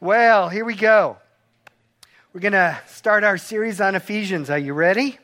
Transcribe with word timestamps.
Well, 0.00 0.48
here 0.48 0.64
we 0.64 0.76
go. 0.76 1.16
We're 2.32 2.40
going 2.40 2.52
to 2.52 2.78
start 2.86 3.24
our 3.24 3.36
series 3.36 3.80
on 3.80 3.96
Ephesians. 3.96 4.48
Are 4.48 4.56
you 4.56 4.72
ready? 4.72 5.02
Yes. 5.02 5.18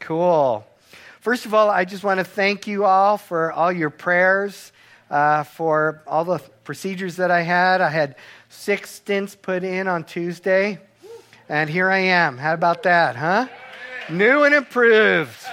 Cool. 0.00 0.66
First 1.20 1.46
of 1.46 1.54
all, 1.54 1.70
I 1.70 1.84
just 1.84 2.02
want 2.02 2.18
to 2.18 2.24
thank 2.24 2.66
you 2.66 2.84
all 2.84 3.16
for 3.16 3.52
all 3.52 3.70
your 3.70 3.90
prayers, 3.90 4.72
uh, 5.08 5.44
for 5.44 6.02
all 6.08 6.24
the 6.24 6.40
procedures 6.64 7.14
that 7.14 7.30
I 7.30 7.42
had. 7.42 7.80
I 7.80 7.90
had 7.90 8.16
six 8.48 9.00
stents 9.06 9.40
put 9.40 9.62
in 9.62 9.86
on 9.86 10.02
Tuesday, 10.02 10.80
and 11.48 11.70
here 11.70 11.88
I 11.88 11.98
am. 11.98 12.38
How 12.38 12.54
about 12.54 12.82
that, 12.82 13.14
huh? 13.14 13.46
New 14.10 14.42
and 14.42 14.52
improved. 14.52 15.46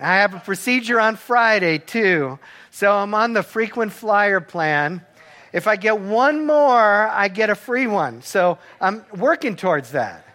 I 0.00 0.16
have 0.16 0.32
a 0.32 0.40
procedure 0.40 0.98
on 0.98 1.16
Friday, 1.16 1.76
too. 1.76 2.38
So 2.70 2.96
I'm 2.96 3.12
on 3.12 3.34
the 3.34 3.42
frequent 3.42 3.92
flyer 3.92 4.40
plan. 4.40 5.04
If 5.52 5.66
I 5.66 5.76
get 5.76 6.00
one 6.00 6.46
more, 6.46 7.08
I 7.08 7.28
get 7.28 7.50
a 7.50 7.54
free 7.54 7.86
one. 7.86 8.22
So 8.22 8.58
I'm 8.80 9.04
working 9.16 9.54
towards 9.56 9.92
that. 9.92 10.26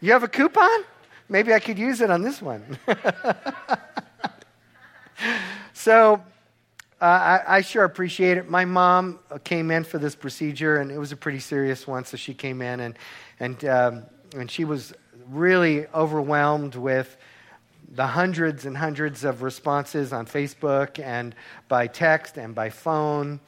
You 0.00 0.12
have 0.12 0.22
a 0.22 0.28
coupon? 0.28 0.84
Maybe 1.28 1.54
I 1.54 1.58
could 1.58 1.78
use 1.78 2.02
it 2.02 2.10
on 2.10 2.20
this 2.20 2.42
one. 2.42 2.78
so 5.72 6.22
uh, 7.00 7.04
I, 7.04 7.56
I, 7.56 7.60
sure 7.62 7.84
appreciate 7.84 8.36
it. 8.36 8.50
My 8.50 8.66
mom 8.66 9.18
came 9.44 9.70
in 9.70 9.84
for 9.84 9.98
this 9.98 10.14
procedure, 10.14 10.76
and 10.76 10.90
it 10.90 10.98
was 10.98 11.12
a 11.12 11.16
pretty 11.16 11.40
serious 11.40 11.86
one. 11.86 12.04
So 12.04 12.18
she 12.18 12.34
came 12.34 12.60
in, 12.60 12.80
and 12.80 12.98
and 13.40 13.64
um, 13.64 14.02
and 14.36 14.50
she 14.50 14.66
was 14.66 14.92
really 15.28 15.86
overwhelmed 15.88 16.74
with 16.74 17.16
the 17.94 18.06
hundreds 18.06 18.66
and 18.66 18.76
hundreds 18.76 19.24
of 19.24 19.42
responses 19.42 20.12
on 20.12 20.26
Facebook 20.26 20.98
and 20.98 21.34
by 21.68 21.86
text 21.86 22.36
and 22.36 22.54
by 22.54 22.68
phone 22.68 23.40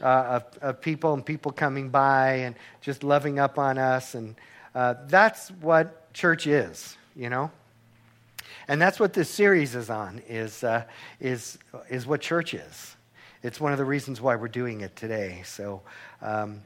uh, 0.00 0.40
of, 0.40 0.58
of, 0.62 0.80
people 0.80 1.14
and 1.14 1.24
people 1.24 1.52
coming 1.52 1.88
by 1.88 2.32
and 2.34 2.54
just 2.80 3.02
loving 3.02 3.38
up 3.38 3.58
on 3.58 3.78
us. 3.78 4.14
And 4.14 4.34
uh, 4.74 4.94
that's 5.06 5.50
what 5.50 6.12
church 6.12 6.46
is, 6.46 6.96
you 7.14 7.30
know? 7.30 7.50
And 8.68 8.82
that's 8.82 8.98
what 8.98 9.12
this 9.12 9.30
series 9.30 9.74
is 9.74 9.90
on, 9.90 10.20
is, 10.28 10.64
uh, 10.64 10.84
is, 11.20 11.58
is 11.88 12.06
what 12.06 12.20
church 12.20 12.52
is. 12.52 12.96
It's 13.42 13.60
one 13.60 13.72
of 13.72 13.78
the 13.78 13.84
reasons 13.84 14.20
why 14.20 14.34
we're 14.36 14.48
doing 14.48 14.80
it 14.80 14.96
today. 14.96 15.42
So 15.44 15.82
um, 16.20 16.60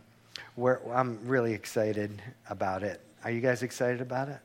I'm 0.93 1.19
really 1.27 1.53
excited 1.53 2.23
about 2.49 2.83
it. 2.83 3.01
Are 3.23 3.31
you 3.31 3.41
guys 3.41 3.63
excited 3.63 4.01
about 4.01 4.29
it? 4.29 4.39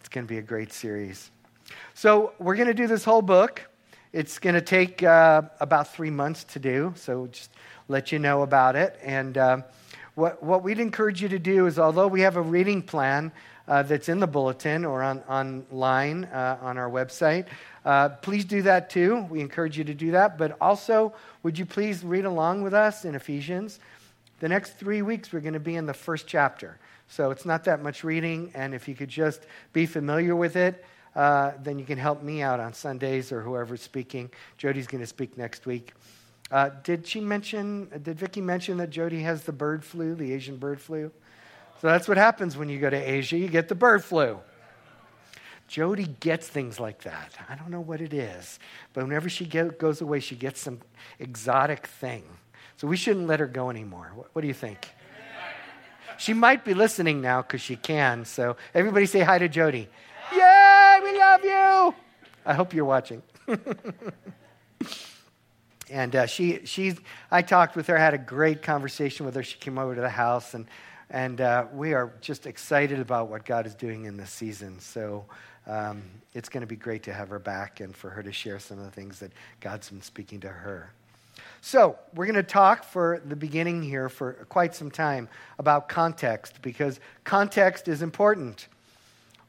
It's 0.00 0.08
going 0.08 0.26
to 0.26 0.28
be 0.28 0.38
a 0.38 0.42
great 0.42 0.72
series. 0.72 1.30
So 1.94 2.32
we're 2.38 2.56
going 2.56 2.68
to 2.68 2.74
do 2.74 2.86
this 2.86 3.02
whole 3.02 3.22
book. 3.22 3.62
It's 4.16 4.38
going 4.38 4.54
to 4.54 4.62
take 4.62 5.02
uh, 5.02 5.42
about 5.60 5.92
three 5.92 6.08
months 6.08 6.44
to 6.44 6.58
do, 6.58 6.94
so 6.96 7.26
just 7.26 7.50
let 7.86 8.12
you 8.12 8.18
know 8.18 8.40
about 8.40 8.74
it. 8.74 8.98
And 9.02 9.36
uh, 9.36 9.60
what, 10.14 10.42
what 10.42 10.62
we'd 10.62 10.78
encourage 10.78 11.20
you 11.20 11.28
to 11.28 11.38
do 11.38 11.66
is, 11.66 11.78
although 11.78 12.08
we 12.08 12.22
have 12.22 12.36
a 12.36 12.40
reading 12.40 12.80
plan 12.80 13.30
uh, 13.68 13.82
that's 13.82 14.08
in 14.08 14.18
the 14.18 14.26
bulletin 14.26 14.86
or 14.86 15.02
on, 15.02 15.18
online 15.28 16.24
uh, 16.24 16.56
on 16.62 16.78
our 16.78 16.88
website, 16.88 17.44
uh, 17.84 18.08
please 18.08 18.46
do 18.46 18.62
that 18.62 18.88
too. 18.88 19.26
We 19.28 19.42
encourage 19.42 19.76
you 19.76 19.84
to 19.84 19.92
do 19.92 20.12
that. 20.12 20.38
But 20.38 20.56
also, 20.62 21.12
would 21.42 21.58
you 21.58 21.66
please 21.66 22.02
read 22.02 22.24
along 22.24 22.62
with 22.62 22.72
us 22.72 23.04
in 23.04 23.14
Ephesians? 23.14 23.80
The 24.40 24.48
next 24.48 24.78
three 24.78 25.02
weeks, 25.02 25.30
we're 25.30 25.40
going 25.40 25.52
to 25.52 25.60
be 25.60 25.76
in 25.76 25.84
the 25.84 25.92
first 25.92 26.26
chapter. 26.26 26.78
So 27.08 27.32
it's 27.32 27.44
not 27.44 27.64
that 27.64 27.82
much 27.82 28.02
reading, 28.02 28.50
and 28.54 28.74
if 28.74 28.88
you 28.88 28.94
could 28.94 29.10
just 29.10 29.42
be 29.74 29.84
familiar 29.84 30.34
with 30.34 30.56
it, 30.56 30.82
uh, 31.16 31.52
then 31.62 31.78
you 31.78 31.84
can 31.86 31.98
help 31.98 32.22
me 32.22 32.42
out 32.42 32.60
on 32.60 32.74
Sundays 32.74 33.32
or 33.32 33.40
whoever's 33.40 33.80
speaking. 33.80 34.30
Jody's 34.58 34.86
going 34.86 35.00
to 35.00 35.06
speak 35.06 35.36
next 35.38 35.64
week. 35.64 35.94
Uh, 36.50 36.70
did 36.84 37.06
she 37.06 37.20
mention, 37.20 37.88
did 38.02 38.18
Vicki 38.18 38.40
mention 38.42 38.76
that 38.76 38.90
Jody 38.90 39.22
has 39.22 39.42
the 39.42 39.52
bird 39.52 39.82
flu, 39.82 40.14
the 40.14 40.32
Asian 40.32 40.58
bird 40.58 40.80
flu? 40.80 41.10
So 41.80 41.88
that's 41.88 42.06
what 42.06 42.18
happens 42.18 42.56
when 42.56 42.68
you 42.68 42.78
go 42.78 42.90
to 42.90 42.96
Asia, 42.96 43.36
you 43.36 43.48
get 43.48 43.68
the 43.68 43.74
bird 43.74 44.04
flu. 44.04 44.38
Jody 45.68 46.06
gets 46.20 46.46
things 46.46 46.78
like 46.78 47.02
that. 47.02 47.32
I 47.48 47.56
don't 47.56 47.70
know 47.70 47.80
what 47.80 48.00
it 48.00 48.14
is, 48.14 48.60
but 48.92 49.02
whenever 49.02 49.28
she 49.28 49.46
get, 49.46 49.78
goes 49.78 50.00
away, 50.00 50.20
she 50.20 50.36
gets 50.36 50.60
some 50.60 50.80
exotic 51.18 51.86
thing. 51.86 52.22
So 52.76 52.86
we 52.86 52.96
shouldn't 52.96 53.26
let 53.26 53.40
her 53.40 53.46
go 53.46 53.70
anymore. 53.70 54.12
What, 54.14 54.28
what 54.32 54.42
do 54.42 54.48
you 54.48 54.54
think? 54.54 54.86
She 56.18 56.34
might 56.34 56.64
be 56.64 56.72
listening 56.72 57.20
now 57.20 57.42
because 57.42 57.60
she 57.60 57.76
can. 57.76 58.24
So 58.24 58.56
everybody 58.74 59.06
say 59.06 59.20
hi 59.20 59.38
to 59.38 59.48
Jody. 59.48 59.88
Love 61.36 61.44
you. 61.44 61.94
I 62.46 62.54
hope 62.54 62.72
you're 62.72 62.86
watching. 62.86 63.22
and 65.90 66.16
uh, 66.16 66.24
she, 66.24 66.64
she's, 66.64 66.98
I 67.30 67.42
talked 67.42 67.76
with 67.76 67.88
her, 67.88 67.98
had 67.98 68.14
a 68.14 68.18
great 68.18 68.62
conversation 68.62 69.26
with 69.26 69.34
her. 69.34 69.42
She 69.42 69.58
came 69.58 69.76
over 69.76 69.94
to 69.94 70.00
the 70.00 70.08
house, 70.08 70.54
and, 70.54 70.64
and 71.10 71.42
uh, 71.42 71.66
we 71.74 71.92
are 71.92 72.14
just 72.22 72.46
excited 72.46 73.00
about 73.00 73.28
what 73.28 73.44
God 73.44 73.66
is 73.66 73.74
doing 73.74 74.06
in 74.06 74.16
this 74.16 74.30
season. 74.30 74.80
So 74.80 75.26
um, 75.66 76.02
it's 76.32 76.48
going 76.48 76.62
to 76.62 76.66
be 76.66 76.74
great 76.74 77.02
to 77.02 77.12
have 77.12 77.28
her 77.28 77.38
back 77.38 77.80
and 77.80 77.94
for 77.94 78.08
her 78.08 78.22
to 78.22 78.32
share 78.32 78.58
some 78.58 78.78
of 78.78 78.86
the 78.86 78.90
things 78.90 79.18
that 79.18 79.32
God's 79.60 79.90
been 79.90 80.00
speaking 80.00 80.40
to 80.40 80.48
her. 80.48 80.90
So, 81.60 81.98
we're 82.14 82.24
going 82.24 82.36
to 82.36 82.42
talk 82.42 82.82
for 82.82 83.20
the 83.26 83.36
beginning 83.36 83.82
here 83.82 84.08
for 84.08 84.46
quite 84.48 84.74
some 84.74 84.90
time 84.90 85.28
about 85.58 85.90
context 85.90 86.62
because 86.62 86.98
context 87.24 87.88
is 87.88 88.00
important. 88.00 88.68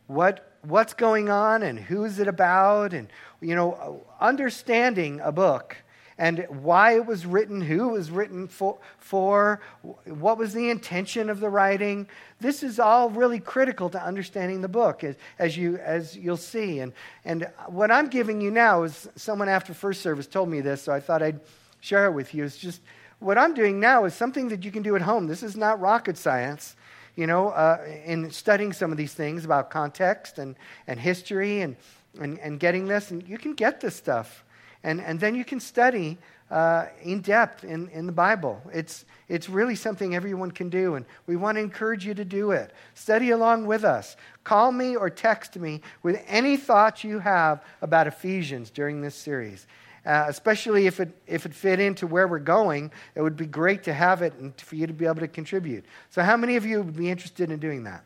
What, 0.07 0.46
what's 0.61 0.93
going 0.93 1.29
on 1.29 1.63
and 1.63 1.79
who 1.79 2.03
is 2.03 2.19
it 2.19 2.27
about 2.27 2.93
and 2.93 3.09
you 3.41 3.55
know 3.55 4.05
understanding 4.19 5.19
a 5.21 5.31
book 5.31 5.77
and 6.17 6.45
why 6.49 6.95
it 6.95 7.05
was 7.05 7.25
written, 7.25 7.61
who 7.61 7.89
was 7.89 8.09
written 8.09 8.47
for, 8.47 8.79
for, 8.97 9.61
what 10.05 10.37
was 10.37 10.53
the 10.53 10.69
intention 10.69 11.29
of 11.29 11.39
the 11.39 11.49
writing. 11.49 12.07
This 12.39 12.63
is 12.63 12.79
all 12.79 13.09
really 13.09 13.39
critical 13.39 13.89
to 13.91 14.03
understanding 14.03 14.61
the 14.61 14.67
book, 14.67 15.03
as, 15.03 15.15
as, 15.37 15.55
you, 15.55 15.77
as 15.77 16.17
you'll 16.17 16.35
see. 16.35 16.79
And, 16.79 16.93
and 17.23 17.47
what 17.67 17.91
I'm 17.91 18.07
giving 18.07 18.41
you 18.41 18.49
now 18.49 18.83
is 18.83 19.07
someone 19.15 19.47
after 19.47 19.73
first 19.73 20.01
service 20.01 20.25
told 20.25 20.49
me 20.49 20.59
this, 20.59 20.81
so 20.81 20.91
I 20.91 20.99
thought 20.99 21.21
I'd 21.21 21.39
share 21.81 22.07
it 22.07 22.11
with 22.13 22.33
you. 22.33 22.43
It's 22.43 22.57
just 22.57 22.81
what 23.19 23.37
I'm 23.37 23.53
doing 23.53 23.79
now 23.79 24.05
is 24.05 24.13
something 24.15 24.49
that 24.49 24.65
you 24.65 24.71
can 24.71 24.81
do 24.81 24.95
at 24.95 25.03
home. 25.03 25.27
This 25.27 25.43
is 25.43 25.55
not 25.55 25.79
rocket 25.79 26.17
science 26.17 26.75
you 27.17 27.25
know, 27.27 27.49
uh, 27.49 27.83
in 28.05 28.31
studying 28.31 28.71
some 28.71 28.91
of 28.91 28.97
these 28.97 29.13
things 29.13 29.43
about 29.43 29.71
context 29.71 30.37
and, 30.37 30.55
and 30.85 30.99
history 30.99 31.61
and, 31.61 31.75
and, 32.21 32.39
and 32.39 32.59
getting 32.59 32.87
this. 32.87 33.11
And 33.11 33.27
you 33.27 33.39
can 33.39 33.55
get 33.55 33.81
this 33.81 33.95
stuff. 33.95 34.45
And, 34.83 35.01
and 35.01 35.19
then 35.19 35.33
you 35.33 35.43
can 35.43 35.59
study 35.59 36.19
uh, 36.51 36.85
in 37.01 37.21
depth 37.21 37.63
in, 37.63 37.89
in 37.89 38.05
the 38.05 38.11
Bible. 38.11 38.61
It's, 38.71 39.03
it's 39.27 39.49
really 39.49 39.75
something 39.75 40.15
everyone 40.15 40.51
can 40.51 40.69
do, 40.69 40.95
and 40.95 41.05
we 41.25 41.35
want 41.35 41.57
to 41.57 41.61
encourage 41.61 42.05
you 42.05 42.13
to 42.13 42.23
do 42.23 42.51
it. 42.51 42.71
Study 42.93 43.31
along 43.31 43.65
with 43.65 43.83
us. 43.83 44.15
Call 44.43 44.71
me 44.71 44.95
or 44.95 45.09
text 45.09 45.57
me 45.57 45.81
with 46.03 46.23
any 46.27 46.55
thoughts 46.55 47.03
you 47.03 47.19
have 47.19 47.61
about 47.81 48.07
Ephesians 48.07 48.69
during 48.69 49.01
this 49.01 49.15
series 49.15 49.67
uh, 50.07 50.25
especially 50.29 50.87
if 50.87 51.01
it, 51.01 51.09
if 51.27 51.45
it 51.45 51.53
fit 51.53 51.81
into 51.81 52.07
where 52.07 52.29
we're 52.29 52.39
going. 52.39 52.91
It 53.13 53.21
would 53.21 53.35
be 53.35 53.45
great 53.45 53.83
to 53.83 53.93
have 53.93 54.21
it 54.21 54.33
and 54.35 54.59
for 54.61 54.75
you 54.77 54.87
to 54.87 54.93
be 54.93 55.05
able 55.05 55.19
to 55.19 55.27
contribute. 55.27 55.83
So, 56.11 56.23
how 56.23 56.37
many 56.37 56.55
of 56.55 56.65
you 56.65 56.81
would 56.81 56.95
be 56.95 57.11
interested 57.11 57.51
in 57.51 57.59
doing 57.59 57.83
that? 57.83 58.05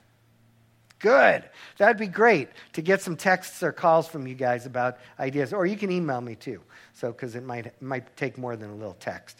Good. 0.98 1.44
That'd 1.78 1.98
be 1.98 2.08
great 2.08 2.50
to 2.74 2.82
get 2.82 3.02
some 3.02 3.16
texts 3.16 3.62
or 3.62 3.72
calls 3.72 4.08
from 4.08 4.26
you 4.26 4.34
guys 4.34 4.66
about 4.66 4.98
ideas. 5.20 5.54
Or 5.54 5.68
you 5.68 5.78
can 5.78 5.92
email 5.92 6.22
me 6.22 6.34
too, 6.34 6.62
so 6.94 7.12
because 7.12 7.36
it 7.36 7.44
might, 7.44 7.80
might 7.82 8.18
take 8.18 8.36
more 8.38 8.56
than 8.56 8.72
a 8.72 8.76
little 8.76 8.98
text. 9.00 9.38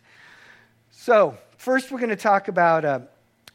So, 0.92 1.36
first, 1.58 1.92
we're 1.92 2.00
going 2.00 2.10
to 2.10 2.16
talk 2.16 2.48
about 2.48 2.86
uh, 2.86 3.00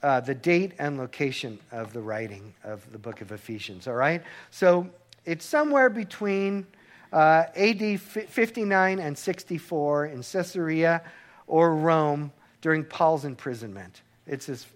uh, 0.03 0.19
the 0.19 0.35
date 0.35 0.73
and 0.81 0.99
location 0.99 1.61
of 1.71 1.93
the 1.93 2.01
writing 2.01 2.55
of 2.65 2.91
the 2.91 2.99
book 2.99 3.21
of 3.21 3.31
Ephesians, 3.31 3.87
all 3.87 3.95
right? 3.95 4.23
So, 4.51 4.91
it's 5.25 5.45
somewhere 5.45 5.91
between 5.91 6.67
uh, 7.17 7.47
AD 7.57 7.99
59 7.99 8.99
and 8.99 9.17
64 9.17 10.07
in 10.07 10.23
Caesarea 10.23 11.03
or 11.47 11.75
Rome 11.75 12.31
during 12.61 12.85
Paul's 12.85 13.25
imprisonment. 13.25 14.03
It's 14.27 14.45
his, 14.45 14.67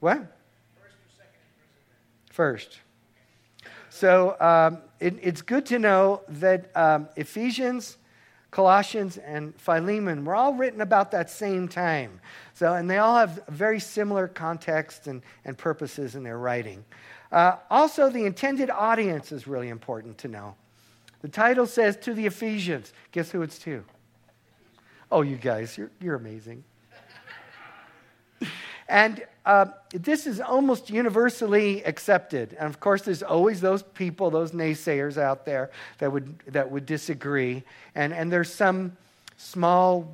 what? 0.00 0.22
First. 2.30 2.80
So 3.90 4.40
um, 4.40 4.78
it, 5.00 5.18
it's 5.20 5.42
good 5.42 5.66
to 5.66 5.78
know 5.78 6.22
that 6.28 6.74
um, 6.74 7.10
Ephesians, 7.16 7.98
Colossians, 8.50 9.18
and 9.18 9.54
Philemon 9.60 10.24
were 10.24 10.34
all 10.34 10.54
written 10.54 10.80
about 10.80 11.10
that 11.10 11.28
same 11.28 11.68
time. 11.68 12.22
So, 12.54 12.72
and 12.72 12.88
they 12.88 12.96
all 12.96 13.18
have 13.18 13.42
very 13.48 13.80
similar 13.80 14.28
context 14.28 15.08
and, 15.08 15.20
and 15.44 15.58
purposes 15.58 16.14
in 16.14 16.22
their 16.22 16.38
writing. 16.38 16.86
Uh, 17.30 17.56
also, 17.68 18.08
the 18.08 18.24
intended 18.24 18.70
audience 18.70 19.30
is 19.30 19.46
really 19.46 19.68
important 19.68 20.16
to 20.18 20.28
know. 20.28 20.54
The 21.22 21.28
title 21.28 21.66
says 21.66 21.96
to 21.98 22.14
the 22.14 22.26
Ephesians. 22.26 22.92
Guess 23.12 23.30
who 23.30 23.42
it's 23.42 23.58
to? 23.60 23.84
Oh, 25.10 25.22
you 25.22 25.36
guys, 25.36 25.78
you're, 25.78 25.90
you're 26.00 26.16
amazing. 26.16 26.64
and 28.88 29.24
uh, 29.46 29.66
this 29.92 30.26
is 30.26 30.40
almost 30.40 30.90
universally 30.90 31.84
accepted. 31.84 32.56
And 32.58 32.68
of 32.68 32.80
course, 32.80 33.02
there's 33.02 33.22
always 33.22 33.60
those 33.60 33.82
people, 33.82 34.30
those 34.30 34.52
naysayers 34.52 35.16
out 35.16 35.44
there 35.44 35.70
that 35.98 36.12
would, 36.12 36.38
that 36.48 36.70
would 36.70 36.86
disagree. 36.86 37.62
And, 37.94 38.12
and 38.12 38.32
there's 38.32 38.52
some 38.52 38.96
small 39.36 40.12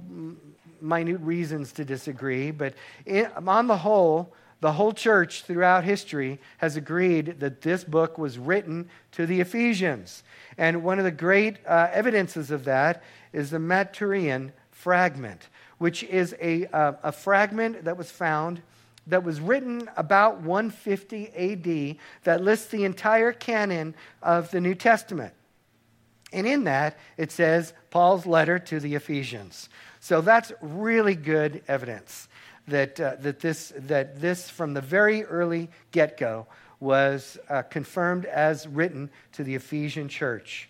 minute 0.80 1.20
reasons 1.20 1.72
to 1.72 1.84
disagree, 1.84 2.50
but 2.50 2.74
in, 3.06 3.26
on 3.46 3.66
the 3.66 3.76
whole, 3.76 4.32
the 4.60 4.72
whole 4.72 4.92
church 4.92 5.44
throughout 5.44 5.84
history 5.84 6.40
has 6.58 6.76
agreed 6.76 7.38
that 7.40 7.60
this 7.60 7.84
book 7.84 8.18
was 8.18 8.38
written 8.38 8.88
to 9.12 9.24
the 9.26 9.40
Ephesians. 9.40 10.24
And 10.56 10.82
one 10.82 10.98
of 10.98 11.04
the 11.04 11.12
great 11.12 11.58
uh, 11.66 11.88
evidences 11.92 12.50
of 12.50 12.64
that 12.64 13.02
is 13.32 13.50
the 13.50 13.58
Muratorian 13.58 14.50
fragment, 14.70 15.48
which 15.78 16.02
is 16.02 16.34
a, 16.40 16.66
uh, 16.66 16.94
a 17.04 17.12
fragment 17.12 17.84
that 17.84 17.96
was 17.96 18.10
found 18.10 18.62
that 19.06 19.24
was 19.24 19.40
written 19.40 19.88
about 19.96 20.40
150 20.42 21.28
AD 21.28 21.96
that 22.24 22.42
lists 22.42 22.66
the 22.66 22.84
entire 22.84 23.32
canon 23.32 23.94
of 24.22 24.50
the 24.50 24.60
New 24.60 24.74
Testament. 24.74 25.32
And 26.32 26.46
in 26.46 26.64
that, 26.64 26.98
it 27.16 27.32
says 27.32 27.72
Paul's 27.90 28.26
letter 28.26 28.58
to 28.58 28.80
the 28.80 28.96
Ephesians. 28.96 29.70
So 30.00 30.20
that's 30.20 30.52
really 30.60 31.14
good 31.14 31.62
evidence 31.68 32.28
that, 32.68 33.00
uh, 33.00 33.16
that, 33.20 33.40
this, 33.40 33.72
that 33.76 34.20
this, 34.20 34.48
from 34.48 34.74
the 34.74 34.80
very 34.80 35.24
early 35.24 35.68
get 35.90 36.16
go, 36.16 36.46
was 36.80 37.38
uh, 37.48 37.62
confirmed 37.62 38.24
as 38.26 38.68
written 38.68 39.10
to 39.32 39.42
the 39.42 39.54
Ephesian 39.54 40.08
church. 40.08 40.68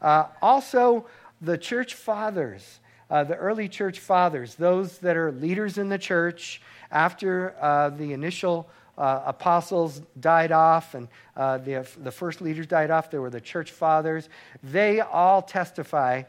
Uh, 0.00 0.24
also, 0.42 1.06
the 1.40 1.56
church 1.56 1.94
fathers, 1.94 2.80
uh, 3.10 3.22
the 3.24 3.36
early 3.36 3.68
church 3.68 4.00
fathers, 4.00 4.56
those 4.56 4.98
that 4.98 5.16
are 5.16 5.30
leaders 5.30 5.78
in 5.78 5.88
the 5.88 5.98
church 5.98 6.60
after 6.90 7.54
uh, 7.60 7.90
the 7.90 8.12
initial 8.12 8.68
uh, 8.96 9.22
apostles 9.26 10.02
died 10.18 10.50
off 10.50 10.94
and 10.94 11.06
the, 11.36 11.86
the 12.02 12.10
first 12.10 12.40
leaders 12.40 12.66
died 12.66 12.90
off, 12.90 13.10
there 13.10 13.20
were 13.20 13.30
the 13.30 13.40
church 13.40 13.70
fathers. 13.70 14.28
They 14.64 15.00
all 15.00 15.40
testify 15.40 16.24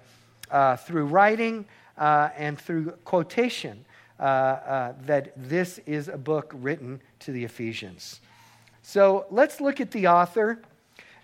through 0.86 1.06
writing 1.06 1.66
and 1.98 2.60
through 2.60 2.92
quotation 3.06 3.86
uh, 4.19 4.24
uh, 4.24 4.94
that 5.06 5.33
this 5.36 5.80
is 5.86 6.07
a 6.07 6.18
book 6.18 6.51
written 6.56 7.01
to 7.19 7.31
the 7.31 7.44
Ephesians. 7.44 8.19
So 8.81 9.25
let's 9.30 9.62
look 9.62 9.80
at 9.80 9.92
the 9.92 10.07
author 10.07 10.60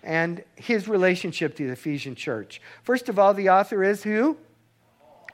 and 0.02 0.42
his 0.54 0.88
relationship 0.88 1.56
to 1.56 1.66
the 1.66 1.72
Ephesian 1.72 2.14
church. 2.14 2.60
First 2.82 3.08
of 3.08 3.18
all, 3.18 3.34
the 3.34 3.50
author 3.50 3.82
is 3.82 4.02
who? 4.02 4.36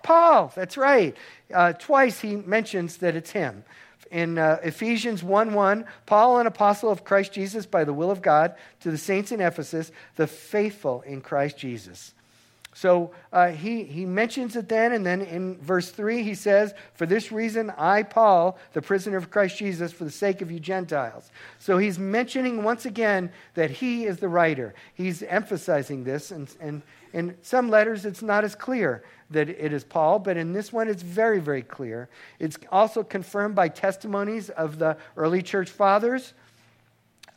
Paul, 0.03 0.53
that's 0.55 0.77
right. 0.77 1.17
twice 1.79 2.21
he 2.21 2.37
mentions 2.37 2.97
that 2.99 3.15
it's 3.15 3.31
him 3.31 3.65
in 4.13 4.37
uh, 4.37 4.59
Ephesians 4.63 5.25
1 5.25 5.55
1, 5.55 5.87
Paul, 6.05 6.39
an 6.39 6.47
apostle 6.47 6.91
of 6.91 7.03
Christ 7.03 7.33
Jesus 7.33 7.65
by 7.65 7.83
the 7.83 7.95
will 7.95 8.11
of 8.11 8.23
God, 8.23 8.55
to 8.81 8.91
the 8.91 8.99
saints 8.99 9.33
in 9.33 9.41
Ephesus, 9.41 9.91
the 10.17 10.27
faithful 10.27 11.01
in 11.01 11.23
Christ 11.23 11.57
Jesus. 11.57 12.13
So 12.75 13.11
uh, 13.33 13.49
he, 13.49 13.85
he 13.85 14.07
mentions 14.07 14.57
it 14.57 14.69
then, 14.69 14.93
and 14.93 15.05
then 15.05 15.21
in 15.21 15.59
verse 15.59 15.91
3, 15.91 16.23
he 16.23 16.35
says, 16.35 16.73
For 16.95 17.05
this 17.05 17.31
reason, 17.31 17.71
I, 17.77 18.03
Paul, 18.03 18.59
the 18.73 18.81
prisoner 18.81 19.19
of 19.19 19.31
Christ 19.31 19.59
Jesus, 19.59 19.93
for 19.93 20.05
the 20.05 20.11
sake 20.11 20.41
of 20.41 20.51
you 20.51 20.59
Gentiles. 20.59 21.31
So 21.59 21.77
he's 21.77 21.99
mentioning 21.99 22.65
once 22.65 22.87
again 22.87 23.31
that 23.55 23.71
he 23.71 24.05
is 24.05 24.19
the 24.19 24.29
writer. 24.29 24.75
He's 24.95 25.23
emphasizing 25.23 26.05
this, 26.05 26.31
and, 26.31 26.53
and 26.61 26.83
in 27.13 27.37
some 27.43 27.69
letters, 27.69 28.07
it's 28.07 28.23
not 28.23 28.43
as 28.43 28.55
clear 28.55 29.05
that 29.31 29.51
it 29.51 29.73
is 29.73 29.85
Paul, 29.85 30.19
but 30.19 30.39
in 30.39 30.55
this 30.55 30.73
one, 30.73 30.89
it's 30.89 31.03
very, 31.03 31.41
very 31.41 31.63
clear. 31.63 32.09
It's 32.39 32.57
also 32.71 33.03
confirmed 33.03 33.55
by 33.55 33.69
testimonies 33.69 34.49
of 34.49 34.79
the 34.79 34.97
early 35.17 35.43
church 35.43 35.69
fathers, 35.69 36.33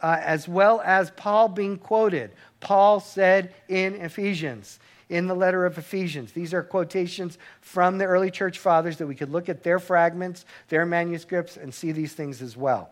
uh, 0.02 0.18
as 0.22 0.48
well 0.48 0.81
as 0.86 1.12
Paul 1.12 1.50
being 1.50 1.78
quoted. 1.78 2.31
Paul 2.62 3.00
said 3.02 3.54
in 3.68 3.96
Ephesians, 3.96 4.80
in 5.10 5.28
the 5.28 5.36
letter 5.36 5.66
of 5.66 5.78
Ephesians. 5.78 6.31
These 6.31 6.54
are 6.54 6.63
quotations 6.63 7.38
from 7.62 7.98
the 7.98 8.06
early 8.06 8.31
church 8.31 8.60
fathers 8.60 8.98
that 8.98 9.07
we 9.07 9.16
could 9.16 9.31
look 9.31 9.50
at 9.50 9.63
their 9.63 9.80
fragments, 9.80 10.46
their 10.69 10.86
manuscripts, 10.86 11.57
and 11.57 11.74
see 11.74 11.92
these 11.92 12.13
things 12.13 12.42
as 12.42 12.57
well. 12.57 12.90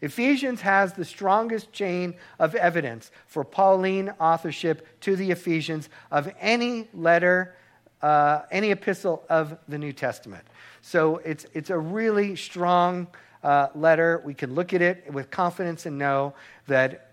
Ephesians 0.00 0.60
has 0.62 0.94
the 0.94 1.04
strongest 1.04 1.72
chain 1.72 2.14
of 2.40 2.56
evidence 2.56 3.12
for 3.26 3.44
Pauline 3.44 4.10
authorship 4.18 5.00
to 5.00 5.14
the 5.14 5.30
Ephesians 5.30 5.88
of 6.10 6.32
any 6.40 6.88
letter 6.92 7.54
uh, 8.02 8.42
any 8.50 8.70
epistle 8.70 9.24
of 9.28 9.56
the 9.68 9.78
New 9.78 9.92
Testament. 9.92 10.44
So 10.80 11.18
it's, 11.18 11.46
it's 11.54 11.70
a 11.70 11.78
really 11.78 12.36
strong 12.36 13.06
uh, 13.42 13.68
letter. 13.74 14.20
We 14.24 14.34
can 14.34 14.54
look 14.54 14.74
at 14.74 14.82
it 14.82 15.12
with 15.12 15.30
confidence 15.30 15.86
and 15.86 15.98
know 15.98 16.34
that, 16.66 17.12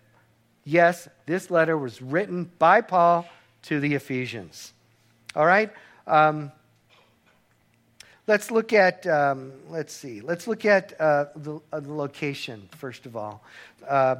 yes, 0.63 1.07
this 1.25 1.51
letter 1.51 1.77
was 1.77 2.01
written 2.01 2.51
by 2.57 2.81
Paul 2.81 3.27
to 3.63 3.79
the 3.79 3.95
Ephesians. 3.95 4.73
All 5.35 5.45
right? 5.45 5.71
Um, 6.07 6.51
let's 8.27 8.51
look 8.51 8.73
at, 8.73 9.05
um, 9.07 9.53
let's 9.69 9.93
see, 9.93 10.21
let's 10.21 10.47
look 10.47 10.65
at 10.65 10.99
uh, 10.99 11.25
the, 11.35 11.59
uh, 11.71 11.79
the, 11.79 11.93
location, 11.93 12.69
first 12.77 13.05
of 13.05 13.15
all. 13.15 13.43
Uh, 13.87 14.17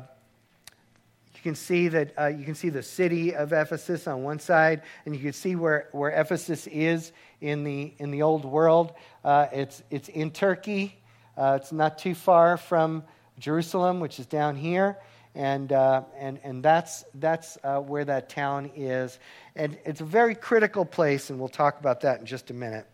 you 1.35 1.41
can 1.41 1.55
see 1.55 1.87
that 1.87 2.13
uh, 2.19 2.25
you 2.25 2.43
can 2.43 2.55
see 2.55 2.67
the 2.67 2.83
city 2.83 3.33
of 3.33 3.53
Ephesus 3.53 4.07
on 4.07 4.23
one 4.23 4.39
side, 4.39 4.81
and 5.05 5.15
you 5.15 5.21
can 5.21 5.31
see 5.31 5.55
where, 5.55 5.87
where 5.93 6.11
Ephesus 6.11 6.67
is 6.67 7.13
in 7.39 7.63
the 7.63 7.93
in 7.97 8.11
the 8.11 8.23
old 8.23 8.43
world. 8.43 8.91
Uh, 9.23 9.47
it's 9.53 9.81
it's 9.89 10.09
in 10.09 10.31
Turkey. 10.31 10.97
Uh, 11.37 11.57
it's 11.61 11.71
not 11.71 11.97
too 11.97 12.13
far 12.13 12.57
from 12.57 13.03
Jerusalem, 13.39 14.01
which 14.01 14.19
is 14.19 14.25
down 14.25 14.57
here, 14.57 14.97
and 15.39 15.71
uh, 15.71 16.01
and 16.17 16.37
and 16.43 16.61
that's 16.61 17.05
that's 17.15 17.57
uh, 17.63 17.79
where 17.79 18.03
that 18.03 18.27
town 18.27 18.71
is, 18.75 19.17
and 19.55 19.77
it's 19.85 20.01
a 20.01 20.05
very 20.05 20.35
critical 20.35 20.83
place, 20.83 21.29
and 21.29 21.39
we'll 21.39 21.47
talk 21.47 21.79
about 21.79 22.01
that 22.01 22.19
in 22.19 22.25
just 22.25 22.51
a 22.51 22.53
minute. 22.53 22.85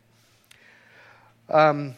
Um, 1.49 1.95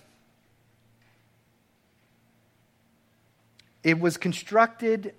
it 3.83 3.99
was 3.99 4.15
constructed 4.15 5.13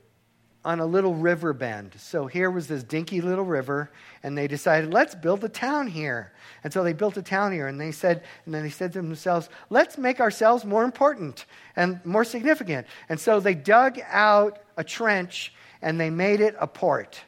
on 0.65 0.81
a 0.81 0.87
little 0.87 1.15
river 1.15 1.53
bend. 1.53 1.93
So 1.99 2.27
here 2.27 2.51
was 2.51 2.67
this 2.67 2.83
dinky 2.83 3.21
little 3.21 3.45
river, 3.45 3.91
and 4.23 4.37
they 4.37 4.49
decided, 4.49 4.93
let's 4.93 5.15
build 5.15 5.45
a 5.45 5.49
town 5.49 5.87
here. 5.89 6.33
And 6.65 6.73
so 6.73 6.83
they 6.83 6.93
built 6.95 7.17
a 7.17 7.23
town 7.23 7.53
here, 7.53 7.69
and 7.69 7.79
they 7.81 7.93
said, 7.93 8.23
and 8.45 8.55
then 8.55 8.63
they 8.63 8.71
said 8.71 8.93
to 8.95 9.03
themselves, 9.03 9.49
let's 9.71 9.99
make 9.99 10.21
ourselves 10.21 10.65
more 10.65 10.85
important 10.85 11.45
and 11.77 12.05
more 12.05 12.25
significant. 12.25 12.87
And 13.09 13.21
so 13.21 13.41
they 13.41 13.55
dug 13.55 14.01
out 14.09 14.59
a 14.79 14.85
trench 14.85 15.53
and 15.83 16.01
they 16.01 16.09
made 16.09 16.41
it 16.41 16.57
a 16.59 16.67
port. 16.67 17.21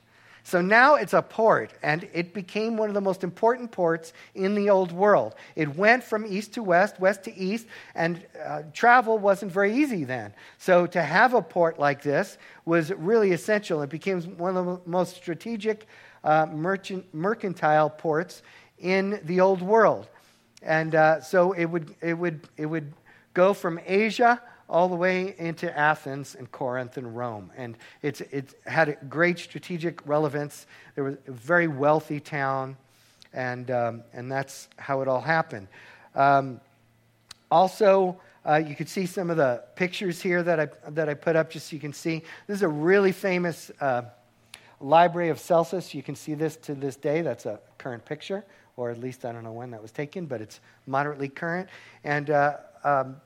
So 0.43 0.61
now 0.61 0.95
it's 0.95 1.13
a 1.13 1.23
port, 1.23 1.73
and 1.83 2.09
it 2.13 2.33
became 2.35 2.77
one 2.77 2.89
of 2.89 2.95
the 2.95 3.01
most 3.01 3.23
important 3.23 3.71
ports 3.71 4.13
in 4.35 4.55
the 4.55 4.71
old 4.71 4.91
world. 4.91 5.35
It 5.55 5.77
went 5.77 6.03
from 6.03 6.27
east 6.27 6.55
to 6.55 6.63
west, 6.63 6.99
west 6.99 7.23
to 7.25 7.37
east, 7.37 7.67
and 7.95 8.27
uh, 8.45 8.63
travel 8.73 9.19
wasn't 9.19 9.53
very 9.53 9.77
easy 9.77 10.03
then. 10.05 10.33
So 10.59 10.87
to 10.87 11.03
have 11.03 11.35
a 11.35 11.43
port 11.43 11.79
like 11.79 12.03
this 12.03 12.39
was 12.65 12.91
really 12.91 13.33
essential. 13.33 13.83
It 13.83 13.91
became 13.91 14.23
one 14.39 14.57
of 14.57 14.67
the 14.67 14.81
most 14.87 15.15
strategic 15.15 15.87
uh, 16.25 16.47
merchant, 16.47 17.05
mercantile 17.15 17.91
ports 17.91 18.43
in 18.79 19.21
the 19.25 19.41
old 19.41 19.63
world. 19.63 20.09
And 20.63 20.95
uh, 20.95 21.21
so 21.21 21.53
it 21.53 21.67
would, 21.67 21.95
it, 22.01 22.15
would, 22.15 22.49
it 22.57 22.67
would 22.67 22.93
go 23.35 23.55
from 23.55 23.79
Asia 23.87 24.43
all 24.71 24.89
the 24.89 24.97
way 24.97 25.35
into 25.37 25.77
Athens 25.77 26.37
and 26.37 26.51
Corinth 26.53 26.97
and 26.97 27.17
Rome. 27.17 27.51
And 27.57 27.77
it's, 28.03 28.21
it 28.21 28.55
had 28.65 28.97
great 29.11 29.39
strategic 29.39 30.07
relevance. 30.07 30.67
There 30.95 31.05
was 31.05 31.17
a 31.27 31.33
very 31.33 31.67
wealthy 31.67 32.21
town, 32.21 32.77
and, 33.33 33.71
um, 33.71 34.05
and 34.13 34.31
that's 34.31 34.69
how 34.79 35.03
it 35.03 35.09
all 35.09 35.21
happened. 35.21 35.67
Um, 36.15 36.61
also, 37.51 38.21
uh, 38.47 38.63
you 38.65 38.77
can 38.77 38.87
see 38.87 39.07
some 39.07 39.29
of 39.29 39.37
the 39.37 39.65
pictures 39.75 40.23
here 40.23 40.43
that 40.43 40.61
I, 40.61 40.69
that 40.91 41.09
I 41.09 41.15
put 41.15 41.35
up 41.35 41.51
just 41.51 41.69
so 41.69 41.75
you 41.75 41.81
can 41.81 41.93
see. 41.93 42.23
This 42.47 42.59
is 42.59 42.63
a 42.63 42.69
really 42.69 43.13
famous 43.13 43.73
uh, 43.81 44.03
library 44.81 45.31
of 45.31 45.41
Celsus. 45.41 45.93
You 45.93 46.03
can 46.03 46.15
see 46.15 46.35
this 46.35 46.57
to 46.59 46.75
this 46.75 46.95
day. 46.97 47.23
That's 47.23 47.45
a 47.45 47.59
current 47.77 48.05
picture, 48.05 48.45
or 48.77 48.91
at 48.91 49.01
least 49.01 49.25
I 49.25 49.33
don't 49.33 49.43
know 49.43 49.53
when 49.53 49.73
that 49.73 49.83
was 49.83 49.91
taken, 49.91 50.27
but 50.27 50.41
it's 50.41 50.61
moderately 50.87 51.29
current. 51.29 51.69
And 52.05 52.31
uh, 52.31 52.57
um, 52.85 53.17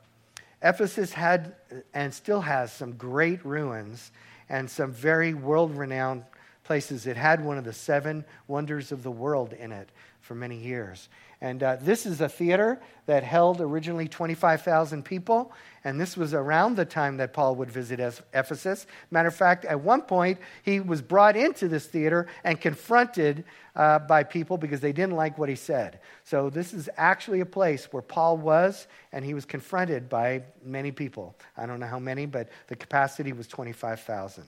Ephesus 0.65 1.13
had 1.13 1.55
and 1.93 2.13
still 2.13 2.41
has 2.41 2.73
some 2.73 2.93
great 2.95 3.45
ruins 3.45 4.11
and 4.49 4.69
some 4.69 4.91
very 4.91 5.35
world 5.35 5.77
renowned 5.77 6.25
places. 6.65 7.07
It 7.07 7.19
had 7.19 7.45
one 7.45 7.59
of 7.59 7.65
the 7.65 7.73
seven 7.73 8.25
wonders 8.49 8.91
of 8.91 9.03
the 9.03 9.11
world 9.11 9.53
in 9.53 9.71
it 9.71 9.91
for 10.25 10.35
many 10.35 10.57
years. 10.57 11.11
And 11.43 11.63
uh, 11.63 11.77
this 11.77 12.07
is 12.07 12.23
a 12.23 12.29
theater 12.29 12.81
that 13.05 13.23
held 13.23 13.61
originally 13.61 14.09
25,000 14.09 15.05
people. 15.05 15.53
And 15.85 16.01
this 16.01 16.17
was 16.17 16.33
around 16.33 16.77
the 16.77 16.87
time 16.87 17.19
that 17.19 17.35
Paul 17.35 17.57
would 17.57 17.71
visit 17.71 18.01
Ephesus. 18.33 18.87
Matter 19.11 19.29
of 19.29 19.35
fact, 19.35 19.67
at 19.67 19.79
one 19.79 20.01
point, 20.01 20.39
he 20.63 20.81
was 20.81 21.03
brought 21.03 21.37
into 21.37 21.69
this 21.69 21.85
theater 21.85 22.27
and 22.45 22.59
confronted 22.59 23.45
uh, 23.77 23.99
by 23.99 24.25
people 24.25 24.57
because 24.57 24.81
they 24.81 24.93
didn't 24.93 25.17
like 25.17 25.37
what 25.37 25.51
he 25.51 25.57
said. 25.57 26.01
So, 26.23 26.49
this 26.49 26.73
is 26.73 26.89
actually 26.97 27.41
a 27.41 27.47
place 27.47 27.93
where 27.93 28.03
Paul 28.03 28.39
was, 28.39 28.87
and 29.13 29.23
he 29.23 29.35
was 29.35 29.45
confronted 29.45 30.09
by 30.09 30.45
many 30.65 30.93
people. 30.93 31.37
I 31.59 31.67
don't 31.67 31.81
know 31.81 31.87
how 31.87 31.99
many, 31.99 32.25
but 32.25 32.49
the 32.69 32.77
capacity 32.77 33.35
was 33.35 33.47
25,000. 33.49 34.45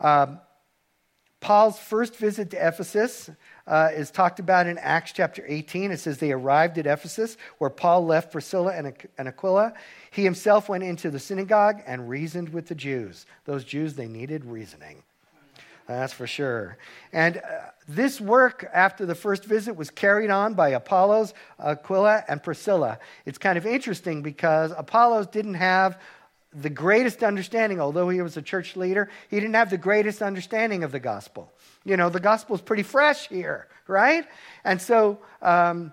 Um, 0.00 0.40
Paul's 1.44 1.78
first 1.78 2.16
visit 2.16 2.50
to 2.52 2.66
Ephesus 2.66 3.28
uh, 3.66 3.90
is 3.94 4.10
talked 4.10 4.40
about 4.40 4.66
in 4.66 4.78
Acts 4.78 5.12
chapter 5.12 5.44
18. 5.46 5.90
It 5.90 6.00
says 6.00 6.18
they 6.18 6.32
arrived 6.32 6.78
at 6.78 6.86
Ephesus, 6.86 7.36
where 7.58 7.70
Paul 7.70 8.04
left 8.04 8.32
Priscilla 8.32 8.72
and 8.74 9.28
Aquila. 9.28 9.74
He 10.10 10.24
himself 10.24 10.68
went 10.68 10.84
into 10.84 11.10
the 11.10 11.18
synagogue 11.18 11.82
and 11.86 12.08
reasoned 12.08 12.50
with 12.50 12.68
the 12.68 12.74
Jews. 12.74 13.26
Those 13.44 13.64
Jews, 13.64 13.94
they 13.94 14.08
needed 14.08 14.44
reasoning. 14.44 15.02
That's 15.86 16.12
for 16.14 16.26
sure. 16.26 16.78
And 17.12 17.38
uh, 17.38 17.40
this 17.86 18.20
work 18.20 18.68
after 18.72 19.04
the 19.04 19.14
first 19.14 19.44
visit 19.44 19.76
was 19.76 19.90
carried 19.90 20.30
on 20.30 20.54
by 20.54 20.70
Apollos, 20.70 21.34
Aquila, 21.58 22.24
and 22.26 22.42
Priscilla. 22.42 22.98
It's 23.26 23.36
kind 23.36 23.58
of 23.58 23.66
interesting 23.66 24.22
because 24.22 24.72
Apollos 24.76 25.26
didn't 25.26 25.54
have 25.54 26.00
the 26.54 26.70
greatest 26.70 27.22
understanding, 27.22 27.80
although 27.80 28.08
he 28.08 28.22
was 28.22 28.36
a 28.36 28.42
church 28.42 28.76
leader, 28.76 29.10
he 29.28 29.40
didn't 29.40 29.54
have 29.54 29.70
the 29.70 29.78
greatest 29.78 30.22
understanding 30.22 30.84
of 30.84 30.92
the 30.92 31.00
gospel. 31.00 31.52
You 31.84 31.96
know, 31.96 32.08
the 32.08 32.20
gospel 32.20 32.56
is 32.56 32.62
pretty 32.62 32.82
fresh 32.82 33.28
here, 33.28 33.68
right? 33.86 34.26
And 34.64 34.80
so 34.80 35.18
um, 35.42 35.92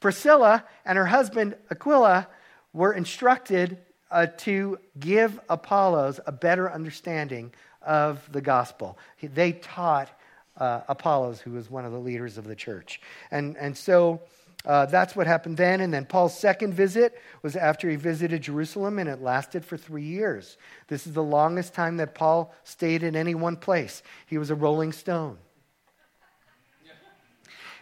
Priscilla 0.00 0.64
and 0.84 0.98
her 0.98 1.06
husband 1.06 1.56
Aquila 1.70 2.28
were 2.72 2.92
instructed 2.92 3.78
uh, 4.10 4.26
to 4.38 4.78
give 4.98 5.38
Apollos 5.48 6.20
a 6.26 6.32
better 6.32 6.70
understanding 6.70 7.52
of 7.82 8.30
the 8.32 8.40
gospel. 8.40 8.98
They 9.22 9.52
taught 9.52 10.10
uh, 10.56 10.82
Apollos, 10.88 11.40
who 11.40 11.52
was 11.52 11.70
one 11.70 11.84
of 11.84 11.92
the 11.92 11.98
leaders 11.98 12.36
of 12.36 12.44
the 12.44 12.56
church. 12.56 13.00
And, 13.30 13.56
and 13.56 13.76
so 13.76 14.20
uh, 14.64 14.86
that's 14.86 15.16
what 15.16 15.26
happened 15.26 15.56
then. 15.56 15.80
And 15.80 15.92
then 15.92 16.04
Paul's 16.04 16.38
second 16.38 16.74
visit 16.74 17.18
was 17.42 17.56
after 17.56 17.88
he 17.88 17.96
visited 17.96 18.42
Jerusalem, 18.42 18.98
and 18.98 19.08
it 19.08 19.22
lasted 19.22 19.64
for 19.64 19.76
three 19.76 20.04
years. 20.04 20.58
This 20.88 21.06
is 21.06 21.14
the 21.14 21.22
longest 21.22 21.74
time 21.74 21.96
that 21.98 22.14
Paul 22.14 22.54
stayed 22.64 23.02
in 23.02 23.16
any 23.16 23.34
one 23.34 23.56
place. 23.56 24.02
He 24.26 24.38
was 24.38 24.50
a 24.50 24.54
rolling 24.54 24.92
stone. 24.92 25.38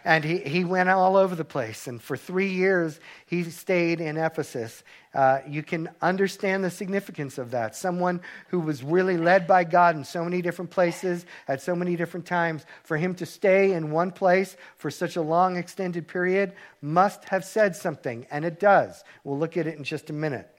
And 0.05 0.23
he, 0.23 0.37
he 0.37 0.63
went 0.63 0.89
all 0.89 1.17
over 1.17 1.35
the 1.35 1.45
place. 1.45 1.87
And 1.87 2.01
for 2.01 2.15
three 2.15 2.51
years, 2.51 2.99
he 3.25 3.43
stayed 3.43 3.99
in 3.99 4.17
Ephesus. 4.17 4.83
Uh, 5.13 5.39
you 5.47 5.63
can 5.63 5.89
understand 6.01 6.63
the 6.63 6.69
significance 6.69 7.37
of 7.37 7.51
that. 7.51 7.75
Someone 7.75 8.21
who 8.47 8.59
was 8.59 8.83
really 8.83 9.17
led 9.17 9.47
by 9.47 9.63
God 9.63 9.95
in 9.95 10.03
so 10.03 10.23
many 10.23 10.41
different 10.41 10.71
places 10.71 11.25
at 11.47 11.61
so 11.61 11.75
many 11.75 11.95
different 11.95 12.25
times, 12.25 12.65
for 12.83 12.95
him 12.95 13.15
to 13.15 13.25
stay 13.25 13.73
in 13.73 13.91
one 13.91 14.11
place 14.11 14.55
for 14.77 14.89
such 14.89 15.15
a 15.15 15.21
long, 15.21 15.57
extended 15.57 16.07
period 16.07 16.53
must 16.81 17.25
have 17.25 17.43
said 17.43 17.75
something. 17.75 18.25
And 18.31 18.45
it 18.45 18.59
does. 18.59 19.03
We'll 19.23 19.39
look 19.39 19.57
at 19.57 19.67
it 19.67 19.77
in 19.77 19.83
just 19.83 20.09
a 20.09 20.13
minute. 20.13 20.49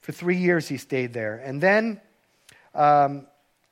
For 0.00 0.12
three 0.12 0.38
years, 0.38 0.68
he 0.68 0.76
stayed 0.76 1.12
there. 1.12 1.36
And 1.36 1.60
then. 1.60 2.00
Um, 2.74 3.26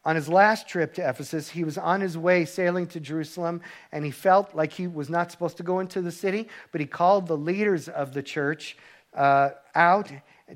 on 0.04 0.16
his 0.16 0.28
last 0.28 0.68
trip 0.68 0.94
to 0.94 1.08
Ephesus, 1.08 1.50
he 1.50 1.64
was 1.64 1.78
on 1.78 2.00
his 2.00 2.18
way 2.18 2.44
sailing 2.44 2.86
to 2.88 3.00
Jerusalem, 3.00 3.62
and 3.90 4.04
he 4.04 4.10
felt 4.10 4.54
like 4.54 4.72
he 4.72 4.86
was 4.86 5.08
not 5.08 5.30
supposed 5.30 5.56
to 5.56 5.62
go 5.62 5.80
into 5.80 6.02
the 6.02 6.12
city, 6.12 6.48
but 6.72 6.80
he 6.80 6.86
called 6.86 7.26
the 7.26 7.36
leaders 7.36 7.88
of 7.88 8.12
the 8.12 8.22
church 8.22 8.76
uh, 9.14 9.50
out, 9.74 10.10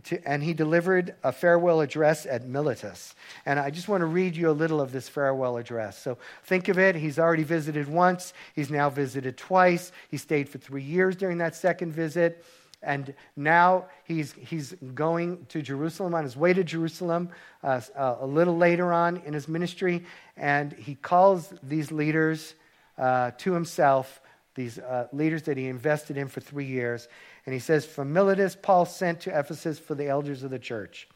to, 0.04 0.28
and 0.28 0.42
he 0.42 0.52
delivered 0.52 1.14
a 1.24 1.32
farewell 1.32 1.80
address 1.80 2.26
at 2.26 2.46
Miletus. 2.46 3.14
And 3.46 3.58
I 3.58 3.70
just 3.70 3.88
want 3.88 4.02
to 4.02 4.06
read 4.06 4.36
you 4.36 4.50
a 4.50 4.52
little 4.52 4.82
of 4.82 4.92
this 4.92 5.08
farewell 5.08 5.56
address. 5.56 5.98
So 5.98 6.18
think 6.44 6.68
of 6.68 6.78
it. 6.78 6.94
He's 6.94 7.18
already 7.18 7.44
visited 7.44 7.88
once, 7.88 8.34
he's 8.54 8.70
now 8.70 8.90
visited 8.90 9.38
twice. 9.38 9.92
He 10.10 10.18
stayed 10.18 10.48
for 10.48 10.58
three 10.58 10.82
years 10.82 11.16
during 11.16 11.38
that 11.38 11.56
second 11.56 11.92
visit. 11.92 12.44
And 12.82 13.14
now 13.36 13.86
he's, 14.04 14.32
he's 14.32 14.74
going 14.94 15.46
to 15.46 15.62
Jerusalem, 15.62 16.14
on 16.14 16.24
his 16.24 16.36
way 16.36 16.52
to 16.52 16.62
Jerusalem 16.62 17.30
uh, 17.62 17.80
uh, 17.96 18.16
a 18.20 18.26
little 18.26 18.56
later 18.56 18.92
on 18.92 19.16
in 19.26 19.34
his 19.34 19.48
ministry. 19.48 20.04
And 20.36 20.72
he 20.72 20.94
calls 20.94 21.52
these 21.62 21.90
leaders 21.90 22.54
uh, 22.96 23.32
to 23.38 23.52
himself, 23.52 24.20
these 24.54 24.78
uh, 24.78 25.08
leaders 25.12 25.42
that 25.44 25.56
he 25.56 25.66
invested 25.66 26.16
in 26.16 26.28
for 26.28 26.40
three 26.40 26.66
years. 26.66 27.08
And 27.46 27.52
he 27.52 27.58
says, 27.60 27.84
From 27.84 28.12
Miletus, 28.12 28.56
Paul 28.60 28.84
sent 28.84 29.20
to 29.22 29.36
Ephesus 29.36 29.78
for 29.78 29.94
the 29.94 30.08
elders 30.08 30.42
of 30.42 30.50
the 30.50 30.58
church. 30.58 31.08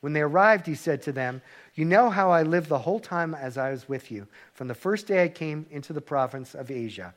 When 0.00 0.12
they 0.12 0.20
arrived, 0.20 0.66
he 0.66 0.76
said 0.76 1.02
to 1.02 1.12
them, 1.12 1.42
You 1.74 1.84
know 1.84 2.10
how 2.10 2.30
I 2.30 2.42
lived 2.42 2.68
the 2.68 2.78
whole 2.78 3.00
time 3.00 3.34
as 3.34 3.58
I 3.58 3.70
was 3.70 3.88
with 3.88 4.12
you, 4.12 4.28
from 4.54 4.68
the 4.68 4.74
first 4.74 5.08
day 5.08 5.24
I 5.24 5.28
came 5.28 5.66
into 5.70 5.92
the 5.92 6.00
province 6.00 6.54
of 6.54 6.70
Asia. 6.70 7.14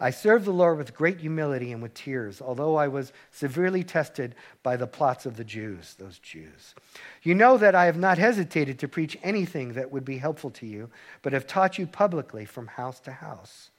I 0.00 0.10
served 0.10 0.44
the 0.44 0.52
Lord 0.52 0.78
with 0.78 0.94
great 0.94 1.20
humility 1.20 1.72
and 1.72 1.82
with 1.82 1.94
tears, 1.94 2.40
although 2.40 2.76
I 2.76 2.88
was 2.88 3.12
severely 3.30 3.84
tested 3.84 4.34
by 4.62 4.76
the 4.76 4.86
plots 4.86 5.24
of 5.24 5.36
the 5.36 5.44
Jews, 5.44 5.94
those 5.98 6.18
Jews. 6.18 6.74
You 7.22 7.34
know 7.34 7.56
that 7.58 7.74
I 7.74 7.86
have 7.86 7.96
not 7.96 8.18
hesitated 8.18 8.78
to 8.80 8.88
preach 8.88 9.16
anything 9.22 9.74
that 9.74 9.92
would 9.92 10.04
be 10.04 10.18
helpful 10.18 10.50
to 10.52 10.66
you, 10.66 10.90
but 11.22 11.32
have 11.32 11.46
taught 11.46 11.78
you 11.78 11.86
publicly 11.86 12.44
from 12.44 12.66
house 12.66 12.98
to 13.00 13.12
house. 13.12 13.70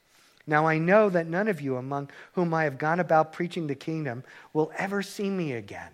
Now 0.46 0.66
I 0.66 0.78
know 0.78 1.10
that 1.10 1.26
none 1.26 1.48
of 1.48 1.60
you 1.60 1.76
among 1.76 2.10
whom 2.32 2.54
I 2.54 2.64
have 2.64 2.78
gone 2.78 3.00
about 3.00 3.32
preaching 3.32 3.66
the 3.66 3.74
kingdom 3.74 4.22
will 4.52 4.70
ever 4.78 5.02
see 5.02 5.28
me 5.28 5.52
again. 5.52 5.90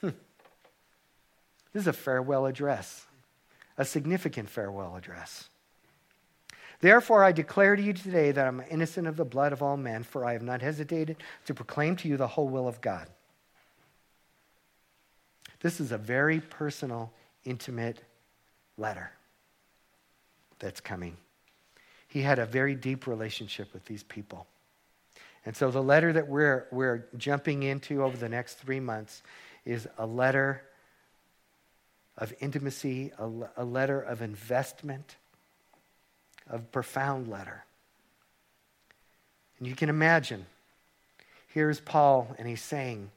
Hmm. 0.00 0.10
This 1.72 1.82
is 1.82 1.86
a 1.86 1.92
farewell 1.92 2.46
address, 2.46 3.06
a 3.78 3.84
significant 3.84 4.50
farewell 4.50 4.96
address. 4.96 5.48
Therefore, 6.82 7.22
I 7.22 7.30
declare 7.30 7.76
to 7.76 7.82
you 7.82 7.92
today 7.92 8.32
that 8.32 8.44
I'm 8.44 8.60
innocent 8.68 9.06
of 9.06 9.16
the 9.16 9.24
blood 9.24 9.52
of 9.52 9.62
all 9.62 9.76
men, 9.76 10.02
for 10.02 10.24
I 10.24 10.32
have 10.32 10.42
not 10.42 10.62
hesitated 10.62 11.16
to 11.46 11.54
proclaim 11.54 11.94
to 11.96 12.08
you 12.08 12.16
the 12.16 12.26
whole 12.26 12.48
will 12.48 12.66
of 12.66 12.80
God. 12.80 13.08
This 15.60 15.78
is 15.78 15.92
a 15.92 15.96
very 15.96 16.40
personal, 16.40 17.12
intimate 17.44 18.02
letter 18.76 19.12
that's 20.58 20.80
coming. 20.80 21.16
He 22.08 22.20
had 22.20 22.40
a 22.40 22.46
very 22.46 22.74
deep 22.74 23.06
relationship 23.06 23.72
with 23.72 23.84
these 23.84 24.02
people. 24.02 24.48
And 25.46 25.56
so 25.56 25.70
the 25.70 25.82
letter 25.82 26.12
that 26.12 26.26
we're, 26.26 26.66
we're 26.72 27.06
jumping 27.16 27.62
into 27.62 28.02
over 28.02 28.16
the 28.16 28.28
next 28.28 28.54
three 28.54 28.80
months 28.80 29.22
is 29.64 29.86
a 29.98 30.06
letter 30.06 30.62
of 32.18 32.34
intimacy, 32.40 33.12
a, 33.18 33.30
a 33.58 33.64
letter 33.64 34.00
of 34.00 34.20
investment 34.20 35.14
a 36.50 36.58
profound 36.58 37.28
letter. 37.28 37.64
And 39.58 39.68
you 39.68 39.74
can 39.74 39.88
imagine, 39.88 40.46
here's 41.48 41.80
Paul, 41.80 42.34
and 42.38 42.48
he's 42.48 42.62
saying, 42.62 43.10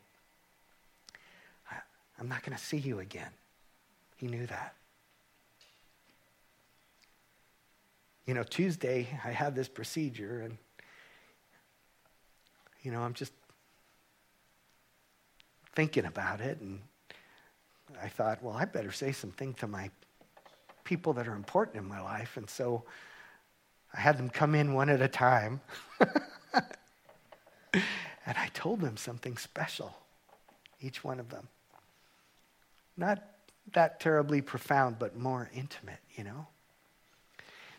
I'm 2.19 2.29
not 2.29 2.43
going 2.43 2.57
to 2.57 2.63
see 2.63 2.77
you 2.77 2.99
again. 2.99 3.31
He 4.17 4.27
knew 4.27 4.45
that. 4.45 4.73
You 8.25 8.33
know, 8.33 8.43
Tuesday, 8.43 9.07
I 9.23 9.31
had 9.31 9.55
this 9.55 9.67
procedure, 9.67 10.41
and, 10.41 10.57
you 12.81 12.91
know, 12.91 13.01
I'm 13.01 13.13
just 13.13 13.33
thinking 15.75 16.05
about 16.05 16.41
it, 16.41 16.59
and 16.61 16.79
I 18.01 18.07
thought, 18.07 18.41
well, 18.41 18.55
I 18.55 18.65
better 18.65 18.91
say 18.91 19.11
something 19.11 19.53
to 19.55 19.67
my 19.67 19.91
people 20.85 21.13
that 21.13 21.27
are 21.27 21.35
important 21.35 21.77
in 21.77 21.87
my 21.87 22.01
life. 22.01 22.37
And 22.37 22.49
so 22.49 22.83
I 23.95 24.01
had 24.01 24.17
them 24.17 24.29
come 24.29 24.55
in 24.55 24.73
one 24.73 24.89
at 24.89 25.01
a 25.01 25.07
time. 25.07 25.61
and 25.99 26.63
I 28.25 28.49
told 28.53 28.81
them 28.81 28.97
something 28.97 29.37
special, 29.37 29.95
each 30.81 31.03
one 31.03 31.19
of 31.19 31.29
them. 31.29 31.47
Not 32.97 33.23
that 33.73 33.99
terribly 33.99 34.41
profound, 34.41 34.99
but 34.99 35.15
more 35.15 35.49
intimate, 35.53 35.99
you 36.15 36.23
know? 36.23 36.47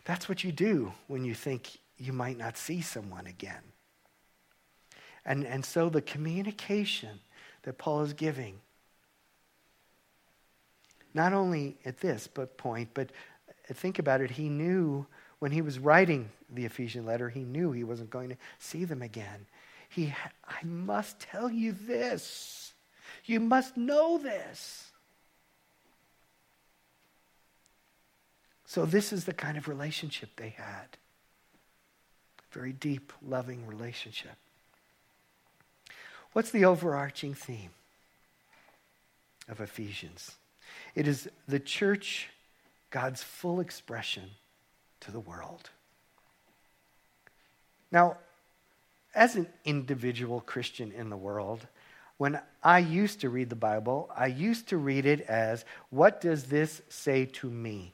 That's 0.05 0.27
what 0.27 0.43
you 0.43 0.51
do 0.51 0.93
when 1.07 1.23
you 1.23 1.35
think 1.35 1.77
you 1.97 2.13
might 2.13 2.37
not 2.37 2.57
see 2.57 2.81
someone 2.81 3.27
again. 3.27 3.61
And, 5.25 5.45
and 5.45 5.63
so 5.63 5.89
the 5.89 6.01
communication 6.01 7.19
that 7.63 7.77
Paul 7.77 8.01
is 8.01 8.13
giving, 8.13 8.59
not 11.13 11.33
only 11.33 11.77
at 11.85 11.99
this 11.99 12.27
but 12.27 12.57
point, 12.57 12.89
but 12.93 13.11
think 13.73 13.99
about 13.99 14.21
it, 14.21 14.31
he 14.31 14.49
knew 14.49 15.05
when 15.39 15.51
he 15.51 15.61
was 15.61 15.79
writing 15.79 16.29
the 16.49 16.65
Ephesian 16.65 17.05
letter, 17.05 17.29
he 17.29 17.43
knew 17.43 17.71
he 17.71 17.83
wasn't 17.83 18.09
going 18.09 18.29
to 18.29 18.37
see 18.59 18.85
them 18.85 19.01
again. 19.01 19.45
He, 19.89 20.13
I 20.47 20.63
must 20.63 21.19
tell 21.19 21.49
you 21.49 21.71
this. 21.71 22.73
You 23.25 23.39
must 23.39 23.77
know 23.77 24.17
this. 24.17 24.91
So, 28.65 28.85
this 28.85 29.13
is 29.13 29.25
the 29.25 29.33
kind 29.33 29.57
of 29.57 29.67
relationship 29.67 30.29
they 30.35 30.49
had. 30.49 30.97
Very 32.51 32.73
deep, 32.73 33.13
loving 33.25 33.65
relationship. 33.65 34.35
What's 36.33 36.51
the 36.51 36.65
overarching 36.65 37.33
theme 37.33 37.69
of 39.47 39.61
Ephesians? 39.61 40.35
It 40.95 41.07
is 41.07 41.29
the 41.47 41.59
church, 41.59 42.29
God's 42.91 43.23
full 43.23 43.61
expression 43.61 44.31
to 45.07 45.11
the 45.13 45.19
world. 45.21 45.69
Now, 47.91 48.17
as 49.15 49.35
an 49.35 49.47
individual 49.63 50.41
Christian 50.41 50.91
in 50.91 51.09
the 51.09 51.17
world, 51.17 51.65
when 52.17 52.39
I 52.61 52.79
used 52.79 53.21
to 53.21 53.29
read 53.29 53.49
the 53.49 53.55
Bible, 53.55 54.11
I 54.15 54.27
used 54.27 54.67
to 54.69 54.77
read 54.77 55.05
it 55.05 55.21
as, 55.21 55.63
What 55.91 56.19
does 56.19 56.45
this 56.45 56.81
say 56.89 57.25
to 57.25 57.49
me? 57.49 57.93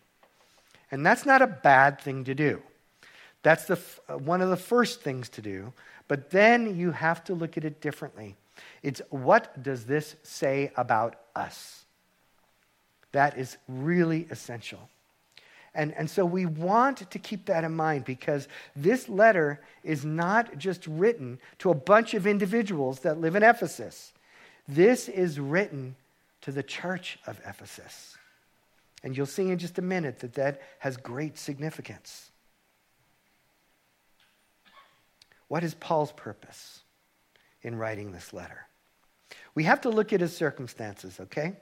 And 0.89 1.05
that's 1.05 1.25
not 1.25 1.41
a 1.41 1.47
bad 1.47 2.01
thing 2.01 2.23
to 2.23 2.33
do. 2.33 2.61
That's 3.43 3.65
the, 3.65 3.79
uh, 4.09 4.17
one 4.17 4.41
of 4.41 4.49
the 4.49 4.57
first 4.57 5.01
things 5.01 5.29
to 5.29 5.41
do. 5.41 5.71
But 6.07 6.31
then 6.31 6.77
you 6.77 6.91
have 6.91 7.23
to 7.25 7.35
look 7.35 7.57
at 7.57 7.65
it 7.65 7.79
differently. 7.79 8.35
It's 8.81 9.01
what 9.09 9.61
does 9.61 9.85
this 9.85 10.15
say 10.23 10.71
about 10.75 11.15
us? 11.35 11.85
That 13.11 13.37
is 13.37 13.57
really 13.67 14.27
essential. 14.31 14.89
And, 15.75 15.93
and 15.93 16.09
so 16.09 16.23
we 16.23 16.45
want 16.45 17.09
to 17.09 17.19
keep 17.19 17.45
that 17.47 17.63
in 17.63 17.75
mind 17.75 18.05
because 18.05 18.47
this 18.75 19.09
letter 19.09 19.59
is 19.83 20.05
not 20.05 20.57
just 20.57 20.85
written 20.85 21.39
to 21.59 21.71
a 21.71 21.75
bunch 21.75 22.13
of 22.13 22.27
individuals 22.27 22.99
that 22.99 23.19
live 23.19 23.35
in 23.35 23.43
Ephesus. 23.43 24.13
This 24.67 25.09
is 25.09 25.39
written 25.39 25.95
to 26.41 26.51
the 26.51 26.63
church 26.63 27.17
of 27.25 27.39
Ephesus. 27.45 28.17
And 29.03 29.17
you'll 29.17 29.25
see 29.25 29.49
in 29.49 29.57
just 29.57 29.79
a 29.79 29.81
minute 29.81 30.19
that 30.19 30.35
that 30.35 30.61
has 30.79 30.95
great 30.95 31.37
significance. 31.37 32.31
What 35.47 35.63
is 35.63 35.73
Paul's 35.73 36.11
purpose 36.11 36.81
in 37.61 37.75
writing 37.75 38.11
this 38.11 38.31
letter? 38.31 38.67
We 39.55 39.63
have 39.63 39.81
to 39.81 39.89
look 39.89 40.13
at 40.13 40.21
his 40.21 40.35
circumstances, 40.35 41.19
okay? 41.19 41.53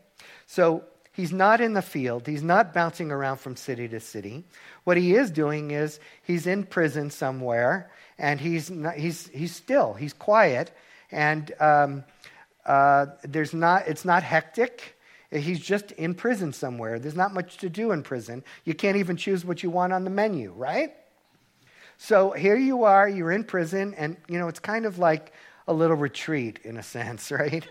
So 0.47 0.83
He's 1.13 1.33
not 1.33 1.59
in 1.59 1.73
the 1.73 1.81
field. 1.81 2.25
He's 2.25 2.43
not 2.43 2.73
bouncing 2.73 3.11
around 3.11 3.37
from 3.37 3.55
city 3.55 3.87
to 3.89 3.99
city. 3.99 4.45
What 4.85 4.97
he 4.97 5.15
is 5.15 5.29
doing 5.29 5.71
is 5.71 5.99
he's 6.23 6.47
in 6.47 6.63
prison 6.63 7.09
somewhere, 7.09 7.91
and 8.17 8.39
he's, 8.39 8.71
not, 8.71 8.95
he's, 8.95 9.27
he's 9.27 9.53
still, 9.53 9.93
he's 9.93 10.13
quiet, 10.13 10.71
and 11.11 11.51
um, 11.59 12.03
uh, 12.65 13.07
there's 13.23 13.53
not, 13.53 13.87
it's 13.87 14.05
not 14.05 14.23
hectic. 14.23 14.97
He's 15.31 15.59
just 15.59 15.91
in 15.93 16.13
prison 16.13 16.53
somewhere. 16.53 16.99
There's 16.99 17.15
not 17.15 17.33
much 17.33 17.57
to 17.57 17.69
do 17.69 17.91
in 17.91 18.03
prison. 18.03 18.43
You 18.63 18.73
can't 18.73 18.97
even 18.97 19.17
choose 19.17 19.43
what 19.43 19.63
you 19.63 19.69
want 19.69 19.93
on 19.93 20.03
the 20.03 20.09
menu, 20.09 20.51
right? 20.51 20.93
So 21.97 22.31
here 22.31 22.57
you 22.57 22.83
are, 22.85 23.07
you're 23.07 23.31
in 23.31 23.43
prison, 23.43 23.93
and 23.95 24.17
you 24.27 24.39
know, 24.39 24.47
it's 24.47 24.59
kind 24.59 24.85
of 24.85 24.97
like 24.97 25.33
a 25.67 25.73
little 25.73 25.95
retreat 25.95 26.59
in 26.63 26.77
a 26.77 26.83
sense, 26.83 27.31
right? 27.31 27.67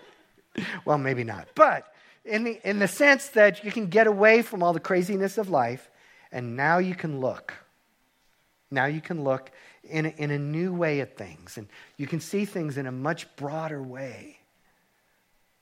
well, 0.85 0.99
maybe 0.99 1.25
not. 1.25 1.49
But 1.55 1.90
in 2.25 2.45
the, 2.45 2.69
in 2.69 2.79
the 2.79 2.89
sense 2.89 3.29
that 3.31 3.65
you 3.65 3.73
can 3.73 3.87
get 3.87 4.07
away 4.07 4.43
from 4.43 4.63
all 4.63 4.73
the 4.73 4.81
craziness 4.81 5.39
of 5.39 5.49
life 5.49 5.91
and 6.33 6.57
now 6.57 6.79
you 6.79 6.95
can 6.95 7.21
look. 7.21 7.55
Now 8.71 8.87
you 8.87 9.01
can 9.01 9.25
look 9.25 9.51
in 9.83 10.07
a, 10.07 10.09
in 10.11 10.31
a 10.31 10.39
new 10.39 10.73
way 10.73 11.01
at 11.01 11.17
things 11.17 11.59
and 11.59 11.67
you 11.97 12.07
can 12.07 12.21
see 12.21 12.45
things 12.45 12.77
in 12.77 12.87
a 12.87 12.93
much 12.93 13.35
broader 13.37 13.83
way. 13.83 14.39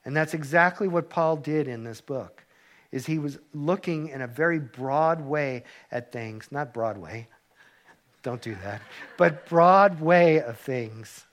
And 0.04 0.16
that's 0.16 0.34
exactly 0.34 0.88
what 0.88 1.10
Paul 1.10 1.36
did 1.36 1.68
in 1.68 1.84
this 1.84 2.00
book. 2.00 2.44
Is 2.90 3.04
he 3.04 3.18
was 3.18 3.38
looking 3.52 4.08
in 4.08 4.22
a 4.22 4.26
very 4.26 4.58
broad 4.58 5.20
way 5.20 5.64
at 5.92 6.10
things, 6.10 6.48
not 6.50 6.72
Broadway. 6.72 7.28
Don't 8.22 8.40
do 8.40 8.56
that. 8.62 8.80
But 9.18 9.46
broad 9.46 10.00
way 10.00 10.40
of 10.40 10.58
things 10.58 11.26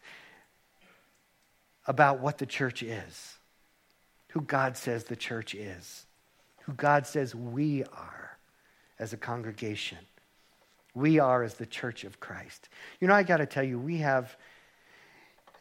about 1.87 2.19
what 2.19 2.37
the 2.37 2.45
church 2.45 2.83
is 2.83 3.34
who 4.35 4.41
God 4.41 4.75
says 4.75 5.05
the 5.05 5.15
church 5.15 5.55
is, 5.55 6.05
who 6.63 6.73
God 6.73 7.07
says 7.07 7.33
we 7.33 7.85
are 7.85 8.37
as 8.99 9.13
a 9.13 9.17
congregation. 9.17 9.97
We 10.93 11.19
are 11.19 11.41
as 11.41 11.53
the 11.53 11.65
church 11.65 12.03
of 12.03 12.19
Christ. 12.19 12.67
You 12.99 13.07
know, 13.07 13.13
I 13.13 13.23
got 13.23 13.37
to 13.37 13.45
tell 13.45 13.63
you, 13.63 13.79
we 13.79 13.99
have 13.99 14.35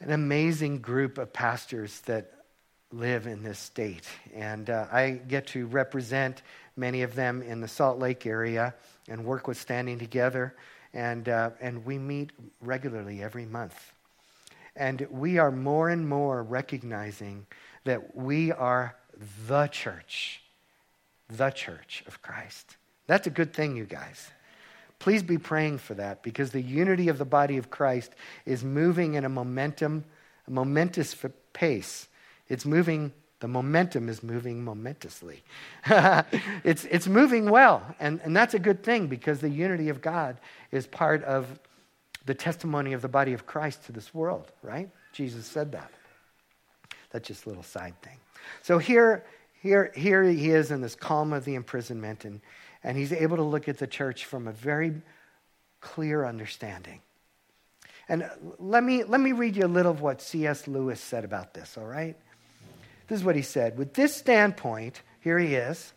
an 0.00 0.10
amazing 0.10 0.80
group 0.80 1.18
of 1.18 1.32
pastors 1.32 2.00
that 2.02 2.32
live 2.90 3.28
in 3.28 3.44
this 3.44 3.60
state. 3.60 4.08
And 4.34 4.68
uh, 4.68 4.86
I 4.90 5.20
get 5.28 5.46
to 5.48 5.66
represent 5.66 6.42
many 6.76 7.02
of 7.02 7.14
them 7.14 7.42
in 7.42 7.60
the 7.60 7.68
Salt 7.68 8.00
Lake 8.00 8.26
area 8.26 8.74
and 9.08 9.24
work 9.24 9.46
with 9.46 9.56
Standing 9.56 10.00
Together. 10.00 10.52
And, 10.92 11.28
uh, 11.28 11.50
and 11.60 11.84
we 11.84 11.96
meet 11.96 12.32
regularly 12.60 13.22
every 13.22 13.46
month. 13.46 13.92
And 14.74 15.06
we 15.12 15.38
are 15.38 15.52
more 15.52 15.90
and 15.90 16.08
more 16.08 16.42
recognizing 16.42 17.46
that 17.84 18.16
we 18.16 18.52
are 18.52 18.96
the 19.46 19.66
church, 19.68 20.42
the 21.28 21.50
church 21.50 22.02
of 22.06 22.22
Christ. 22.22 22.76
That's 23.06 23.26
a 23.26 23.30
good 23.30 23.52
thing, 23.52 23.76
you 23.76 23.84
guys. 23.84 24.30
Please 24.98 25.22
be 25.22 25.38
praying 25.38 25.78
for 25.78 25.94
that 25.94 26.22
because 26.22 26.50
the 26.50 26.62
unity 26.62 27.08
of 27.08 27.18
the 27.18 27.24
body 27.24 27.58
of 27.58 27.70
Christ 27.70 28.14
is 28.46 28.64
moving 28.64 29.14
in 29.14 29.24
a 29.24 29.28
momentum, 29.28 30.04
a 30.46 30.50
momentous 30.50 31.14
pace. 31.52 32.08
It's 32.48 32.64
moving, 32.64 33.12
the 33.40 33.48
momentum 33.48 34.08
is 34.08 34.22
moving 34.22 34.64
momentously. 34.64 35.42
it's, 35.86 36.86
it's 36.86 37.06
moving 37.06 37.50
well, 37.50 37.94
and, 38.00 38.20
and 38.24 38.34
that's 38.34 38.54
a 38.54 38.58
good 38.58 38.82
thing 38.82 39.06
because 39.06 39.40
the 39.40 39.50
unity 39.50 39.90
of 39.90 40.00
God 40.00 40.38
is 40.72 40.86
part 40.86 41.22
of 41.24 41.58
the 42.24 42.34
testimony 42.34 42.94
of 42.94 43.02
the 43.02 43.08
body 43.08 43.34
of 43.34 43.46
Christ 43.46 43.84
to 43.84 43.92
this 43.92 44.14
world, 44.14 44.50
right? 44.62 44.88
Jesus 45.12 45.44
said 45.44 45.72
that. 45.72 45.90
That's 47.14 47.28
just 47.28 47.46
a 47.46 47.48
little 47.48 47.62
side 47.62 47.94
thing. 48.02 48.16
So 48.62 48.78
here, 48.78 49.24
here, 49.62 49.92
here 49.94 50.24
he 50.24 50.50
is 50.50 50.72
in 50.72 50.80
this 50.80 50.96
calm 50.96 51.32
of 51.32 51.44
the 51.44 51.54
imprisonment, 51.54 52.24
and, 52.24 52.40
and 52.82 52.98
he's 52.98 53.12
able 53.12 53.36
to 53.36 53.42
look 53.44 53.68
at 53.68 53.78
the 53.78 53.86
church 53.86 54.24
from 54.24 54.48
a 54.48 54.52
very 54.52 55.00
clear 55.80 56.24
understanding. 56.24 56.98
And 58.08 58.28
let 58.58 58.82
me, 58.82 59.04
let 59.04 59.20
me 59.20 59.30
read 59.30 59.54
you 59.54 59.64
a 59.64 59.68
little 59.68 59.92
of 59.92 60.00
what 60.00 60.22
C.S. 60.22 60.66
Lewis 60.66 61.00
said 61.00 61.24
about 61.24 61.54
this, 61.54 61.78
all 61.78 61.86
right? 61.86 62.16
This 63.06 63.20
is 63.20 63.24
what 63.24 63.36
he 63.36 63.42
said. 63.42 63.78
With 63.78 63.94
this 63.94 64.12
standpoint, 64.12 65.00
here 65.20 65.38
he 65.38 65.54
is, 65.54 65.92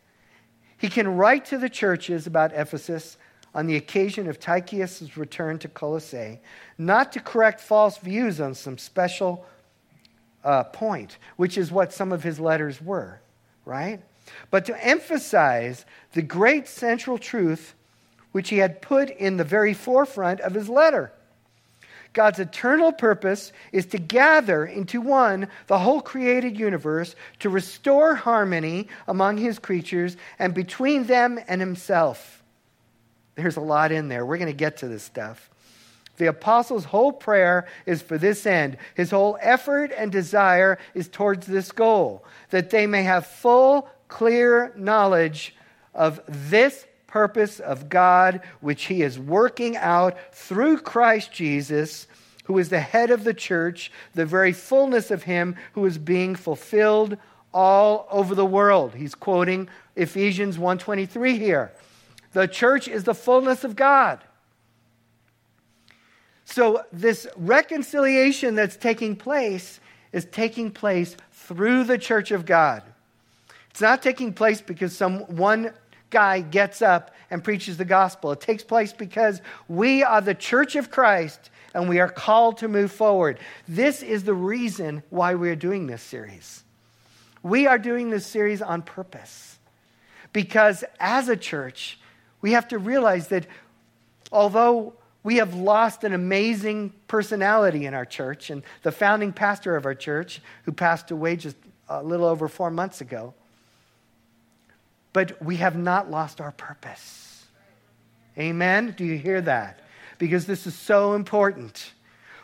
he 0.78 0.88
can 0.88 1.18
write 1.18 1.46
to 1.46 1.58
the 1.58 1.68
churches 1.68 2.28
about 2.28 2.54
Ephesus 2.54 3.18
on 3.56 3.66
the 3.66 3.76
occasion 3.76 4.30
of 4.30 4.40
Tychicus' 4.40 5.18
return 5.18 5.58
to 5.58 5.68
Colossae, 5.68 6.42
not 6.78 7.12
to 7.14 7.20
correct 7.20 7.60
false 7.60 7.98
views 7.98 8.40
on 8.40 8.54
some 8.54 8.78
special 8.78 9.48
uh, 10.48 10.64
point, 10.64 11.18
which 11.36 11.58
is 11.58 11.72
what 11.72 11.92
some 11.92 12.14
of 12.14 12.24
his 12.24 12.40
letters 12.40 12.82
were, 12.82 13.20
right? 13.66 14.02
But 14.50 14.66
to 14.66 14.86
emphasize 14.86 15.86
the 16.14 16.22
great 16.22 16.68
central 16.70 17.18
truth 17.18 17.76
which 18.32 18.50
he 18.50 18.60
had 18.60 18.82
put 18.82 19.10
in 19.10 19.36
the 19.36 19.44
very 19.44 19.74
forefront 19.74 20.40
of 20.42 20.54
his 20.54 20.70
letter. 20.70 21.12
God's 22.14 22.40
eternal 22.40 22.92
purpose 22.92 23.52
is 23.72 23.88
to 23.88 23.98
gather 23.98 24.66
into 24.66 25.02
one 25.02 25.50
the 25.68 25.80
whole 25.80 26.02
created 26.02 26.58
universe, 26.58 27.16
to 27.40 27.50
restore 27.50 28.16
harmony 28.16 28.88
among 29.08 29.38
his 29.38 29.60
creatures 29.60 30.16
and 30.40 30.54
between 30.54 31.06
them 31.06 31.40
and 31.48 31.60
himself. 31.60 32.42
There's 33.36 33.58
a 33.58 33.62
lot 33.62 33.92
in 33.92 34.08
there. 34.08 34.26
We're 34.26 34.38
going 34.38 34.48
to 34.48 34.54
get 34.54 34.78
to 34.78 34.88
this 34.88 35.04
stuff. 35.04 35.50
The 36.18 36.28
apostle's 36.28 36.86
whole 36.86 37.12
prayer 37.12 37.68
is 37.86 38.02
for 38.02 38.18
this 38.18 38.46
end. 38.46 38.78
His 38.96 39.12
whole 39.12 39.38
effort 39.42 39.92
and 39.96 40.12
desire 40.12 40.78
is 40.94 41.08
towards 41.08 41.48
this 41.48 41.72
goal 41.72 42.26
that 42.50 42.70
they 42.70 42.88
may 42.88 43.04
have 43.04 43.26
full, 43.26 43.88
clear 44.08 44.74
knowledge 44.76 45.56
of 45.94 46.20
this 46.28 46.86
purpose 47.08 47.60
of 47.60 47.90
God, 47.90 48.42
which 48.62 48.86
he 48.86 49.02
is 49.02 49.18
working 49.18 49.78
out 49.78 50.18
through 50.34 50.80
Christ 50.80 51.32
Jesus, 51.32 52.08
who 52.46 52.58
is 52.58 52.70
the 52.70 52.80
head 52.80 53.12
of 53.12 53.24
the 53.24 53.34
church, 53.34 53.92
the 54.14 54.26
very 54.26 54.54
fullness 54.54 55.12
of 55.12 55.24
him 55.24 55.56
who 55.74 55.86
is 55.86 55.98
being 55.98 56.36
fulfilled 56.36 57.18
all 57.54 58.08
over 58.12 58.36
the 58.36 58.46
world. 58.46 58.96
He's 58.96 59.16
quoting 59.16 59.70
Ephesians 59.96 60.58
1:23 60.58 61.38
here. 61.38 61.72
The 62.34 62.48
church 62.48 62.88
is 62.88 63.04
the 63.04 63.16
fullness 63.16 63.64
of 63.64 63.76
God. 63.76 64.20
So, 66.50 66.86
this 66.94 67.28
reconciliation 67.36 68.56
that's 68.56 68.78
taking 68.78 69.18
place 69.18 69.82
is 70.14 70.24
taking 70.24 70.72
place 70.72 71.18
through 71.34 71.84
the 71.84 71.98
church 71.98 72.32
of 72.32 72.46
God. 72.46 72.84
It's 73.70 73.82
not 73.82 74.02
taking 74.02 74.32
place 74.32 74.62
because 74.62 74.96
some 74.96 75.20
one 75.36 75.74
guy 76.10 76.40
gets 76.40 76.82
up 76.82 77.14
and 77.30 77.44
preaches 77.44 77.76
the 77.76 77.86
gospel. 77.86 78.32
It 78.32 78.40
takes 78.40 78.64
place 78.64 78.94
because 78.94 79.42
we 79.68 80.04
are 80.04 80.22
the 80.22 80.34
church 80.34 80.78
of 80.78 80.90
Christ 80.90 81.50
and 81.74 81.90
we 81.90 82.00
are 82.00 82.08
called 82.08 82.60
to 82.60 82.70
move 82.70 82.94
forward. 82.94 83.40
This 83.68 84.02
is 84.02 84.24
the 84.24 84.34
reason 84.34 85.04
why 85.10 85.36
we 85.36 85.50
are 85.50 85.56
doing 85.56 85.86
this 85.86 86.02
series. 86.02 86.64
We 87.44 87.68
are 87.68 87.78
doing 87.78 88.10
this 88.10 88.26
series 88.26 88.62
on 88.62 88.84
purpose 88.84 89.60
because 90.32 90.86
as 90.98 91.28
a 91.28 91.36
church, 91.36 92.00
we 92.40 92.54
have 92.54 92.70
to 92.70 92.78
realize 92.78 93.28
that 93.28 93.48
although 94.32 94.94
we 95.28 95.36
have 95.36 95.56
lost 95.56 96.06
an 96.06 96.14
amazing 96.14 96.94
personality 97.10 97.86
in 97.86 97.94
our 97.94 98.06
church. 98.06 98.50
And 98.50 98.64
the 98.84 98.94
founding 98.94 99.34
pastor 99.34 99.76
of 99.76 99.86
our 99.86 99.94
church, 99.94 100.42
who 100.64 100.72
passed 100.72 101.12
away 101.12 101.36
just 101.36 101.58
a 101.90 102.02
little 102.02 102.26
over 102.26 102.48
four 102.48 102.72
months 102.72 103.02
ago, 103.02 103.34
but 105.12 105.44
we 105.44 105.58
have 105.58 105.76
not 105.76 106.10
lost 106.10 106.40
our 106.40 106.54
purpose. 106.54 107.46
Amen? 108.38 108.94
Do 108.98 109.04
you 109.04 109.18
hear 109.18 109.42
that? 109.42 109.82
Because 110.18 110.46
this 110.46 110.66
is 110.66 110.76
so 110.76 111.14
important. 111.14 111.92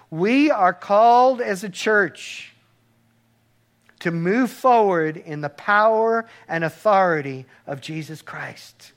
We 0.09 0.51
are 0.51 0.73
called 0.73 1.39
as 1.39 1.63
a 1.63 1.69
church 1.69 2.53
to 3.99 4.11
move 4.11 4.51
forward 4.51 5.15
in 5.15 5.39
the 5.39 5.47
power 5.47 6.25
and 6.49 6.65
authority 6.65 7.45
of 7.65 7.79
Jesus 7.79 8.21
Christ. 8.21 8.91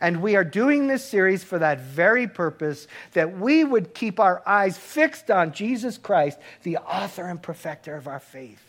And 0.00 0.22
we 0.22 0.36
are 0.36 0.44
doing 0.44 0.86
this 0.86 1.04
series 1.04 1.42
for 1.42 1.58
that 1.58 1.80
very 1.80 2.26
purpose 2.26 2.86
that 3.12 3.38
we 3.38 3.64
would 3.64 3.94
keep 3.94 4.20
our 4.20 4.42
eyes 4.46 4.76
fixed 4.76 5.30
on 5.30 5.52
Jesus 5.52 5.98
Christ, 5.98 6.38
the 6.62 6.78
author 6.78 7.26
and 7.26 7.40
perfecter 7.40 7.94
of 7.96 8.06
our 8.06 8.20
faith. 8.20 8.62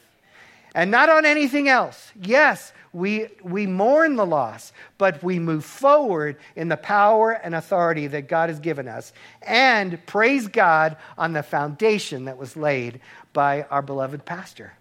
And 0.75 0.91
not 0.91 1.09
on 1.09 1.25
anything 1.25 1.67
else. 1.67 2.11
Yes, 2.21 2.71
we, 2.93 3.29
we 3.41 3.65
mourn 3.65 4.15
the 4.15 4.25
loss, 4.25 4.71
but 4.97 5.23
we 5.23 5.39
move 5.39 5.65
forward 5.65 6.37
in 6.55 6.67
the 6.67 6.77
power 6.77 7.31
and 7.31 7.55
authority 7.55 8.05
that 8.07 8.27
God 8.27 8.49
has 8.49 8.59
given 8.59 8.87
us. 8.87 9.11
And 9.41 10.05
praise 10.05 10.47
God 10.47 10.97
on 11.17 11.33
the 11.33 11.41
foundation 11.41 12.25
that 12.25 12.37
was 12.37 12.55
laid 12.55 12.99
by 13.33 13.63
our 13.63 13.81
beloved 13.81 14.23
pastor. 14.23 14.73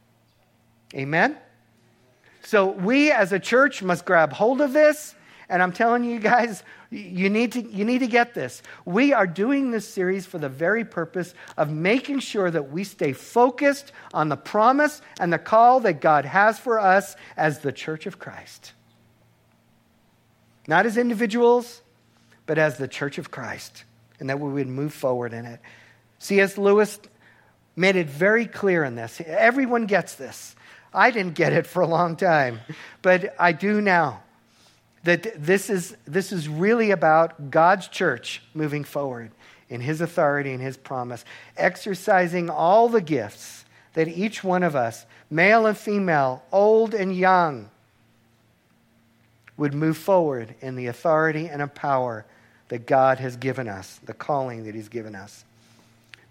Amen? 0.94 1.36
So 2.42 2.70
we 2.70 3.10
as 3.10 3.32
a 3.32 3.40
church 3.40 3.82
must 3.82 4.04
grab 4.04 4.32
hold 4.32 4.60
of 4.60 4.72
this 4.72 5.14
and 5.48 5.62
I'm 5.62 5.72
telling 5.72 6.04
you 6.04 6.18
guys, 6.18 6.62
you 6.90 7.30
need, 7.30 7.52
to, 7.52 7.62
you 7.62 7.84
need 7.84 7.98
to 7.98 8.06
get 8.06 8.34
this. 8.34 8.62
We 8.84 9.12
are 9.12 9.26
doing 9.26 9.70
this 9.70 9.88
series 9.88 10.26
for 10.26 10.38
the 10.38 10.48
very 10.48 10.84
purpose 10.84 11.34
of 11.56 11.70
making 11.70 12.20
sure 12.20 12.50
that 12.50 12.70
we 12.70 12.84
stay 12.84 13.12
focused 13.12 13.92
on 14.12 14.28
the 14.28 14.36
promise 14.36 15.00
and 15.20 15.32
the 15.32 15.38
call 15.38 15.80
that 15.80 16.00
God 16.00 16.24
has 16.24 16.58
for 16.58 16.80
us 16.80 17.16
as 17.36 17.60
the 17.60 17.72
church 17.72 18.06
of 18.06 18.18
Christ. 18.18 18.72
Not 20.66 20.84
as 20.84 20.96
individuals, 20.96 21.82
but 22.46 22.58
as 22.58 22.76
the 22.76 22.88
church 22.88 23.18
of 23.18 23.30
Christ, 23.30 23.84
and 24.18 24.28
that 24.30 24.40
we 24.40 24.50
would 24.50 24.68
move 24.68 24.92
forward 24.92 25.32
in 25.32 25.44
it. 25.44 25.60
C.S. 26.18 26.58
Lewis 26.58 26.98
made 27.76 27.94
it 27.94 28.08
very 28.08 28.46
clear 28.46 28.82
in 28.82 28.96
this. 28.96 29.20
Everyone 29.24 29.86
gets 29.86 30.14
this. 30.14 30.56
I 30.92 31.10
didn't 31.10 31.34
get 31.34 31.52
it 31.52 31.66
for 31.66 31.82
a 31.82 31.86
long 31.86 32.16
time, 32.16 32.60
but 33.02 33.34
I 33.38 33.52
do 33.52 33.80
now 33.80 34.22
that 35.06 35.34
this 35.36 35.70
is, 35.70 35.96
this 36.04 36.32
is 36.32 36.48
really 36.48 36.90
about 36.90 37.50
God's 37.50 37.86
church 37.86 38.42
moving 38.54 38.82
forward 38.82 39.30
in 39.68 39.80
His 39.80 40.00
authority 40.00 40.52
and 40.52 40.60
His 40.60 40.76
promise, 40.76 41.24
exercising 41.56 42.50
all 42.50 42.88
the 42.88 43.00
gifts 43.00 43.64
that 43.94 44.08
each 44.08 44.42
one 44.42 44.64
of 44.64 44.74
us, 44.74 45.06
male 45.30 45.66
and 45.66 45.78
female, 45.78 46.42
old 46.50 46.92
and 46.92 47.16
young, 47.16 47.70
would 49.56 49.74
move 49.74 49.96
forward 49.96 50.56
in 50.60 50.74
the 50.74 50.88
authority 50.88 51.48
and 51.48 51.62
a 51.62 51.68
power 51.68 52.26
that 52.68 52.84
God 52.84 53.18
has 53.20 53.36
given 53.36 53.68
us, 53.68 54.00
the 54.04 54.12
calling 54.12 54.64
that 54.64 54.74
He's 54.74 54.88
given 54.88 55.14
us. 55.14 55.44